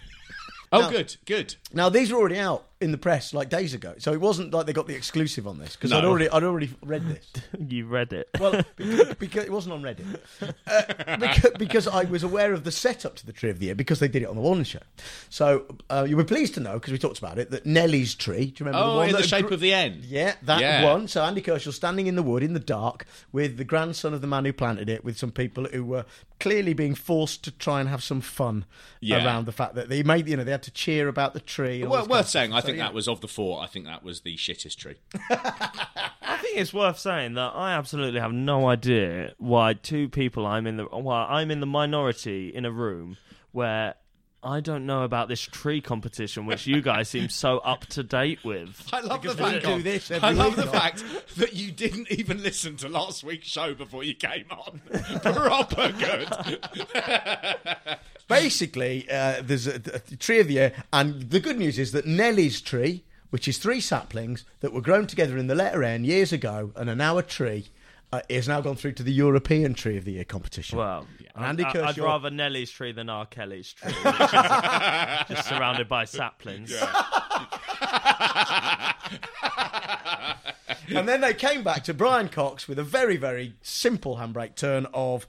Oh 0.71 0.81
Now- 0.81 0.89
good, 0.89 1.15
good. 1.25 1.55
Now 1.71 1.89
these 1.89 2.11
are 2.11 2.15
already 2.15 2.39
out 2.39 2.65
in 2.81 2.91
the 2.91 2.97
press 2.97 3.33
like 3.33 3.49
days 3.49 3.73
ago, 3.73 3.95
so 3.97 4.11
it 4.11 4.19
wasn't 4.19 4.53
like 4.53 4.65
they 4.65 4.73
got 4.73 4.85
the 4.85 4.95
exclusive 4.95 5.47
on 5.47 5.59
this 5.59 5.75
because 5.75 5.91
I'd 5.93 6.03
already 6.03 6.29
I'd 6.29 6.43
already 6.43 6.69
read 6.83 7.07
this. 7.07 7.25
you 7.69 7.85
read 7.87 8.11
it. 8.11 8.29
Well, 8.39 8.61
because, 8.75 9.13
because 9.15 9.45
it 9.45 9.51
wasn't 9.51 9.73
on 9.75 9.81
Reddit. 9.81 10.19
Uh, 10.67 11.17
because, 11.17 11.51
because 11.57 11.87
I 11.87 12.03
was 12.03 12.23
aware 12.23 12.51
of 12.53 12.63
the 12.65 12.71
setup 12.71 13.15
to 13.15 13.25
the 13.25 13.31
tree 13.31 13.49
of 13.49 13.59
the 13.59 13.67
year 13.67 13.75
because 13.75 13.99
they 13.99 14.07
did 14.09 14.23
it 14.23 14.25
on 14.27 14.35
the 14.35 14.41
Warner 14.41 14.65
Show. 14.65 14.79
So 15.29 15.65
uh, 15.89 16.05
you 16.07 16.17
were 16.17 16.23
pleased 16.25 16.53
to 16.55 16.59
know 16.59 16.73
because 16.73 16.91
we 16.91 16.97
talked 16.99 17.17
about 17.17 17.37
it 17.37 17.49
that 17.51 17.65
Nellie's 17.65 18.13
tree. 18.13 18.47
Do 18.47 18.63
you 18.63 18.65
remember 18.65 18.79
Oh, 18.85 18.91
the 18.91 18.97
one 18.97 19.09
in 19.09 19.15
the 19.15 19.23
shape 19.23 19.47
gr- 19.47 19.53
of 19.53 19.59
the 19.61 19.73
end. 19.73 20.03
Yeah, 20.03 20.35
that 20.43 20.59
Yeah. 20.59 20.83
one. 20.83 21.07
So 21.07 21.23
Andy 21.23 21.41
Kershaw 21.41 21.71
standing 21.71 22.07
in 22.07 22.15
the 22.15 22.23
wood 22.23 22.43
in 22.43 22.53
the 22.53 22.59
dark 22.59 23.05
with 23.31 23.57
the 23.57 23.63
grandson 23.63 24.13
of 24.13 24.19
the 24.21 24.27
man 24.27 24.43
who 24.45 24.51
planted 24.53 24.89
it, 24.89 25.05
with 25.05 25.17
some 25.17 25.31
people 25.31 25.63
who 25.65 25.85
were 25.85 26.05
clearly 26.41 26.73
being 26.73 26.93
forced 26.95 27.43
to 27.45 27.51
try 27.51 27.79
and 27.79 27.87
have 27.87 28.03
some 28.03 28.19
fun 28.19 28.65
Yeah. 28.99 29.23
around 29.25 29.45
the 29.45 29.53
fact 29.53 29.75
that 29.75 29.87
they 29.87 30.03
made 30.03 30.27
you 30.27 30.35
know 30.35 30.43
they 30.43 30.51
had 30.51 30.63
to 30.63 30.71
cheer 30.71 31.07
about 31.07 31.33
the 31.33 31.39
tree. 31.39 31.83
Well, 31.85 32.05
worth 32.07 32.27
saying. 32.27 32.51
I 32.51 32.59
So, 32.59 32.64
think 32.65 32.77
yeah. 32.77 32.85
that 32.85 32.93
was 32.93 33.07
of 33.07 33.21
the 33.21 33.27
four. 33.27 33.61
I 33.61 33.67
think 33.67 33.85
that 33.85 34.03
was 34.03 34.21
the 34.21 34.35
shittest 34.35 34.77
tree. 34.77 34.95
I 35.29 36.37
think 36.41 36.57
it's 36.57 36.73
worth 36.73 36.99
saying 36.99 37.33
that 37.35 37.53
I 37.55 37.71
absolutely 37.71 38.19
have 38.19 38.33
no 38.33 38.67
idea 38.67 39.33
why 39.37 39.73
two 39.73 40.09
people 40.09 40.45
I'm 40.45 40.67
in 40.67 40.77
the 40.77 40.85
why 40.85 41.25
I'm 41.25 41.51
in 41.51 41.59
the 41.59 41.65
minority 41.65 42.49
in 42.49 42.65
a 42.65 42.71
room 42.71 43.17
where 43.51 43.95
I 44.45 44.59
don't 44.59 44.85
know 44.85 45.03
about 45.03 45.27
this 45.27 45.41
tree 45.41 45.81
competition, 45.81 46.45
which 46.45 46.67
you 46.67 46.79
guys 46.81 47.09
seem 47.09 47.29
so 47.29 47.57
up 47.59 47.87
to 47.87 48.03
date 48.03 48.43
with. 48.43 48.87
I 48.93 48.99
love 48.99 49.21
Because 49.23 49.37
the 49.37 49.43
fact 49.43 49.65
do 49.65 49.81
this 49.81 50.11
I 50.11 50.31
love 50.31 50.55
the 50.55 50.67
fact 50.67 51.03
that 51.37 51.53
you 51.53 51.71
didn't 51.71 52.11
even 52.11 52.43
listen 52.43 52.77
to 52.77 52.87
last 52.87 53.23
week's 53.23 53.47
show 53.47 53.73
before 53.73 54.03
you 54.03 54.13
came 54.13 54.45
on. 54.51 54.81
Proper 55.33 55.91
good. 55.93 56.59
Basically, 58.27 59.09
uh, 59.09 59.41
there's 59.41 59.65
a, 59.65 59.75
a 59.93 60.15
tree 60.17 60.39
of 60.39 60.47
the 60.47 60.53
year, 60.53 60.73
and 60.93 61.31
the 61.31 61.39
good 61.39 61.57
news 61.57 61.79
is 61.79 61.91
that 61.93 62.05
Nellie's 62.05 62.61
tree, 62.61 63.03
which 63.31 63.47
is 63.47 63.57
three 63.57 63.81
saplings 63.81 64.45
that 64.59 64.71
were 64.73 64.81
grown 64.81 65.07
together 65.07 65.37
in 65.39 65.47
the 65.47 65.55
letter 65.55 65.83
N 65.83 66.05
years 66.05 66.31
ago 66.31 66.71
and 66.75 66.87
are 66.87 66.95
now 66.95 67.17
a 67.17 67.23
tree, 67.23 67.65
uh, 68.15 68.21
is 68.29 68.47
now 68.47 68.61
gone 68.61 68.75
through 68.75 68.93
to 68.93 69.03
the 69.03 69.11
European 69.13 69.73
Tree 69.73 69.97
of 69.97 70.05
the 70.05 70.13
Year 70.13 70.23
competition. 70.23 70.77
Well, 70.77 71.05
and 71.35 71.45
Andy 71.45 71.63
I- 71.65 71.89
I'd 71.89 71.97
rather 71.97 72.29
Nelly's 72.29 72.71
tree 72.71 72.91
than 72.91 73.09
R. 73.09 73.25
Kelly's 73.25 73.73
tree, 73.73 73.91
which 73.91 74.05
is 74.05 74.31
just 75.29 75.47
surrounded 75.49 75.89
by 75.89 76.05
saplings. 76.05 76.71
and 80.89 81.07
then 81.07 81.21
they 81.21 81.33
came 81.33 81.63
back 81.63 81.83
to 81.85 81.93
Brian 81.93 82.29
Cox 82.29 82.67
with 82.67 82.79
a 82.79 82.83
very, 82.83 83.17
very 83.17 83.55
simple 83.61 84.17
handbrake 84.17 84.55
turn 84.55 84.87
of 84.93 85.27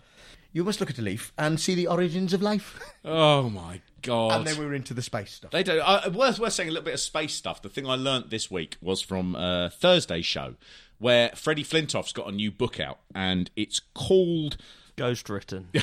you 0.56 0.64
must 0.64 0.80
look 0.80 0.88
at 0.88 0.98
a 0.98 1.02
leaf 1.02 1.34
and 1.36 1.60
see 1.60 1.74
the 1.74 1.86
origins 1.86 2.32
of 2.32 2.40
life. 2.40 2.80
Oh 3.08 3.48
my 3.48 3.82
god! 4.02 4.38
And 4.38 4.44
then 4.44 4.58
we 4.58 4.66
were 4.66 4.74
into 4.74 4.92
the 4.92 5.02
space 5.02 5.32
stuff. 5.32 5.52
They 5.52 5.62
do. 5.62 5.78
Uh, 5.78 6.10
worth 6.12 6.40
worth 6.40 6.54
saying 6.54 6.68
a 6.68 6.72
little 6.72 6.84
bit 6.84 6.94
of 6.94 6.98
space 6.98 7.34
stuff. 7.34 7.62
The 7.62 7.68
thing 7.68 7.86
I 7.86 7.94
learnt 7.94 8.30
this 8.30 8.50
week 8.50 8.76
was 8.80 9.00
from 9.00 9.36
uh, 9.36 9.68
Thursday's 9.68 10.26
show, 10.26 10.56
where 10.98 11.28
Freddie 11.36 11.62
Flintoff's 11.62 12.12
got 12.12 12.26
a 12.26 12.32
new 12.32 12.50
book 12.50 12.80
out, 12.80 12.98
and 13.14 13.48
it's 13.54 13.80
called 13.94 14.56
Ghost 14.96 15.28
Written. 15.28 15.68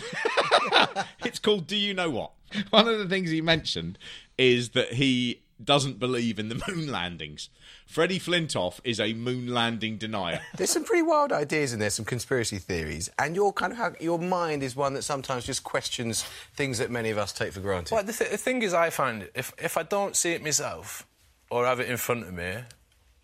it's 1.24 1.40
called 1.40 1.66
Do 1.66 1.78
You 1.78 1.94
Know 1.94 2.10
What? 2.10 2.32
One 2.72 2.90
of 2.90 3.00
the 3.00 3.08
things 3.08 3.30
he 3.30 3.40
mentioned 3.40 3.98
is 4.38 4.72
that 4.72 4.94
he 4.94 5.43
doesn't 5.64 6.00
believe 6.00 6.40
in 6.40 6.50
the 6.50 6.62
moon 6.68 6.92
landings. 6.92 7.50
Freddie 7.86 8.20
Flintoff 8.20 8.80
is 8.84 9.00
a 9.00 9.14
moon 9.14 9.48
landing 9.48 9.98
denier. 9.98 10.42
There's 10.58 10.70
some 10.70 10.84
pretty 10.84 11.04
wild 11.04 11.32
ideas 11.32 11.74
in 11.74 11.80
there, 11.80 11.90
some 11.90 12.06
conspiracy 12.06 12.58
theories, 12.58 13.10
and 13.20 13.36
your 13.36 13.52
kind 13.54 13.72
of 13.74 13.78
how, 13.78 13.94
your 14.00 14.20
mind 14.20 14.64
is 14.64 14.76
one 14.76 14.94
that 14.94 15.04
sometimes 15.04 15.46
just 15.46 15.64
questions 15.64 16.24
things 16.56 16.78
that 16.78 16.90
many 16.92 17.10
of 17.10 17.18
us 17.18 17.34
take 17.34 17.52
for 17.54 17.60
granted. 17.60 17.94
Well, 17.94 18.04
the, 18.04 18.14
th- 18.14 18.32
the 18.32 18.38
thing 18.38 18.62
is, 18.62 18.74
I 18.74 18.90
find 18.90 19.30
if 19.36 19.54
if 19.58 19.78
I 19.78 19.84
don't 19.84 20.16
see 20.16 20.32
it 20.34 20.44
myself 20.44 21.06
or 21.50 21.66
have 21.66 21.80
it 21.80 21.90
in 21.90 21.98
front 21.98 22.24
of 22.24 22.34
me, 22.34 22.56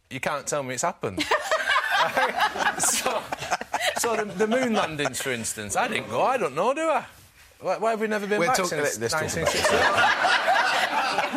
you 0.10 0.20
can't 0.20 0.46
tell 0.46 0.64
me 0.64 0.74
it's 0.74 0.84
happened. 0.84 1.24
so, 2.80 3.22
so 3.98 4.16
the, 4.16 4.26
the 4.26 4.48
moon 4.48 4.74
landings, 4.74 5.22
for 5.22 5.32
instance, 5.32 5.76
I 5.76 5.88
didn't 5.88 6.10
go. 6.10 6.22
I 6.22 6.38
don't 6.38 6.56
know, 6.56 6.74
do 6.74 6.82
I? 6.82 7.06
Why, 7.62 7.78
why 7.78 7.90
have 7.92 8.00
we 8.02 8.08
never 8.08 8.26
been 8.26 8.40
We're 8.40 8.48
back 8.48 8.58
talk- 8.58 8.68
since 8.68 8.98
let's 9.00 9.14
talk 9.14 9.22
about 9.22 9.36
1968? 9.36 10.69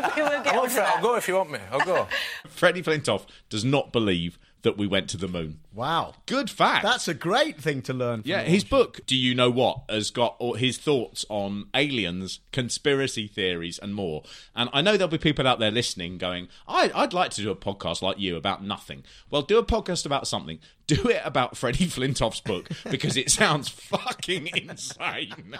we 0.16 0.22
will 0.22 0.28
get 0.42 0.46
I 0.46 0.50
on 0.50 0.56
won't 0.56 0.70
to 0.70 0.74
fit- 0.76 0.84
I'll 0.84 1.02
go 1.02 1.14
if 1.16 1.28
you 1.28 1.34
want 1.36 1.50
me. 1.50 1.58
I'll 1.70 1.84
go. 1.84 2.06
Freddie 2.48 2.82
Flintoff 2.82 3.26
does 3.50 3.64
not 3.64 3.92
believe 3.92 4.38
that 4.62 4.76
we 4.78 4.86
went 4.86 5.08
to 5.10 5.16
the 5.16 5.26
moon. 5.26 5.58
Wow. 5.74 6.14
Good 6.26 6.48
fact. 6.48 6.84
That's 6.84 7.08
a 7.08 7.14
great 7.14 7.60
thing 7.60 7.82
to 7.82 7.92
learn. 7.92 8.22
From 8.22 8.30
Yeah, 8.30 8.42
his 8.42 8.62
book, 8.62 9.00
Do 9.06 9.16
You 9.16 9.34
Know 9.34 9.50
What, 9.50 9.80
has 9.88 10.12
got 10.12 10.36
all 10.38 10.54
his 10.54 10.78
thoughts 10.78 11.24
on 11.28 11.66
aliens, 11.74 12.38
conspiracy 12.52 13.26
theories, 13.26 13.80
and 13.80 13.92
more. 13.92 14.22
And 14.54 14.70
I 14.72 14.80
know 14.80 14.92
there'll 14.96 15.08
be 15.10 15.18
people 15.18 15.48
out 15.48 15.58
there 15.58 15.72
listening 15.72 16.16
going, 16.16 16.46
I, 16.68 16.92
I'd 16.94 17.12
like 17.12 17.32
to 17.32 17.42
do 17.42 17.50
a 17.50 17.56
podcast 17.56 18.02
like 18.02 18.20
you 18.20 18.36
about 18.36 18.62
nothing. 18.62 19.02
Well, 19.30 19.42
do 19.42 19.58
a 19.58 19.64
podcast 19.64 20.06
about 20.06 20.28
something. 20.28 20.60
Do 20.86 21.08
it 21.08 21.22
about 21.24 21.56
Freddie 21.56 21.86
Flintoff's 21.88 22.40
book 22.40 22.68
because 22.88 23.16
it 23.16 23.32
sounds 23.32 23.68
fucking 23.68 24.48
insane. 24.54 25.56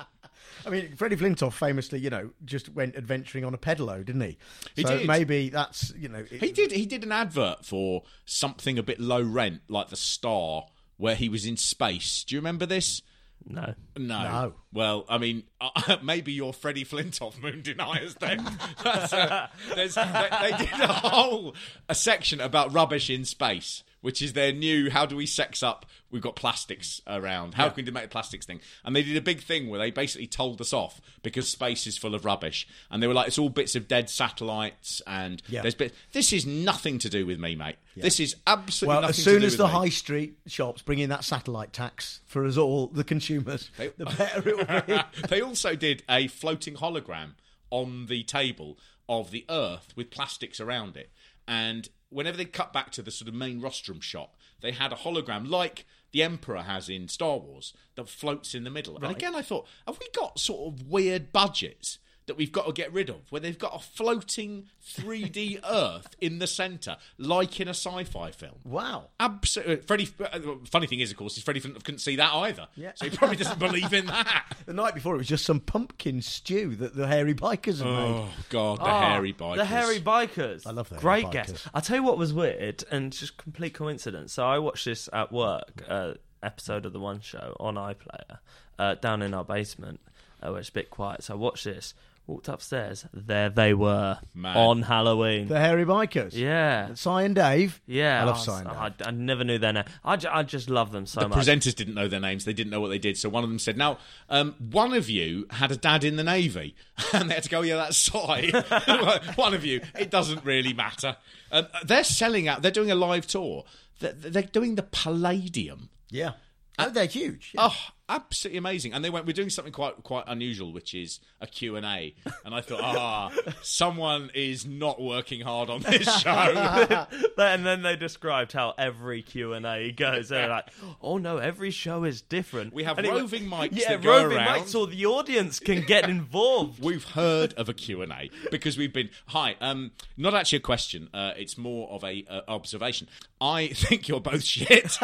I 0.67 0.71
mean, 0.71 0.97
Freddie 0.97 1.17
Flintoff 1.17 1.53
famously, 1.53 1.99
you 2.01 2.11
know, 2.11 2.31
just 2.45 2.69
went 2.71 2.97
adventuring 2.97 3.45
on 3.45 3.55
a 3.55 3.59
pedalo, 3.59 4.05
didn't 4.05 4.23
he? 4.23 4.39
He 4.77 4.83
so 4.83 4.99
did. 4.99 5.07
maybe 5.07 5.49
that's, 5.49 5.93
you 5.97 6.09
know, 6.09 6.25
it- 6.31 6.41
He 6.41 6.53
did. 6.53 6.73
He 6.73 6.87
did 6.87 7.05
an 7.05 7.13
advert 7.13 7.65
for 7.65 8.03
something 8.25 8.79
a 8.79 8.83
bit 8.83 9.01
low 9.01 9.23
rent, 9.23 9.63
like 9.69 9.89
the 9.89 9.97
Star, 9.97 10.67
where 10.97 11.15
he 11.15 11.29
was 11.29 11.47
in 11.47 11.57
space. 11.57 12.25
Do 12.25 12.35
you 12.35 12.41
remember 12.41 12.67
this? 12.67 13.03
No. 13.45 13.75
No. 13.97 14.23
No. 14.23 14.55
Well, 14.73 15.05
I 15.09 15.19
mean, 15.19 15.43
uh, 15.61 15.97
maybe 16.03 16.33
you're 16.33 16.53
Freddie 16.53 16.85
Flintoff 16.85 17.41
moon 17.43 17.63
deniers 17.63 18.15
then. 18.17 18.39
That's 18.85 19.13
a, 19.13 19.51
there's, 19.75 19.95
they, 19.97 20.29
they 20.41 20.57
did 20.59 20.81
a 20.81 20.87
whole 20.93 21.55
a 21.89 21.95
section 21.95 22.41
about 22.41 22.73
rubbish 22.73 23.11
in 23.11 23.25
space, 23.25 23.83
which 24.03 24.21
is 24.21 24.35
their 24.35 24.53
new 24.53 24.91
"How 24.91 25.07
do 25.07 25.17
we 25.17 25.25
sex 25.25 25.63
up? 25.63 25.87
We've 26.11 26.21
got 26.21 26.37
plastics 26.37 27.01
around. 27.07 27.55
How 27.55 27.65
Yeah. 27.65 27.71
can 27.71 27.85
we 27.87 27.91
make 27.91 28.11
plastics 28.11 28.45
thing?" 28.45 28.61
And 28.85 28.95
they 28.95 29.03
did 29.03 29.17
a 29.17 29.21
big 29.23 29.41
thing 29.43 29.69
where 29.71 29.81
they 29.81 29.91
basically 29.91 30.27
told 30.27 30.61
us 30.61 30.73
off 30.75 31.01
because 31.23 31.49
space 31.49 31.87
is 31.87 31.97
full 31.97 32.15
of 32.15 32.25
rubbish, 32.27 32.67
and 32.91 33.03
they 33.03 33.07
were 33.07 33.15
like, 33.15 33.29
"It's 33.29 33.39
all 33.39 33.49
bits 33.49 33.75
of 33.75 33.89
dead 33.89 34.11
satellites, 34.11 35.01
and 35.07 35.41
Yeah. 35.49 35.63
there's 35.63 35.75
bits." 35.75 35.97
This 36.13 36.33
is 36.33 36.45
nothing 36.45 36.99
to 36.99 37.09
do 37.09 37.25
with 37.25 37.39
me, 37.41 37.55
mate. 37.55 37.77
This 37.97 38.21
is 38.21 38.37
absolutely 38.47 38.93
well, 38.95 39.01
nothing 39.03 39.11
as 39.19 39.25
soon 39.25 39.43
as 39.45 39.57
the 39.57 39.67
me. 39.67 39.71
high 39.73 39.89
street 39.89 40.37
shops 40.47 40.83
bring 40.83 40.99
in 40.99 41.09
that 41.11 41.25
satellite 41.25 41.73
tax 41.73 42.21
for 42.27 42.45
us 42.47 42.57
all, 42.57 42.89
the 42.89 43.05
consumers, 43.05 43.71
the 43.77 43.91
better 44.19 44.49
it 44.49 44.57
will 44.57 44.83
be. 44.97 45.03
they 45.29 45.41
also 45.41 45.75
did 45.77 46.03
a 46.09 46.27
floating 46.29 46.75
hologram 46.75 47.35
on 47.71 48.07
the 48.07 48.23
table 48.25 48.79
of 49.09 49.31
the 49.31 49.45
Earth 49.49 49.93
with 49.97 50.11
plastics 50.11 50.61
around 50.61 50.97
it. 50.97 51.11
And 51.47 51.89
whenever 52.13 52.37
they 52.37 52.45
cut 52.45 52.73
back 52.73 52.91
to 52.93 53.03
the 53.03 53.11
sort 53.11 53.29
of 53.29 53.35
main 53.35 53.61
rostrum 53.61 54.01
shot, 54.01 54.31
they 54.61 54.73
had 54.73 54.93
a 54.93 54.97
hologram 54.97 55.49
like 55.49 55.87
the 56.13 56.23
Emperor 56.23 56.63
has 56.63 56.89
in 56.89 57.09
Star 57.09 57.39
Wars 57.39 57.73
that 57.97 58.09
floats 58.09 58.55
in 58.55 58.65
the 58.65 58.71
middle. 58.71 58.97
And 58.97 59.07
again, 59.07 59.35
I 59.35 59.43
thought, 59.43 59.67
have 59.87 59.99
we 59.99 60.09
got 60.15 60.39
sort 60.39 60.73
of 60.75 60.89
weird 60.89 61.33
budgets? 61.33 61.99
That 62.27 62.37
we've 62.37 62.53
got 62.53 62.67
to 62.67 62.73
get 62.73 62.93
rid 62.93 63.11
of, 63.11 63.17
where 63.31 63.41
they've 63.41 63.59
got 63.59 63.75
a 63.75 63.79
floating 63.79 64.67
3D 64.87 65.61
Earth 65.69 66.15
in 66.21 66.39
the 66.39 66.47
centre, 66.47 66.97
like 67.19 67.59
in 67.61 67.67
a 67.67 67.73
sci-fi 67.75 68.31
film. 68.31 68.55
Wow. 68.65 69.09
Absolutely. 69.19 69.77
Freddie. 69.77 70.09
Uh, 70.21 70.39
funny 70.71 70.87
thing 70.87 71.01
is, 71.01 71.11
of 71.11 71.17
course, 71.17 71.37
is 71.37 71.43
Freddie 71.43 71.61
couldn't 71.61 71.83
couldn't 71.85 71.99
see 71.99 72.17
that 72.17 72.33
either. 72.33 72.69
Yeah. 72.77 72.93
So 72.95 73.09
he 73.09 73.17
probably 73.17 73.37
doesn't 73.37 73.59
believe 73.59 73.93
in 73.93 74.07
that. 74.07 74.45
The 74.65 74.73
night 74.73 74.95
before, 74.95 75.17
it 75.17 75.19
was 75.19 75.27
just 75.27 75.45
some 75.45 75.59
pumpkin 75.59 76.23
stew 76.23 76.77
that 76.77 76.95
the 76.95 77.09
hairy 77.09 77.35
bikers 77.35 77.79
had 77.79 77.87
Oh 77.89 77.91
made. 77.97 78.15
Oh 78.15 78.29
God, 78.49 78.79
the 78.79 78.85
Ah, 78.85 79.11
hairy 79.15 79.33
bikers. 79.33 79.57
The 79.57 79.65
hairy 79.65 79.99
bikers. 80.01 80.67
I 80.67 80.71
love 80.71 80.89
that. 80.91 81.01
Great 81.01 81.23
hairy 81.25 81.47
guess. 81.47 81.69
I'll 81.75 81.83
tell 81.83 81.97
you 81.97 82.05
what 82.05 82.17
was 82.17 82.33
weird 82.33 82.85
and 82.91 83.13
just 83.13 83.37
complete 83.39 83.75
coincidence. 83.75 84.33
So 84.35 84.47
I 84.47 84.61
watched 84.61 84.85
this 84.85 85.09
at 85.13 85.33
work, 85.33 85.83
uh, 85.89 86.15
episode 86.45 86.87
of 86.87 86.93
the 86.93 87.01
One 87.01 87.21
Show 87.21 87.57
on 87.59 87.75
iPlayer, 87.75 88.39
uh, 88.79 88.95
down 88.95 89.21
in 89.23 89.35
our 89.35 89.45
basement, 89.45 90.01
uh, 90.41 90.51
where 90.51 90.61
it's 90.61 90.69
a 90.69 90.73
bit 90.73 90.91
quiet. 90.91 91.25
So 91.25 91.35
I 91.35 91.37
watched 91.37 91.65
this, 91.65 91.93
walked 92.27 92.49
upstairs, 92.49 93.05
there 93.13 93.51
they 93.51 93.75
were 93.75 94.19
Man. 94.35 94.57
on 94.57 94.83
Halloween. 94.83 95.49
The 95.49 95.59
hairy 95.59 95.85
bikers. 95.85 96.35
yeah. 96.35 96.95
Si 96.95 97.11
and 97.11 97.35
Dave. 97.35 97.81
Yeah, 97.87 98.23
I 98.23 98.25
love 98.25 98.37
was- 98.37 98.45
Si 98.45 98.51
and 98.53 98.65
Dave. 98.69 98.77
I, 98.77 98.93
I 99.09 99.11
never 99.11 99.45
knew 99.45 99.59
their 99.59 99.73
name. 99.73 99.85
I, 100.05 100.17
ju- 100.17 100.29
I 100.31 100.43
just 100.43 100.71
love 100.71 100.93
them 100.93 101.05
so 101.07 101.21
much. 101.21 101.31
the 101.31 101.37
much. 101.37 101.47
presenters 101.47 101.75
didn't 101.75 101.95
know 101.95 102.09
their 102.09 102.21
names. 102.21 102.45
They 102.45 102.53
didn't 102.53 102.71
know 102.71 102.81
what 102.81 102.89
they 102.89 102.99
did. 102.99 103.17
So 103.19 103.29
one 103.29 103.45
of 103.45 103.51
them 103.51 103.59
said, 103.59 103.77
"Now, 103.77 103.99
um, 104.31 104.55
one 104.71 104.93
of 104.95 105.11
you 105.11 105.47
had 105.51 105.71
a 105.73 105.77
dad 105.77 106.05
in 106.05 106.17
the 106.17 106.25
navy," 106.25 106.75
and 107.13 107.29
they 107.31 107.35
had 107.35 107.43
to 107.43 107.49
go, 107.51 107.63
"Yeah, 107.63 107.77
that's 107.77 107.97
Si." 107.97 108.13
one 109.35 109.55
of 109.55 109.65
you. 109.65 109.81
It 109.99 110.11
doesn't 110.11 110.45
really 110.45 110.73
matter. 110.73 111.17
Um, 111.51 111.67
they're 111.85 112.05
selling 112.05 112.49
out. 112.49 112.63
They're 112.63 112.71
doing 112.71 112.91
a 112.91 112.95
live 112.95 113.27
tour. 113.27 113.65
They're, 114.01 114.13
they're 114.13 114.43
doing 114.43 114.77
the 114.77 114.83
Palladium. 114.85 115.89
Yeah. 116.11 116.33
Oh, 116.79 116.89
they're 116.89 117.07
huge. 117.07 117.53
Oh, 117.59 117.77
absolutely 118.09 118.59
amazing! 118.59 118.93
And 118.93 119.05
they 119.05 119.11
went, 119.11 119.27
"We're 119.27 119.33
doing 119.33 119.51
something 119.51 119.73
quite 119.73 120.03
quite 120.03 120.25
unusual, 120.27 120.73
which 120.73 120.95
is 120.95 121.21
a 121.41 121.47
Q 121.47 121.77
and 121.77 121.87
A." 121.87 122.15
And 122.45 122.55
I 122.55 122.61
thought, 122.61 122.81
ah, 122.83 123.31
someone 123.63 124.31
is 124.35 124.67
not 124.67 125.01
working 125.01 125.41
hard 125.41 125.71
on 125.71 125.81
this 125.83 126.21
show. 126.21 126.31
and 127.39 127.65
then 127.67 127.83
they 127.83 127.97
described 127.97 128.53
how 128.53 128.75
every 128.79 129.23
Q 129.23 129.53
and 129.55 129.65
A 129.67 129.93
goes. 129.93 130.29
They're 130.31 130.49
like, 130.49 130.69
"Oh 131.01 131.19
no, 131.19 131.39
every 131.39 131.71
show 131.71 132.05
is 132.05 132.21
different." 132.23 132.73
We 132.73 132.85
have 132.85 132.99
And 132.99 133.07
went- 133.07 133.21
roving 133.21 133.45
mics 133.49 133.71
Yeah, 133.73 133.91
that 133.91 134.03
go 134.03 134.23
roving 134.23 134.39
around. 134.39 134.61
mics, 134.63 134.69
so 134.69 134.87
the 134.87 135.07
audience 135.07 135.59
can 135.59 135.83
get 135.83 136.09
involved. 136.09 136.83
We've 136.85 137.05
heard 137.05 137.55
of 137.55 137.69
a 137.69 137.75
Q&A 137.75 138.31
because 138.51 138.77
we've 138.77 138.93
been 138.93 139.11
hi 139.27 139.57
um 139.61 139.93
not 140.17 140.35
actually 140.35 140.59
a 140.59 140.61
question 140.61 141.09
uh, 141.15 141.33
it's 141.37 141.57
more 141.59 141.89
of 141.91 142.03
a 142.05 142.25
uh, 142.29 142.41
observation 142.49 143.09
I 143.41 143.69
think 143.69 144.09
you're 144.09 144.21
both 144.21 144.43
shit 144.45 144.97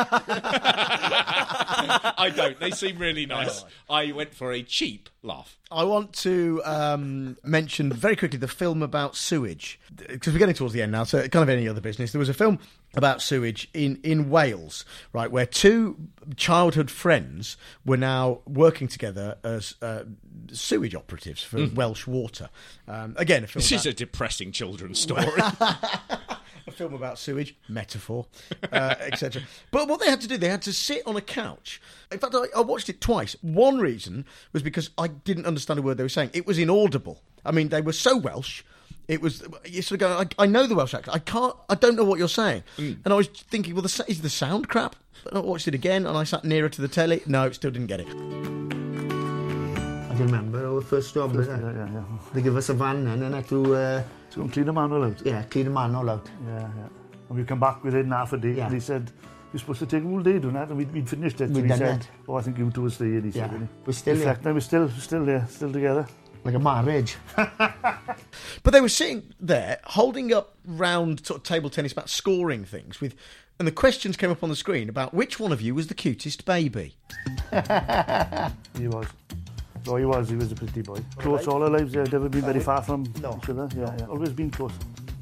I 1.09 2.33
don't 2.35 2.59
they 2.61 2.71
seem 2.89 2.99
really 2.99 3.27
nice 3.27 3.65
I 3.89 4.13
went 4.13 4.35
for 4.35 4.53
a 4.53 4.63
cheap 4.63 5.09
laugh 5.23 5.59
I 5.71 5.85
want 5.85 6.15
to 6.15 6.63
um, 6.65 7.37
mention 7.45 7.93
very 7.93 8.17
quickly 8.17 8.39
the 8.39 8.49
film 8.49 8.83
about 8.83 9.17
sewage 9.17 9.79
because 9.95 10.33
we're 10.33 10.39
getting 10.39 10.55
towards 10.55 10.73
the 10.73 10.81
end 10.81 10.93
now. 10.93 11.05
So, 11.05 11.21
kind 11.29 11.43
of 11.43 11.49
any 11.51 11.69
other 11.69 11.83
business. 11.83 12.13
There 12.13 12.19
was 12.19 12.31
a 12.31 12.35
film 12.35 12.59
about 12.95 13.21
sewage 13.21 13.69
in, 13.75 14.01
in 14.03 14.31
Wales, 14.31 14.87
right, 15.13 15.31
where 15.31 15.45
two 15.45 15.97
childhood 16.37 16.91
friends 16.91 17.59
were 17.85 17.99
now 17.99 18.41
working 18.47 18.89
together 18.89 19.37
as 19.45 19.75
uh, 19.83 20.05
sewage 20.53 20.95
operatives 20.95 21.43
for 21.43 21.67
Welsh 21.75 22.07
Water. 22.07 22.49
Um, 22.87 23.15
again, 23.19 23.45
a 23.45 23.47
film. 23.47 23.61
this 23.61 23.71
about- 23.73 23.81
is 23.81 23.87
a 23.87 23.93
depressing 23.93 24.53
children's 24.53 24.99
story 24.99 25.27
a 26.69 26.73
film 26.73 26.95
about 26.95 27.19
sewage, 27.19 27.57
metaphor, 27.69 28.27
uh, 28.73 28.95
etc. 29.01 29.43
But 29.71 29.89
what 29.89 30.01
they 30.01 30.11
had 30.11 30.21
to 30.21 30.29
do, 30.29 30.37
they 30.37 30.49
had 30.49 30.63
to 30.63 30.73
sit 30.73 31.07
on 31.07 31.17
a 31.17 31.21
couch. 31.21 31.81
In 32.13 32.19
fact, 32.19 32.35
I, 32.35 32.45
I 32.57 32.61
watched 32.61 32.89
it 32.89 33.01
twice. 33.01 33.37
One 33.43 33.79
reason 33.79 34.25
was 34.53 34.63
because 34.63 34.91
I 34.97 35.09
didn't 35.09 35.47
understand 35.47 35.79
a 35.79 35.83
word 35.83 35.97
they 35.97 36.05
were 36.05 36.09
saying. 36.09 36.31
It 36.33 36.47
was 36.47 36.59
inaudible. 36.59 37.21
I 37.45 37.53
mean, 37.53 37.69
they 37.69 37.81
were 37.81 37.93
so 37.93 38.17
Welsh. 38.17 38.63
It 39.09 39.23
was 39.23 39.43
you 39.65 39.83
sort 39.83 40.03
of 40.03 40.09
go. 40.09 40.29
I, 40.39 40.45
I 40.45 40.47
know 40.47 40.67
the 40.67 40.75
Welsh 40.75 40.95
accent. 40.95 41.15
I 41.15 41.19
can't. 41.19 41.55
I 41.69 41.75
don't 41.75 41.97
know 41.97 42.05
what 42.05 42.19
you're 42.19 42.29
saying. 42.29 42.63
And 42.77 43.07
I 43.07 43.15
was 43.15 43.29
thinking, 43.29 43.75
well, 43.75 43.83
the, 43.83 44.05
is 44.07 44.21
the 44.21 44.29
sound 44.29 44.69
crap? 44.69 44.97
But 45.25 45.37
I 45.37 45.41
watched 45.41 45.67
it 45.67 45.75
again, 45.75 46.07
and 46.07 46.17
I 46.17 46.25
sat 46.25 46.45
nearer 46.45 46.69
to 46.69 46.81
the 46.81 46.89
telly. 46.89 47.23
No, 47.27 47.47
it 47.47 47.55
still 47.55 47.71
didn't 47.71 47.89
get 47.89 48.01
it. 48.01 48.07
I 48.07 50.23
remember 50.23 50.67
our 50.67 50.81
first 50.81 51.15
job. 51.15 51.33
First, 51.33 51.49
yeah, 51.49 51.61
yeah, 51.61 51.93
yeah. 51.93 52.03
They 52.35 52.43
give 52.43 52.57
us 52.57 52.69
a 52.69 52.75
van 52.75 53.07
and 53.07 53.23
then 53.23 53.35
I 53.35 53.37
had 53.37 53.49
to... 53.49 53.75
Uh, 53.75 54.03
To 54.39 54.43
go 54.43 54.45
and 54.45 54.53
clean 54.53 54.67
the 54.67 54.73
manhole 54.73 55.03
out? 55.05 55.27
Yeah, 55.27 55.43
clean 55.51 55.65
the 55.65 55.71
manhole 55.73 56.09
out. 56.11 56.31
Yeah, 56.47 56.61
yeah. 56.61 56.89
And 57.29 57.39
we 57.39 57.43
come 57.45 57.59
back 57.59 57.83
within 57.83 58.09
half 58.13 58.33
a 58.33 58.37
day 58.39 58.53
Yeah. 58.53 58.67
and 58.67 58.75
he 58.75 58.79
said, 58.79 59.11
you're 59.53 59.59
supposed 59.59 59.81
to 59.81 59.87
take 59.87 60.05
all 60.05 60.21
day 60.21 60.39
doing 60.39 60.55
that 60.55 60.69
and 60.69 60.77
we'd, 60.79 60.93
we'd 60.93 61.09
finished 61.09 61.41
it. 61.41 61.51
We'd 61.51 61.57
and 61.57 61.65
he 61.65 61.69
done 61.71 61.79
said, 61.79 62.01
it. 62.03 62.09
oh, 62.29 62.37
I 62.37 62.43
think 62.43 62.57
you 62.57 62.71
two 62.71 62.83
will 62.83 62.91
stay 62.91 63.07
here, 63.11 63.21
he 63.21 63.33
said. 63.33 63.39
Yeah. 63.41 63.49
didn't 63.49 63.67
he? 63.67 63.73
We're 63.85 63.93
still 63.95 64.15
here. 64.15 64.27
Reflecting, 64.29 64.55
We're 64.55 64.61
still, 64.61 64.89
still 64.91 65.25
there, 65.25 65.45
still 65.51 65.73
together. 65.73 66.07
Like 66.45 66.55
a 66.55 66.59
marriage. 66.61 67.17
But 68.63 68.73
they 68.73 68.81
were 68.81 68.89
sitting 68.89 69.33
there 69.41 69.81
holding 69.85 70.33
up 70.33 70.55
round 70.67 71.25
sort 71.27 71.39
of 71.39 71.45
table 71.45 71.71
tennis 71.71 71.93
bat 71.93 72.09
scoring 72.09 72.65
things 72.65 73.01
with, 73.01 73.15
and 73.59 73.67
the 73.67 73.73
questions 73.73 74.17
came 74.17 74.31
up 74.31 74.43
on 74.43 74.49
the 74.51 74.57
screen 74.57 74.89
about 74.89 75.15
which 75.15 75.41
one 75.41 75.53
of 75.53 75.61
you 75.61 75.75
was 75.75 75.87
the 75.89 75.95
cutest 75.95 76.45
baby. 76.45 76.95
He 78.77 78.87
was. 78.89 79.07
Oh, 79.89 79.97
he 79.97 80.05
was. 80.05 80.29
He 80.29 80.37
was 80.37 80.53
a 80.53 80.55
pretty 80.55 80.83
boy. 80.83 80.99
Close 81.17 81.47
all 81.49 81.63
our 81.63 81.71
lives. 81.71 81.95
Yeah, 81.95 82.03
never 82.05 82.29
been 82.29 82.43
very 82.43 82.61
far 82.61 82.83
from 82.83 83.05
each 83.17 83.25
other. 83.49 83.69
Yeah, 83.77 83.95
yeah. 83.99 84.07
Always 84.07 84.31
been 84.33 84.51
close. 84.51 84.73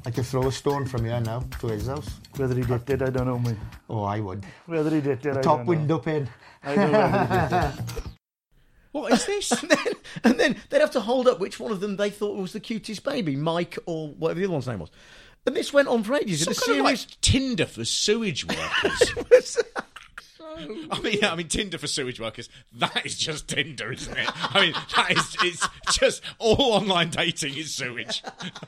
I 0.05 0.11
could 0.11 0.25
throw 0.25 0.47
a 0.47 0.51
stone 0.51 0.85
from 0.85 1.05
here 1.05 1.19
now 1.19 1.43
to 1.59 1.67
his 1.67 1.87
house. 1.87 2.09
Whether 2.35 2.55
he 2.55 2.61
did 2.63 2.89
it, 2.89 3.01
I 3.01 3.09
don't 3.09 3.27
know, 3.27 3.39
mate. 3.39 3.57
Oh, 3.89 4.03
I 4.03 4.19
would. 4.19 4.45
Whether 4.65 4.89
he 4.89 5.01
did 5.01 5.25
it, 5.25 5.33
The 5.33 5.39
I 5.39 5.41
top 5.41 5.57
don't 5.57 5.65
know. 5.65 5.69
window 5.69 5.97
pin. 5.99 6.29
I 6.63 6.75
don't 6.75 6.91
know 6.91 6.99
whether 6.99 7.17
he 7.17 7.49
did 7.49 7.95
it. 7.97 8.03
what 8.91 9.13
is 9.13 9.25
this 9.25 9.51
and, 9.61 9.69
then, 9.71 9.93
and 10.23 10.39
then 10.39 10.55
they'd 10.69 10.79
have 10.81 10.91
to 10.91 11.01
hold 11.01 11.27
up 11.27 11.39
which 11.39 11.59
one 11.59 11.71
of 11.71 11.79
them 11.81 11.97
they 11.97 12.09
thought 12.09 12.35
was 12.37 12.53
the 12.53 12.59
cutest 12.59 13.03
baby, 13.03 13.35
Mike 13.35 13.77
or 13.85 14.09
whatever 14.09 14.39
the 14.39 14.45
other 14.45 14.53
one's 14.53 14.67
name 14.67 14.79
was. 14.79 14.91
And 15.45 15.55
this 15.55 15.71
went 15.73 15.87
on 15.87 16.03
for 16.03 16.15
ages. 16.15 16.43
Some 16.43 16.51
It 16.51 16.55
was 16.57 16.59
kind 16.65 16.79
of 16.79 16.85
like 16.85 16.97
serious- 16.97 17.17
Tinder 17.21 17.65
for 17.65 17.85
sewage 17.85 18.45
workers. 18.47 19.57
I 20.91 20.99
mean, 21.01 21.23
I 21.23 21.35
mean, 21.35 21.47
Tinder 21.47 21.77
for 21.77 21.87
sewage 21.87 22.19
workers. 22.19 22.49
That 22.77 23.05
is 23.05 23.17
just 23.17 23.47
Tinder, 23.47 23.91
isn't 23.91 24.17
it? 24.17 24.27
I 24.55 24.61
mean, 24.61 24.73
that 24.95 25.11
is 25.11 25.37
it's 25.43 25.97
just 25.97 26.21
all 26.39 26.73
online 26.73 27.09
dating 27.09 27.55
is 27.55 27.73
sewage. 27.75 28.23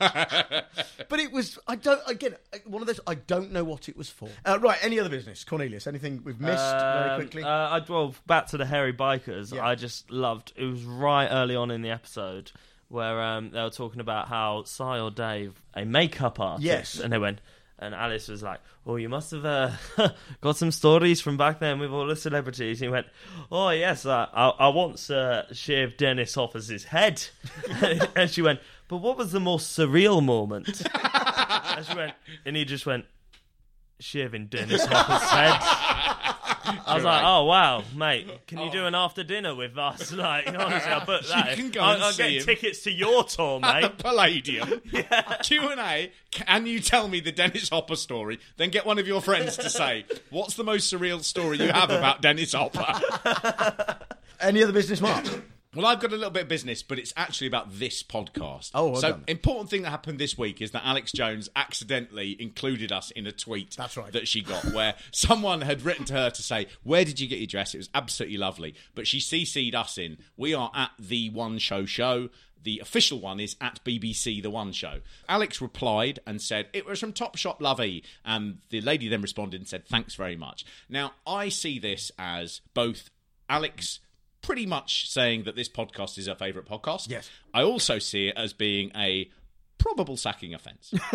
But 1.08 1.18
it 1.18 1.32
was, 1.32 1.58
I 1.66 1.74
don't, 1.74 2.00
again, 2.06 2.36
one 2.66 2.82
of 2.82 2.86
those, 2.86 3.00
I 3.06 3.14
don't 3.16 3.50
know 3.52 3.64
what 3.64 3.88
it 3.88 3.96
was 3.96 4.08
for. 4.08 4.28
Uh, 4.44 4.58
right, 4.60 4.78
any 4.80 5.00
other 5.00 5.08
business? 5.08 5.42
Cornelius, 5.42 5.88
anything 5.88 6.20
we've 6.24 6.40
missed 6.40 6.70
very 6.70 7.10
Um, 7.10 7.20
quickly? 7.20 7.42
Uh, 7.42 7.48
I 7.48 7.84
well 7.88 8.14
back 8.28 8.46
to 8.48 8.56
the 8.56 8.64
hairy 8.66 8.92
bikers. 8.92 9.52
Yeah. 9.52 9.66
I 9.66 9.74
just 9.74 10.08
loved. 10.10 10.52
It 10.56 10.64
was 10.64 10.84
right 10.84 11.26
early 11.28 11.56
on 11.56 11.72
in 11.72 11.82
the 11.82 11.90
episode 11.90 12.52
where 12.88 13.20
um, 13.20 13.50
they 13.50 13.60
were 13.60 13.70
talking 13.70 14.00
about 14.00 14.28
how 14.28 14.62
Si 14.64 14.82
or 14.84 15.10
Dave, 15.10 15.60
a 15.74 15.84
makeup 15.84 16.38
artist, 16.38 16.64
Yes. 16.64 17.00
and 17.00 17.12
they 17.12 17.18
went. 17.18 17.40
And 17.82 17.94
Alice 17.94 18.28
was 18.28 18.42
like, 18.42 18.60
"Oh, 18.86 18.96
you 18.96 19.08
must 19.08 19.30
have 19.30 19.44
uh, 19.46 19.70
got 20.42 20.56
some 20.56 20.70
stories 20.70 21.20
from 21.22 21.38
back 21.38 21.60
then 21.60 21.78
with 21.78 21.90
all 21.90 22.06
the 22.06 22.14
celebrities." 22.14 22.80
And 22.82 22.88
he 22.88 22.92
went, 22.92 23.06
"Oh 23.50 23.70
yes, 23.70 24.04
uh, 24.04 24.26
I, 24.32 24.48
I 24.50 24.68
once 24.68 25.08
uh, 25.08 25.46
shaved 25.52 25.96
Dennis 25.96 26.34
Hopper's 26.34 26.84
head." 26.84 27.24
and 28.14 28.30
she 28.30 28.42
went, 28.42 28.60
"But 28.88 28.98
what 28.98 29.16
was 29.16 29.32
the 29.32 29.40
most 29.40 29.76
surreal 29.76 30.22
moment?" 30.22 30.68
and 30.94 31.86
she 31.86 31.96
went, 31.96 32.12
and 32.44 32.54
he 32.54 32.66
just 32.66 32.84
went, 32.84 33.06
"Shaving 33.98 34.48
Dennis 34.48 34.84
Hopper's 34.84 35.30
head." 35.30 35.96
I 36.64 36.94
was 36.94 37.04
like, 37.04 37.22
"Oh 37.24 37.44
wow, 37.44 37.82
mate, 37.94 38.46
can 38.46 38.58
you 38.58 38.68
oh. 38.68 38.72
do 38.72 38.86
an 38.86 38.94
after 38.94 39.22
dinner 39.22 39.54
with 39.54 39.78
us?" 39.78 40.12
Like, 40.20 40.48
honestly, 40.48 40.92
I 40.92 41.00
put 41.04 41.26
that. 41.28 41.56
can 41.56 41.70
go 41.70 41.80
I, 41.80 41.94
and 41.94 42.02
I'm 42.02 42.12
see 42.12 42.22
getting 42.22 42.38
him. 42.38 42.44
tickets 42.44 42.82
to 42.82 42.92
your 42.92 43.24
tour, 43.24 43.60
At 43.64 43.80
the 43.80 43.88
mate. 43.88 43.98
Palladium. 43.98 44.80
Q 45.42 45.68
and 45.68 45.80
A. 45.80 46.12
Can 46.30 46.66
you 46.66 46.80
tell 46.80 47.08
me 47.08 47.20
the 47.20 47.32
Dennis 47.32 47.68
Hopper 47.70 47.96
story? 47.96 48.38
Then 48.56 48.70
get 48.70 48.84
one 48.84 48.98
of 48.98 49.06
your 49.06 49.20
friends 49.22 49.56
to 49.56 49.70
say, 49.70 50.04
"What's 50.30 50.54
the 50.54 50.64
most 50.64 50.92
surreal 50.92 51.22
story 51.22 51.58
you 51.58 51.72
have 51.72 51.90
about 51.90 52.20
Dennis 52.22 52.52
Hopper?" 52.52 53.98
Any 54.40 54.62
other 54.62 54.72
business, 54.72 55.00
Mark? 55.00 55.24
Well, 55.72 55.86
I've 55.86 56.00
got 56.00 56.12
a 56.12 56.16
little 56.16 56.30
bit 56.30 56.42
of 56.42 56.48
business, 56.48 56.82
but 56.82 56.98
it's 56.98 57.12
actually 57.16 57.46
about 57.46 57.78
this 57.78 58.02
podcast. 58.02 58.72
Oh, 58.74 58.90
well 58.90 59.00
so 59.00 59.10
done. 59.12 59.24
important 59.28 59.70
thing 59.70 59.82
that 59.82 59.90
happened 59.90 60.18
this 60.18 60.36
week 60.36 60.60
is 60.60 60.72
that 60.72 60.84
Alex 60.84 61.12
Jones 61.12 61.48
accidentally 61.54 62.36
included 62.42 62.90
us 62.90 63.12
in 63.12 63.24
a 63.24 63.30
tweet. 63.30 63.76
That's 63.76 63.96
right. 63.96 64.12
That 64.12 64.26
she 64.26 64.42
got 64.42 64.64
where 64.72 64.96
someone 65.12 65.60
had 65.60 65.82
written 65.82 66.04
to 66.06 66.14
her 66.14 66.30
to 66.30 66.42
say, 66.42 66.66
"Where 66.82 67.04
did 67.04 67.20
you 67.20 67.28
get 67.28 67.38
your 67.38 67.46
dress?" 67.46 67.72
It 67.74 67.78
was 67.78 67.90
absolutely 67.94 68.36
lovely, 68.36 68.74
but 68.96 69.06
she 69.06 69.20
CC'd 69.20 69.76
us 69.76 69.96
in. 69.96 70.18
We 70.36 70.54
are 70.54 70.72
at 70.74 70.90
the 70.98 71.30
One 71.30 71.58
Show 71.58 71.84
Show. 71.84 72.30
The 72.62 72.80
official 72.80 73.20
one 73.20 73.38
is 73.38 73.56
at 73.60 73.82
BBC 73.84 74.42
The 74.42 74.50
One 74.50 74.72
Show. 74.72 75.00
Alex 75.28 75.62
replied 75.62 76.18
and 76.26 76.42
said, 76.42 76.68
It 76.74 76.84
was 76.84 76.98
from 77.00 77.14
Topshop 77.14 77.58
Lovey. 77.60 78.04
And 78.22 78.58
the 78.68 78.82
lady 78.82 79.08
then 79.08 79.22
responded 79.22 79.60
and 79.60 79.68
said, 79.68 79.86
Thanks 79.86 80.14
very 80.14 80.36
much. 80.36 80.66
Now, 80.86 81.12
I 81.26 81.48
see 81.48 81.78
this 81.78 82.12
as 82.18 82.60
both 82.74 83.08
Alex 83.48 84.00
pretty 84.42 84.66
much 84.66 85.10
saying 85.10 85.44
that 85.44 85.56
this 85.56 85.68
podcast 85.68 86.18
is 86.18 86.26
her 86.26 86.34
favourite 86.34 86.68
podcast. 86.68 87.08
Yes. 87.08 87.30
I 87.52 87.62
also 87.62 87.98
see 87.98 88.28
it 88.28 88.36
as 88.36 88.52
being 88.52 88.90
a 88.96 89.30
probable 89.78 90.16
sacking 90.16 90.54
offence. 90.54 90.90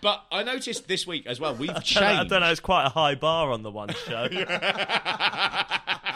but 0.00 0.24
I 0.30 0.42
noticed 0.44 0.88
this 0.88 1.06
week 1.06 1.26
as 1.26 1.38
well, 1.40 1.54
we've 1.54 1.74
changed. 1.82 1.98
I 1.98 2.24
don't 2.24 2.40
know. 2.40 2.50
It's 2.50 2.60
quite 2.60 2.86
a 2.86 2.90
high 2.90 3.14
bar 3.16 3.50
on 3.50 3.62
the 3.62 3.70
one 3.70 3.90
show. 4.06 4.28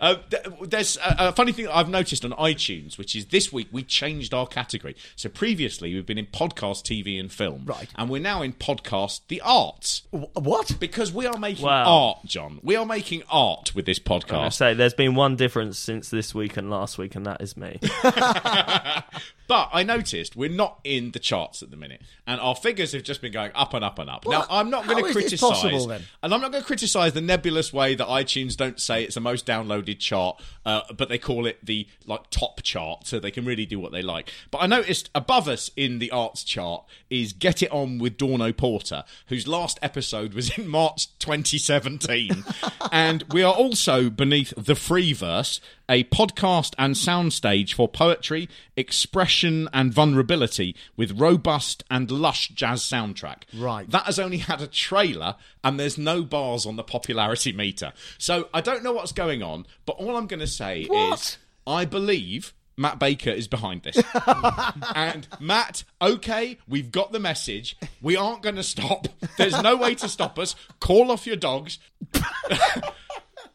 Uh, 0.00 0.16
there's 0.62 0.96
a, 0.98 1.16
a 1.28 1.32
funny 1.32 1.52
thing 1.52 1.68
I've 1.68 1.88
noticed 1.88 2.24
on 2.24 2.32
iTunes, 2.32 2.98
which 2.98 3.14
is 3.16 3.26
this 3.26 3.52
week 3.52 3.68
we 3.72 3.82
changed 3.82 4.32
our 4.34 4.46
category. 4.46 4.96
So 5.16 5.28
previously 5.28 5.94
we've 5.94 6.06
been 6.06 6.18
in 6.18 6.26
podcast, 6.26 6.82
TV, 6.84 7.18
and 7.18 7.30
film, 7.32 7.64
right? 7.66 7.88
And 7.96 8.08
we're 8.10 8.20
now 8.22 8.42
in 8.42 8.52
podcast, 8.52 9.20
the 9.28 9.40
arts. 9.40 10.02
What? 10.10 10.78
Because 10.80 11.12
we 11.12 11.26
are 11.26 11.38
making 11.38 11.64
Wow. 11.66 11.84
art, 11.86 12.18
John. 12.26 12.60
We 12.62 12.76
are 12.76 12.86
making 12.86 13.22
art 13.30 13.74
with 13.74 13.86
this 13.86 13.98
I 14.04 14.08
podcast. 14.08 14.52
say 14.54 14.74
there's 14.74 14.94
been 14.94 15.14
one 15.14 15.36
difference 15.36 15.78
since 15.78 16.08
this 16.10 16.34
week 16.34 16.56
and 16.56 16.70
last 16.70 16.98
week, 16.98 17.14
and 17.14 17.26
that 17.26 17.40
is 17.40 17.56
me. 17.56 17.78
But 19.46 19.70
I 19.72 19.82
noticed 19.82 20.36
we're 20.36 20.48
not 20.48 20.80
in 20.84 21.12
the 21.12 21.18
charts 21.18 21.62
at 21.62 21.70
the 21.70 21.76
minute, 21.76 22.02
and 22.26 22.40
our 22.40 22.56
figures 22.56 22.92
have 22.92 23.02
just 23.02 23.20
been 23.20 23.32
going 23.32 23.52
up 23.54 23.74
and 23.74 23.84
up 23.84 23.98
and 23.98 24.10
up. 24.10 24.26
now, 24.26 24.46
I'm 24.50 24.70
not 24.70 24.86
going 24.86 25.04
to 25.04 25.12
criticise, 25.12 25.40
possible, 25.40 25.90
and 25.92 26.04
I'm 26.22 26.40
not 26.40 26.50
going 26.52 26.62
to 26.62 26.66
criticise 26.66 27.12
the 27.12 27.20
nebulous 27.20 27.72
way 27.72 27.94
that 27.94 28.06
iTunes 28.06 28.56
don't 28.56 28.80
say 28.80 29.04
it's 29.04 29.14
the 29.14 29.20
most 29.20 29.46
downloaded 29.46 29.98
chart, 29.98 30.42
uh, 30.64 30.82
but 30.96 31.08
they 31.08 31.18
call 31.18 31.46
it 31.46 31.64
the 31.64 31.86
like 32.06 32.28
top 32.30 32.62
chart, 32.62 33.06
so 33.06 33.20
they 33.20 33.30
can 33.30 33.44
really 33.44 33.66
do 33.66 33.78
what 33.78 33.92
they 33.92 34.02
like. 34.02 34.32
But 34.50 34.58
I 34.58 34.66
noticed 34.66 35.10
above 35.14 35.48
us 35.48 35.70
in 35.76 35.98
the 35.98 36.10
arts 36.10 36.42
chart 36.42 36.84
is 37.10 37.32
"Get 37.32 37.62
It 37.62 37.70
On 37.70 37.98
with 37.98 38.16
Dorno 38.16 38.56
Porter," 38.56 39.04
whose 39.28 39.46
last 39.46 39.78
episode 39.82 40.34
was 40.34 40.56
in 40.58 40.66
March 40.68 41.16
2017, 41.18 42.44
and 42.92 43.24
we 43.32 43.42
are 43.42 43.54
also 43.54 44.10
beneath 44.10 44.52
the 44.56 44.74
Freeverse, 44.74 45.60
a 45.88 46.04
podcast 46.04 46.74
and 46.78 46.94
soundstage 46.94 47.72
for 47.74 47.88
poetry, 47.88 48.48
expression, 48.76 49.68
and 49.72 49.92
vulnerability 49.92 50.74
with 50.96 51.18
robust 51.20 51.84
and 51.90 52.10
lush 52.10 52.48
jazz 52.48 52.82
soundtrack. 52.82 53.42
Right. 53.56 53.88
That 53.90 54.04
has 54.04 54.18
only 54.18 54.38
had 54.38 54.60
a 54.60 54.66
trailer, 54.66 55.36
and 55.62 55.78
there's 55.78 55.98
no 55.98 56.22
bars 56.22 56.66
on 56.66 56.76
the 56.76 56.82
popularity 56.84 57.52
meter. 57.52 57.92
So 58.18 58.48
I 58.52 58.60
don't 58.60 58.82
know 58.82 58.92
what's 58.92 59.12
going 59.12 59.42
on, 59.42 59.66
but 59.84 59.92
all 59.96 60.16
I'm 60.16 60.26
going 60.26 60.40
to 60.40 60.46
say 60.46 60.86
What? 60.86 61.18
is 61.20 61.38
I 61.66 61.84
believe. 61.84 62.52
Matt 62.78 62.98
Baker 62.98 63.30
is 63.30 63.48
behind 63.48 63.84
this. 63.84 63.96
and 64.94 65.26
Matt, 65.40 65.82
okay, 66.02 66.58
we've 66.68 66.92
got 66.92 67.10
the 67.10 67.18
message. 67.18 67.74
We 68.02 68.16
aren't 68.16 68.42
going 68.42 68.56
to 68.56 68.62
stop. 68.62 69.08
There's 69.38 69.62
no 69.62 69.76
way 69.76 69.94
to 69.94 70.08
stop 70.10 70.38
us. 70.38 70.54
Call 70.78 71.10
off 71.10 71.26
your 71.26 71.36
dogs. 71.36 71.78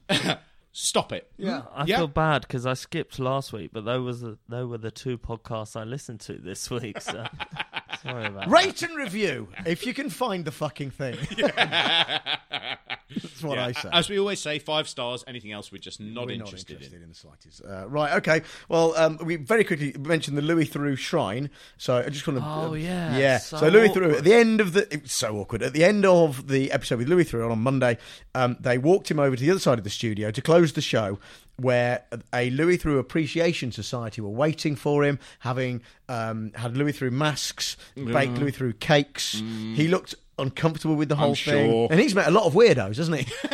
stop 0.72 1.12
it. 1.12 1.32
Yeah, 1.38 1.64
I 1.74 1.86
Yeah? 1.86 1.98
feel 1.98 2.08
bad 2.08 2.42
because 2.44 2.66
I 2.66 2.74
skipped 2.74 3.20
last 3.20 3.52
week, 3.54 3.72
but 3.74 3.86
those 3.86 4.04
was 4.06 4.22
the, 4.22 4.38
they 4.50 4.64
were 4.64 4.78
the 4.78 4.92
two 4.92 5.18
podcasts 5.18 5.80
I 5.80 5.84
listened 5.84 6.20
to 6.22 6.34
this 6.34 6.70
week. 6.70 7.02
So 7.02 7.26
sorry 8.04 8.26
about 8.28 8.46
that. 8.46 8.50
Rate 8.50 8.82
and 8.82 8.96
review 8.96 9.50
if 9.66 9.86
you 9.86 9.94
can 9.94 10.10
find 10.10 10.46
the 10.46 10.52
fucking 10.52 10.92
thing. 10.92 11.18
That's 13.14 13.44
what 13.44 13.58
Yeah, 13.58 13.66
I 13.68 13.72
say. 13.74 13.90
As 13.92 14.10
we 14.10 14.20
always 14.20 14.40
say, 14.40 14.60
five 14.60 14.88
stars. 14.88 15.24
Anything 15.28 15.52
else, 15.52 15.72
we're 15.72 15.78
just 15.80 16.00
not 16.00 16.28
We're 16.28 16.34
interested, 16.34 16.82
in. 16.82 17.08
the 17.10 17.16
slightest. 17.16 17.62
Uh, 17.66 17.88
right, 17.88 18.14
okay. 18.18 18.42
Well, 18.70 18.96
um, 18.98 19.18
we 19.24 19.36
very 19.36 19.64
quickly 19.64 19.94
mentioned 20.00 20.38
the 20.38 20.42
Louis 20.42 20.66
Theroux 20.68 20.98
Shrine. 20.98 21.50
So 21.78 21.98
I 21.98 22.10
just 22.10 22.28
want 22.28 22.40
to. 22.40 22.46
Oh, 22.46 22.74
yeah, 22.74 23.18
Yeah. 23.18 23.38
so 23.40 23.58
So, 23.58 23.68
Louis 23.70 23.90
Theroux, 23.90 24.18
at 24.18 24.24
the 24.24 24.34
end 24.34 24.62
of 24.62 24.74
the. 24.74 24.92
It 24.94 25.04
was 25.04 25.12
so 25.12 25.38
awkward. 25.38 25.64
At 25.64 25.74
the 25.74 25.84
end 25.84 26.06
of 26.06 26.48
the 26.48 26.72
episode 26.72 27.00
with 27.00 27.08
Louis 27.10 27.26
Theroux 27.26 27.52
on 27.52 27.60
Monday, 27.60 27.98
um, 28.36 28.58
they 28.60 28.78
walked 28.78 29.10
him 29.12 29.20
over 29.20 29.36
to 29.36 29.42
the 29.42 29.52
other 29.52 29.60
side 29.60 29.78
of 29.78 29.84
the 29.84 29.90
studio 29.90 30.32
to 30.32 30.42
close 30.42 30.74
the 30.74 30.82
show. 30.82 31.20
Where 31.58 32.06
a 32.34 32.50
Louis 32.50 32.80
Theroux 32.80 32.98
Appreciation 32.98 33.72
Society 33.72 34.20
were 34.20 34.30
waiting 34.30 34.76
for 34.76 35.04
him, 35.04 35.20
having 35.40 35.84
um, 36.10 36.52
had 36.56 36.76
Louis 36.76 36.92
Theroux 36.94 37.12
masks, 37.12 37.78
baked 37.96 38.34
Mm. 38.34 38.40
Louis 38.40 38.52
Theroux 38.52 38.80
cakes. 38.80 39.34
He 39.34 39.88
looked 39.88 40.16
uncomfortable 40.42 40.96
with 40.96 41.10
the 41.10 41.16
whole 41.16 41.30
I'm 41.30 41.36
thing, 41.36 41.72
sure. 41.72 41.88
and 41.92 42.00
he's 42.00 42.16
met 42.16 42.28
a 42.28 42.32
lot 42.32 42.46
of 42.46 42.54
weirdos, 42.54 42.98
hasn't 42.98 43.18
he? 43.20 43.48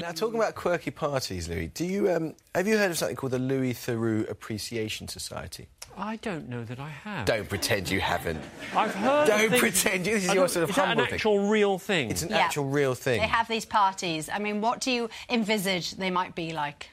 Now, 0.00 0.10
talking 0.10 0.36
about 0.38 0.54
quirky 0.54 0.90
parties, 0.90 1.48
Louis, 1.48 1.68
do 1.68 1.84
you 1.84 2.10
um, 2.10 2.34
have 2.54 2.66
you 2.66 2.76
heard 2.78 2.90
of 2.90 2.96
something 2.98 3.14
called 3.14 3.32
the 3.32 3.38
Louis 3.38 3.74
Theroux 3.74 4.28
Appreciation 4.28 5.06
Society? 5.06 5.68
I 5.96 6.16
don't 6.16 6.48
know 6.48 6.64
that 6.64 6.80
I 6.80 6.88
have. 6.88 7.26
Don't 7.26 7.48
pretend 7.48 7.90
you 7.90 8.00
haven't. 8.00 8.40
I've 8.74 8.94
heard. 8.94 9.26
Don't 9.26 9.50
things- 9.50 9.60
pretend 9.60 10.06
you. 10.06 10.14
This 10.14 10.24
is 10.24 10.30
I 10.30 10.34
your 10.34 10.42
don't- 10.44 10.48
sort 10.50 10.62
of 10.64 10.70
is 10.70 10.76
that 10.76 10.86
humble 10.88 11.02
an 11.04 11.08
thing. 11.10 11.14
actual 11.16 11.46
real 11.48 11.78
thing? 11.78 12.10
It's 12.10 12.22
an 12.22 12.30
Yeah. 12.30 12.38
actual 12.38 12.64
real 12.64 12.94
thing. 12.94 13.20
They 13.20 13.26
have 13.26 13.48
these 13.48 13.66
parties. 13.66 14.28
I 14.32 14.38
mean, 14.38 14.60
what 14.62 14.80
do 14.80 14.90
you 14.90 15.10
envisage 15.28 15.92
they 15.92 16.10
might 16.10 16.34
be 16.34 16.52
like? 16.52 16.88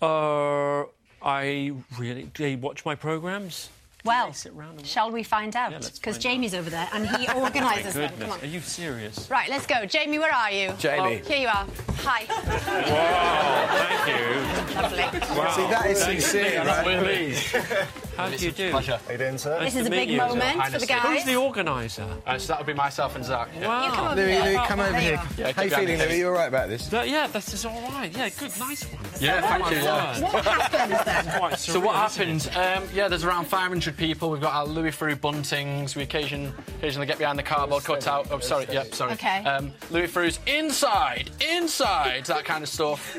Uh, 0.00 0.84
I 1.22 1.72
really. 1.98 2.30
They 2.34 2.54
watch 2.56 2.84
my 2.84 2.94
programs? 2.94 3.68
Well, 4.04 4.32
sit 4.32 4.52
round 4.54 4.78
and 4.78 4.86
shall 4.86 5.10
we 5.12 5.22
find 5.22 5.54
out? 5.54 5.70
Because 5.94 6.16
find 6.16 6.18
Jamie's 6.18 6.54
over 6.54 6.68
there 6.70 6.88
and 6.92 7.06
he 7.06 7.28
organises 7.36 7.94
them. 7.94 8.12
Come 8.18 8.30
on. 8.32 8.40
are 8.40 8.46
you 8.46 8.60
serious? 8.60 9.30
Right, 9.30 9.48
let's 9.48 9.66
go. 9.66 9.86
Jamie, 9.86 10.18
where 10.18 10.34
are 10.34 10.50
you? 10.50 10.72
Jamie. 10.78 11.20
Oh, 11.24 11.28
here 11.28 11.38
you 11.38 11.46
are. 11.48 11.66
Hi. 11.98 12.26
Wow, 12.92 13.66
thank 13.88 14.08
you. 14.08 14.74
Lovely. 14.74 15.36
Wow. 15.38 15.52
See, 15.56 15.62
that 15.70 15.86
is 15.86 16.04
Thank 16.04 16.20
sincere, 16.20 16.52
you. 16.62 16.68
right? 16.68 17.04
Please. 17.04 17.54
How 18.16 18.28
do 18.28 18.44
you 18.44 18.52
do? 18.52 18.70
Pleasure. 18.70 19.00
How 19.06 19.12
you 19.12 19.18
doing, 19.18 19.38
sir? 19.38 19.58
This 19.60 19.74
is 19.76 19.86
a 19.86 19.90
big 19.90 20.10
you. 20.10 20.18
moment 20.18 20.62
for 20.66 20.78
the 20.78 20.86
guys. 20.86 21.02
Who's 21.02 21.24
the 21.24 21.36
organizer? 21.36 22.06
Uh, 22.26 22.38
so 22.38 22.48
that 22.52 22.58
would 22.58 22.66
be 22.66 22.74
myself 22.74 23.16
and 23.16 23.24
Zach. 23.24 23.48
Yeah. 23.58 23.68
Wow. 23.68 23.86
You 23.86 23.92
come 23.92 24.06
over 24.06 24.16
Louis, 24.16 24.32
here. 24.32 24.44
Louis, 24.44 24.56
Oh, 24.56 24.64
come 24.66 24.80
over 24.80 24.92
there 24.92 25.00
you 25.00 25.08
here. 25.36 25.46
are. 25.46 25.52
How 25.52 25.62
you 25.62 25.70
feeling, 25.70 25.98
Louis? 25.98 26.18
You 26.18 26.26
all 26.28 26.32
right 26.34 26.48
about 26.48 26.68
this? 26.68 26.88
That- 26.88 27.08
yeah, 27.08 27.26
this 27.26 27.54
is 27.54 27.64
all 27.64 27.80
right. 27.90 28.14
Yeah, 28.14 28.28
good, 28.28 28.52
nice 28.58 28.84
one. 28.84 29.04
Yeah, 29.20 29.40
thank 29.40 29.70
you. 29.70 29.76
Word. 29.84 30.32
What 30.32 30.44
happens 30.44 31.04
then? 31.04 31.38
Quite 31.38 31.58
So 31.58 31.80
what 31.80 31.96
surreal, 31.96 32.36
isn't 32.36 32.52
happened? 32.52 32.84
Um, 32.84 32.88
yeah, 32.94 33.08
there's 33.08 33.24
around 33.24 33.46
500 33.46 33.96
people. 33.96 34.30
We've 34.30 34.40
got 34.40 34.54
our 34.54 34.66
Louis 34.66 34.90
Theroux 34.90 35.16
buntings. 35.16 35.96
We 35.96 36.02
occasion, 36.02 36.52
occasionally 36.78 37.06
get 37.06 37.18
behind 37.18 37.38
the 37.38 37.42
cardboard 37.42 37.84
cutout. 37.84 38.28
Oh, 38.30 38.38
sorry. 38.40 38.66
Yep, 38.70 38.94
sorry. 38.94 39.12
Okay. 39.12 39.38
Um, 39.44 39.72
Louis 39.90 40.06
Theroux's 40.08 40.38
inside, 40.46 41.30
inside, 41.40 42.26
that 42.26 42.44
kind 42.44 42.62
of 42.62 42.68
stuff. 42.68 43.14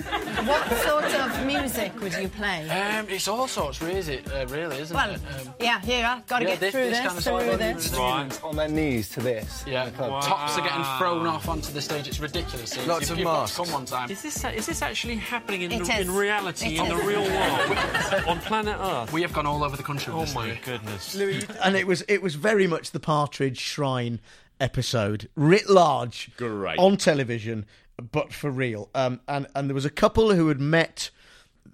What 0.47 0.69
sort 0.83 1.05
of 1.05 1.45
music 1.45 1.99
would 2.01 2.13
you 2.13 2.27
play? 2.27 2.69
Um, 2.69 3.07
it's 3.09 3.27
all 3.27 3.47
sorts, 3.47 3.81
really, 3.81 3.99
is? 3.99 4.09
Uh, 4.09 4.45
really, 4.49 4.82
isn't 4.84 4.95
Well, 4.95 5.11
it? 5.11 5.15
Um, 5.47 5.53
yeah, 5.59 5.79
here 5.81 5.99
you 5.99 6.05
are. 6.05 6.23
Got 6.27 6.39
to 6.39 6.45
yeah, 6.45 6.51
get 6.51 6.59
this, 6.59 6.71
through 6.71 6.81
this 6.89 6.97
this, 6.99 7.07
kind 7.07 7.17
of 7.17 7.23
through 7.23 7.57
side 7.57 7.59
this. 7.75 7.93
Right. 7.93 8.43
On 8.43 8.55
their 8.55 8.67
knees 8.69 9.09
to 9.09 9.19
this. 9.19 9.63
Yeah, 9.67 9.89
tops 9.89 10.57
are 10.57 10.61
getting 10.61 10.84
thrown 10.99 11.25
off 11.27 11.49
onto 11.49 11.73
the 11.73 11.81
stage. 11.81 12.07
It's 12.07 12.19
ridiculous. 12.19 12.71
It's- 12.73 12.88
Lots 12.88 13.05
if 13.05 13.11
of 13.11 13.17
you've 13.19 13.25
masks. 13.27 13.57
Come 13.57 13.71
one 13.71 13.86
time. 13.86 14.09
Is 14.11 14.21
this 14.21 14.43
is 14.45 14.65
this 14.67 14.81
actually 14.81 15.15
happening 15.15 15.63
in, 15.63 15.71
It 15.71 15.86
the, 15.86 15.93
is. 15.93 16.07
in 16.07 16.13
reality 16.15 16.77
It 16.77 16.81
in 16.81 16.89
the 16.89 16.95
real 17.03 17.23
world 17.23 17.77
on 18.27 18.39
planet 18.41 18.77
Earth? 18.79 19.11
We 19.11 19.21
have 19.23 19.34
gone 19.34 19.45
all 19.45 19.63
over 19.63 19.75
the 19.77 19.84
country 19.84 20.13
Oh 20.13 20.21
this. 20.21 20.36
my 20.36 20.45
Louis. 20.45 20.59
goodness! 20.63 21.15
and 21.63 21.75
it 21.75 21.88
was 21.88 22.03
it 22.07 22.21
was 22.21 22.36
very 22.36 22.67
much 22.67 22.91
the 22.91 22.99
Partridge 22.99 23.59
Shrine 23.59 24.19
episode, 24.59 25.29
writ 25.36 25.69
large, 25.69 26.29
Great. 26.38 26.77
on 26.79 26.97
television, 26.97 27.65
but 28.11 28.31
for 28.34 28.49
real. 28.51 28.89
Um, 28.93 29.19
and 29.27 29.47
and 29.55 29.69
there 29.69 29.75
was 29.75 29.86
a 29.86 29.89
couple 29.89 30.34
who 30.34 30.47
had 30.49 30.59
met 30.61 31.09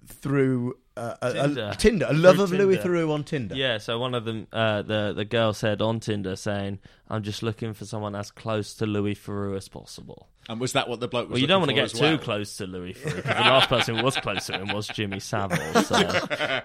through 0.06 0.76
uh, 0.96 1.14
a, 1.22 1.28
a- 1.28 1.32
Tinder. 1.32 1.74
Tinder, 1.78 2.06
a 2.08 2.12
love 2.12 2.34
Through 2.36 2.44
of 2.44 2.52
Louis 2.52 2.76
Tinder. 2.76 2.88
Theroux 2.98 3.12
on 3.12 3.24
Tinder. 3.24 3.54
Yeah, 3.54 3.78
so 3.78 3.98
one 3.98 4.14
of 4.14 4.24
them, 4.24 4.46
uh, 4.52 4.82
the 4.82 5.12
the 5.16 5.24
girl 5.24 5.52
said 5.52 5.80
on 5.82 6.00
Tinder, 6.00 6.36
saying, 6.36 6.78
"I'm 7.08 7.22
just 7.22 7.42
looking 7.42 7.74
for 7.74 7.84
someone 7.84 8.14
as 8.14 8.30
close 8.30 8.74
to 8.74 8.86
Louis 8.86 9.14
Theroux 9.14 9.56
as 9.56 9.68
possible." 9.68 10.28
And 10.48 10.60
was 10.60 10.72
that 10.72 10.88
what 10.88 10.98
the 11.00 11.06
bloke 11.06 11.28
was 11.28 11.34
Well, 11.34 11.40
you 11.40 11.46
don't 11.46 11.60
want 11.60 11.68
to 11.70 11.74
get 11.76 11.90
too 11.90 12.00
well? 12.00 12.18
close 12.18 12.56
to 12.56 12.66
Louis 12.66 12.94
Theroux 12.94 13.16
because 13.16 13.34
the 13.36 13.40
last 13.40 13.68
person 13.68 13.96
who 13.96 14.02
was 14.04 14.16
close 14.16 14.46
to 14.46 14.54
him 14.58 14.68
was 14.74 14.88
Jimmy 14.88 15.20
Savile. 15.20 15.58
So. 15.84 15.96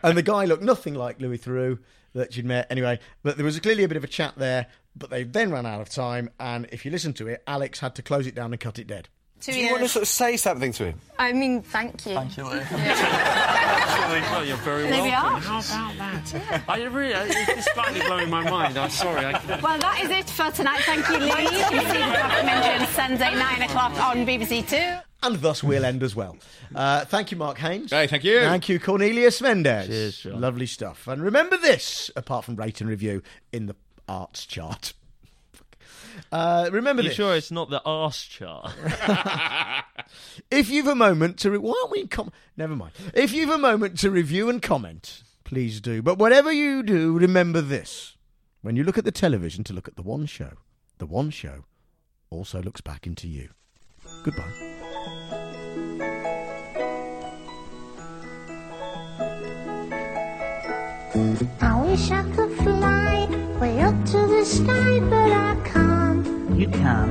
and 0.02 0.18
the 0.18 0.24
guy 0.24 0.46
looked 0.46 0.64
nothing 0.64 0.96
like 0.96 1.22
Louis 1.22 1.38
Theroux 1.38 1.78
that 2.14 2.34
she'd 2.34 2.46
met. 2.46 2.66
Anyway, 2.72 3.00
but 3.22 3.36
there 3.38 3.46
was 3.46 3.60
clearly 3.60 3.84
a 3.84 3.88
bit 3.88 3.98
of 3.98 4.04
a 4.04 4.08
chat 4.08 4.34
there. 4.38 4.68
But 4.96 5.10
they 5.10 5.24
then 5.24 5.52
ran 5.52 5.66
out 5.66 5.82
of 5.82 5.90
time, 5.90 6.30
and 6.40 6.68
if 6.72 6.86
you 6.86 6.90
listen 6.90 7.12
to 7.16 7.28
it, 7.28 7.44
Alex 7.46 7.80
had 7.82 7.96
to 7.96 8.02
close 8.02 8.26
it 8.28 8.34
down 8.34 8.54
and 8.54 8.60
cut 8.60 8.80
it 8.80 8.88
dead. 8.88 9.10
Two 9.46 9.52
Do 9.52 9.60
you 9.60 9.70
want 9.72 9.84
to 9.84 9.90
sort 9.90 10.02
of 10.02 10.08
say 10.08 10.38
something 10.38 10.72
to 10.74 10.86
him? 10.86 11.00
I 11.20 11.32
mean, 11.32 11.62
thank 11.62 12.04
you. 12.08 12.16
Thank 12.16 12.36
you, 12.36 12.46
Louis. 12.46 12.66
Well, 14.06 14.46
you're 14.46 14.56
very 14.58 14.84
There 14.84 15.02
we 15.04 15.10
welcome. 15.10 15.36
are. 15.36 15.62
How 15.62 15.94
about 15.94 16.26
that? 16.26 16.64
I 16.68 16.84
really, 16.84 17.14
it's 17.16 17.74
slightly 17.74 18.02
blowing 18.02 18.30
my 18.30 18.48
mind. 18.50 18.78
I'm 18.78 18.90
sorry. 18.90 19.26
I, 19.26 19.32
Well, 19.62 19.80
that 19.80 20.02
is 20.04 20.10
it 20.12 20.30
for 20.30 20.52
tonight. 20.52 20.82
Thank 20.82 21.08
you, 21.10 21.18
Lee. 21.18 21.44
You 21.44 21.64
can 21.66 21.86
see 21.92 21.98
the 21.98 22.14
documentary 22.14 22.82
on 22.82 22.88
Sunday, 22.88 23.36
9 23.36 23.62
o'clock 23.64 24.00
on 24.00 24.26
BBC 24.26 24.68
Two. 24.70 25.00
And 25.24 25.38
thus 25.42 25.64
we'll 25.64 25.86
end 25.86 26.04
as 26.04 26.16
well. 26.16 26.38
Uh, 26.74 27.04
thank 27.06 27.32
you, 27.32 27.38
Mark 27.38 27.58
Haynes. 27.58 27.90
Hey, 27.92 28.06
thank 28.08 28.24
you. 28.24 28.42
Thank 28.42 28.70
you, 28.70 28.80
Cornelius 28.80 29.42
Mendes. 29.42 29.88
Cheers, 29.88 30.18
John. 30.20 30.42
Lovely 30.42 30.68
stuff. 30.68 31.08
And 31.08 31.22
remember 31.22 31.58
this, 31.58 32.12
apart 32.16 32.46
from 32.46 32.56
rate 32.58 32.80
and 32.82 32.90
review 32.90 33.24
in 33.52 33.66
the 33.66 33.76
arts 34.08 34.46
chart. 34.46 34.94
Uh, 36.32 36.70
remember 36.72 37.02
you 37.02 37.10
this. 37.10 37.16
sure 37.16 37.36
it's 37.36 37.52
not 37.52 37.70
the 37.70 37.82
arse 37.84 38.22
chart? 38.24 38.72
If 40.52 40.70
you've 40.70 40.88
a 40.88 40.96
moment 40.96 41.40
to. 41.40 41.52
Re- 41.52 41.58
Why 41.58 41.74
aren't 41.82 41.92
we 41.92 42.02
in 42.02 42.08
com- 42.08 42.32
Never 42.56 42.76
mind. 42.76 42.92
If 43.16 43.34
you've 43.34 43.50
a 43.50 43.58
moment 43.58 43.98
to 44.00 44.12
review 44.12 44.50
and 44.50 44.62
comment, 44.62 45.24
please 45.44 45.82
do. 45.82 46.02
But 46.04 46.20
whatever 46.20 46.52
you 46.52 46.84
do, 46.84 47.18
remember 47.18 47.60
this. 47.62 48.16
When 48.62 48.76
you 48.76 48.84
look 48.84 48.98
at 49.00 49.04
the 49.06 49.12
television 49.12 49.64
to 49.66 49.74
look 49.74 49.88
at 49.88 49.96
the 49.96 50.04
one 50.04 50.26
show, 50.28 50.52
the 51.00 51.06
one 51.08 51.32
show 51.32 51.66
also 52.30 52.62
looks 52.62 52.82
back 52.82 53.08
into 53.08 53.28
you. 53.28 53.50
Goodbye. 54.24 54.52
I 61.62 61.82
wish 61.86 62.12
I 62.12 62.24
could 62.36 62.52
fly 62.58 63.28
way 63.60 63.80
up 63.82 63.96
to 64.06 64.18
the 64.28 64.46
sky, 64.46 65.00
but 65.00 65.32
I 65.32 65.56
can't. 65.64 65.95
You 66.56 66.68
can. 66.68 67.10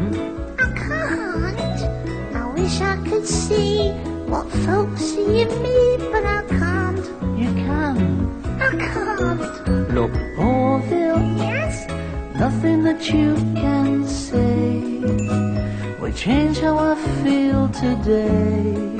I 0.58 0.66
can't. 0.82 2.34
I 2.34 2.46
wish 2.54 2.64
wish 2.64 2.80
I 2.80 2.96
could 3.08 3.26
see 3.26 3.90
what 4.32 4.46
folks 4.66 5.02
see 5.02 5.42
in 5.42 5.50
me, 5.62 5.78
but 6.12 6.24
I 6.24 6.42
can't. 6.58 7.06
You 7.38 7.50
can. 7.64 7.96
I 8.66 8.70
can't. 8.84 9.94
Look, 9.96 10.12
Orville. 10.38 11.22
Yes? 11.36 11.74
Nothing 12.44 12.84
that 12.84 13.00
you 13.12 13.34
can 13.62 14.08
say 14.08 15.00
will 16.00 16.12
change 16.12 16.58
how 16.60 16.76
I 16.78 16.94
feel 17.22 17.68
today. 17.68 18.94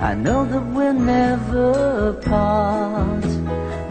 I 0.00 0.12
know 0.14 0.44
that 0.52 0.64
we'll 0.74 1.00
never 1.18 2.14
part. 2.30 3.26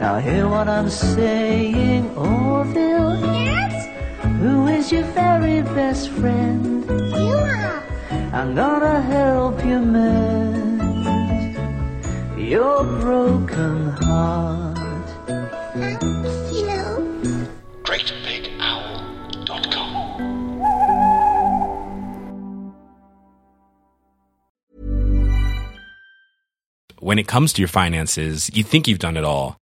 Now 0.01 0.19
hear 0.19 0.47
what 0.47 0.67
I'm 0.67 0.89
saying, 0.89 2.03
oh, 2.15 2.57
Orville. 2.57 3.15
Yes? 3.33 3.74
Who 4.39 4.67
is 4.67 4.91
your 4.91 5.03
very 5.13 5.61
best 5.61 6.09
friend? 6.09 6.85
You 6.89 7.35
are. 7.35 7.83
I'm 8.33 8.55
gonna 8.55 9.01
help 9.01 9.63
you 9.65 9.79
mend 9.79 10.81
your 12.37 12.83
broken 12.83 13.89
heart. 14.03 14.75
Thank 15.73 16.01
you. 16.51 16.65
When 27.05 27.19
it 27.19 27.27
comes 27.27 27.53
to 27.53 27.61
your 27.61 27.67
finances, 27.67 28.49
you 28.51 28.63
think 28.63 28.87
you've 28.87 28.97
done 28.97 29.15
it 29.15 29.23
all. 29.23 29.57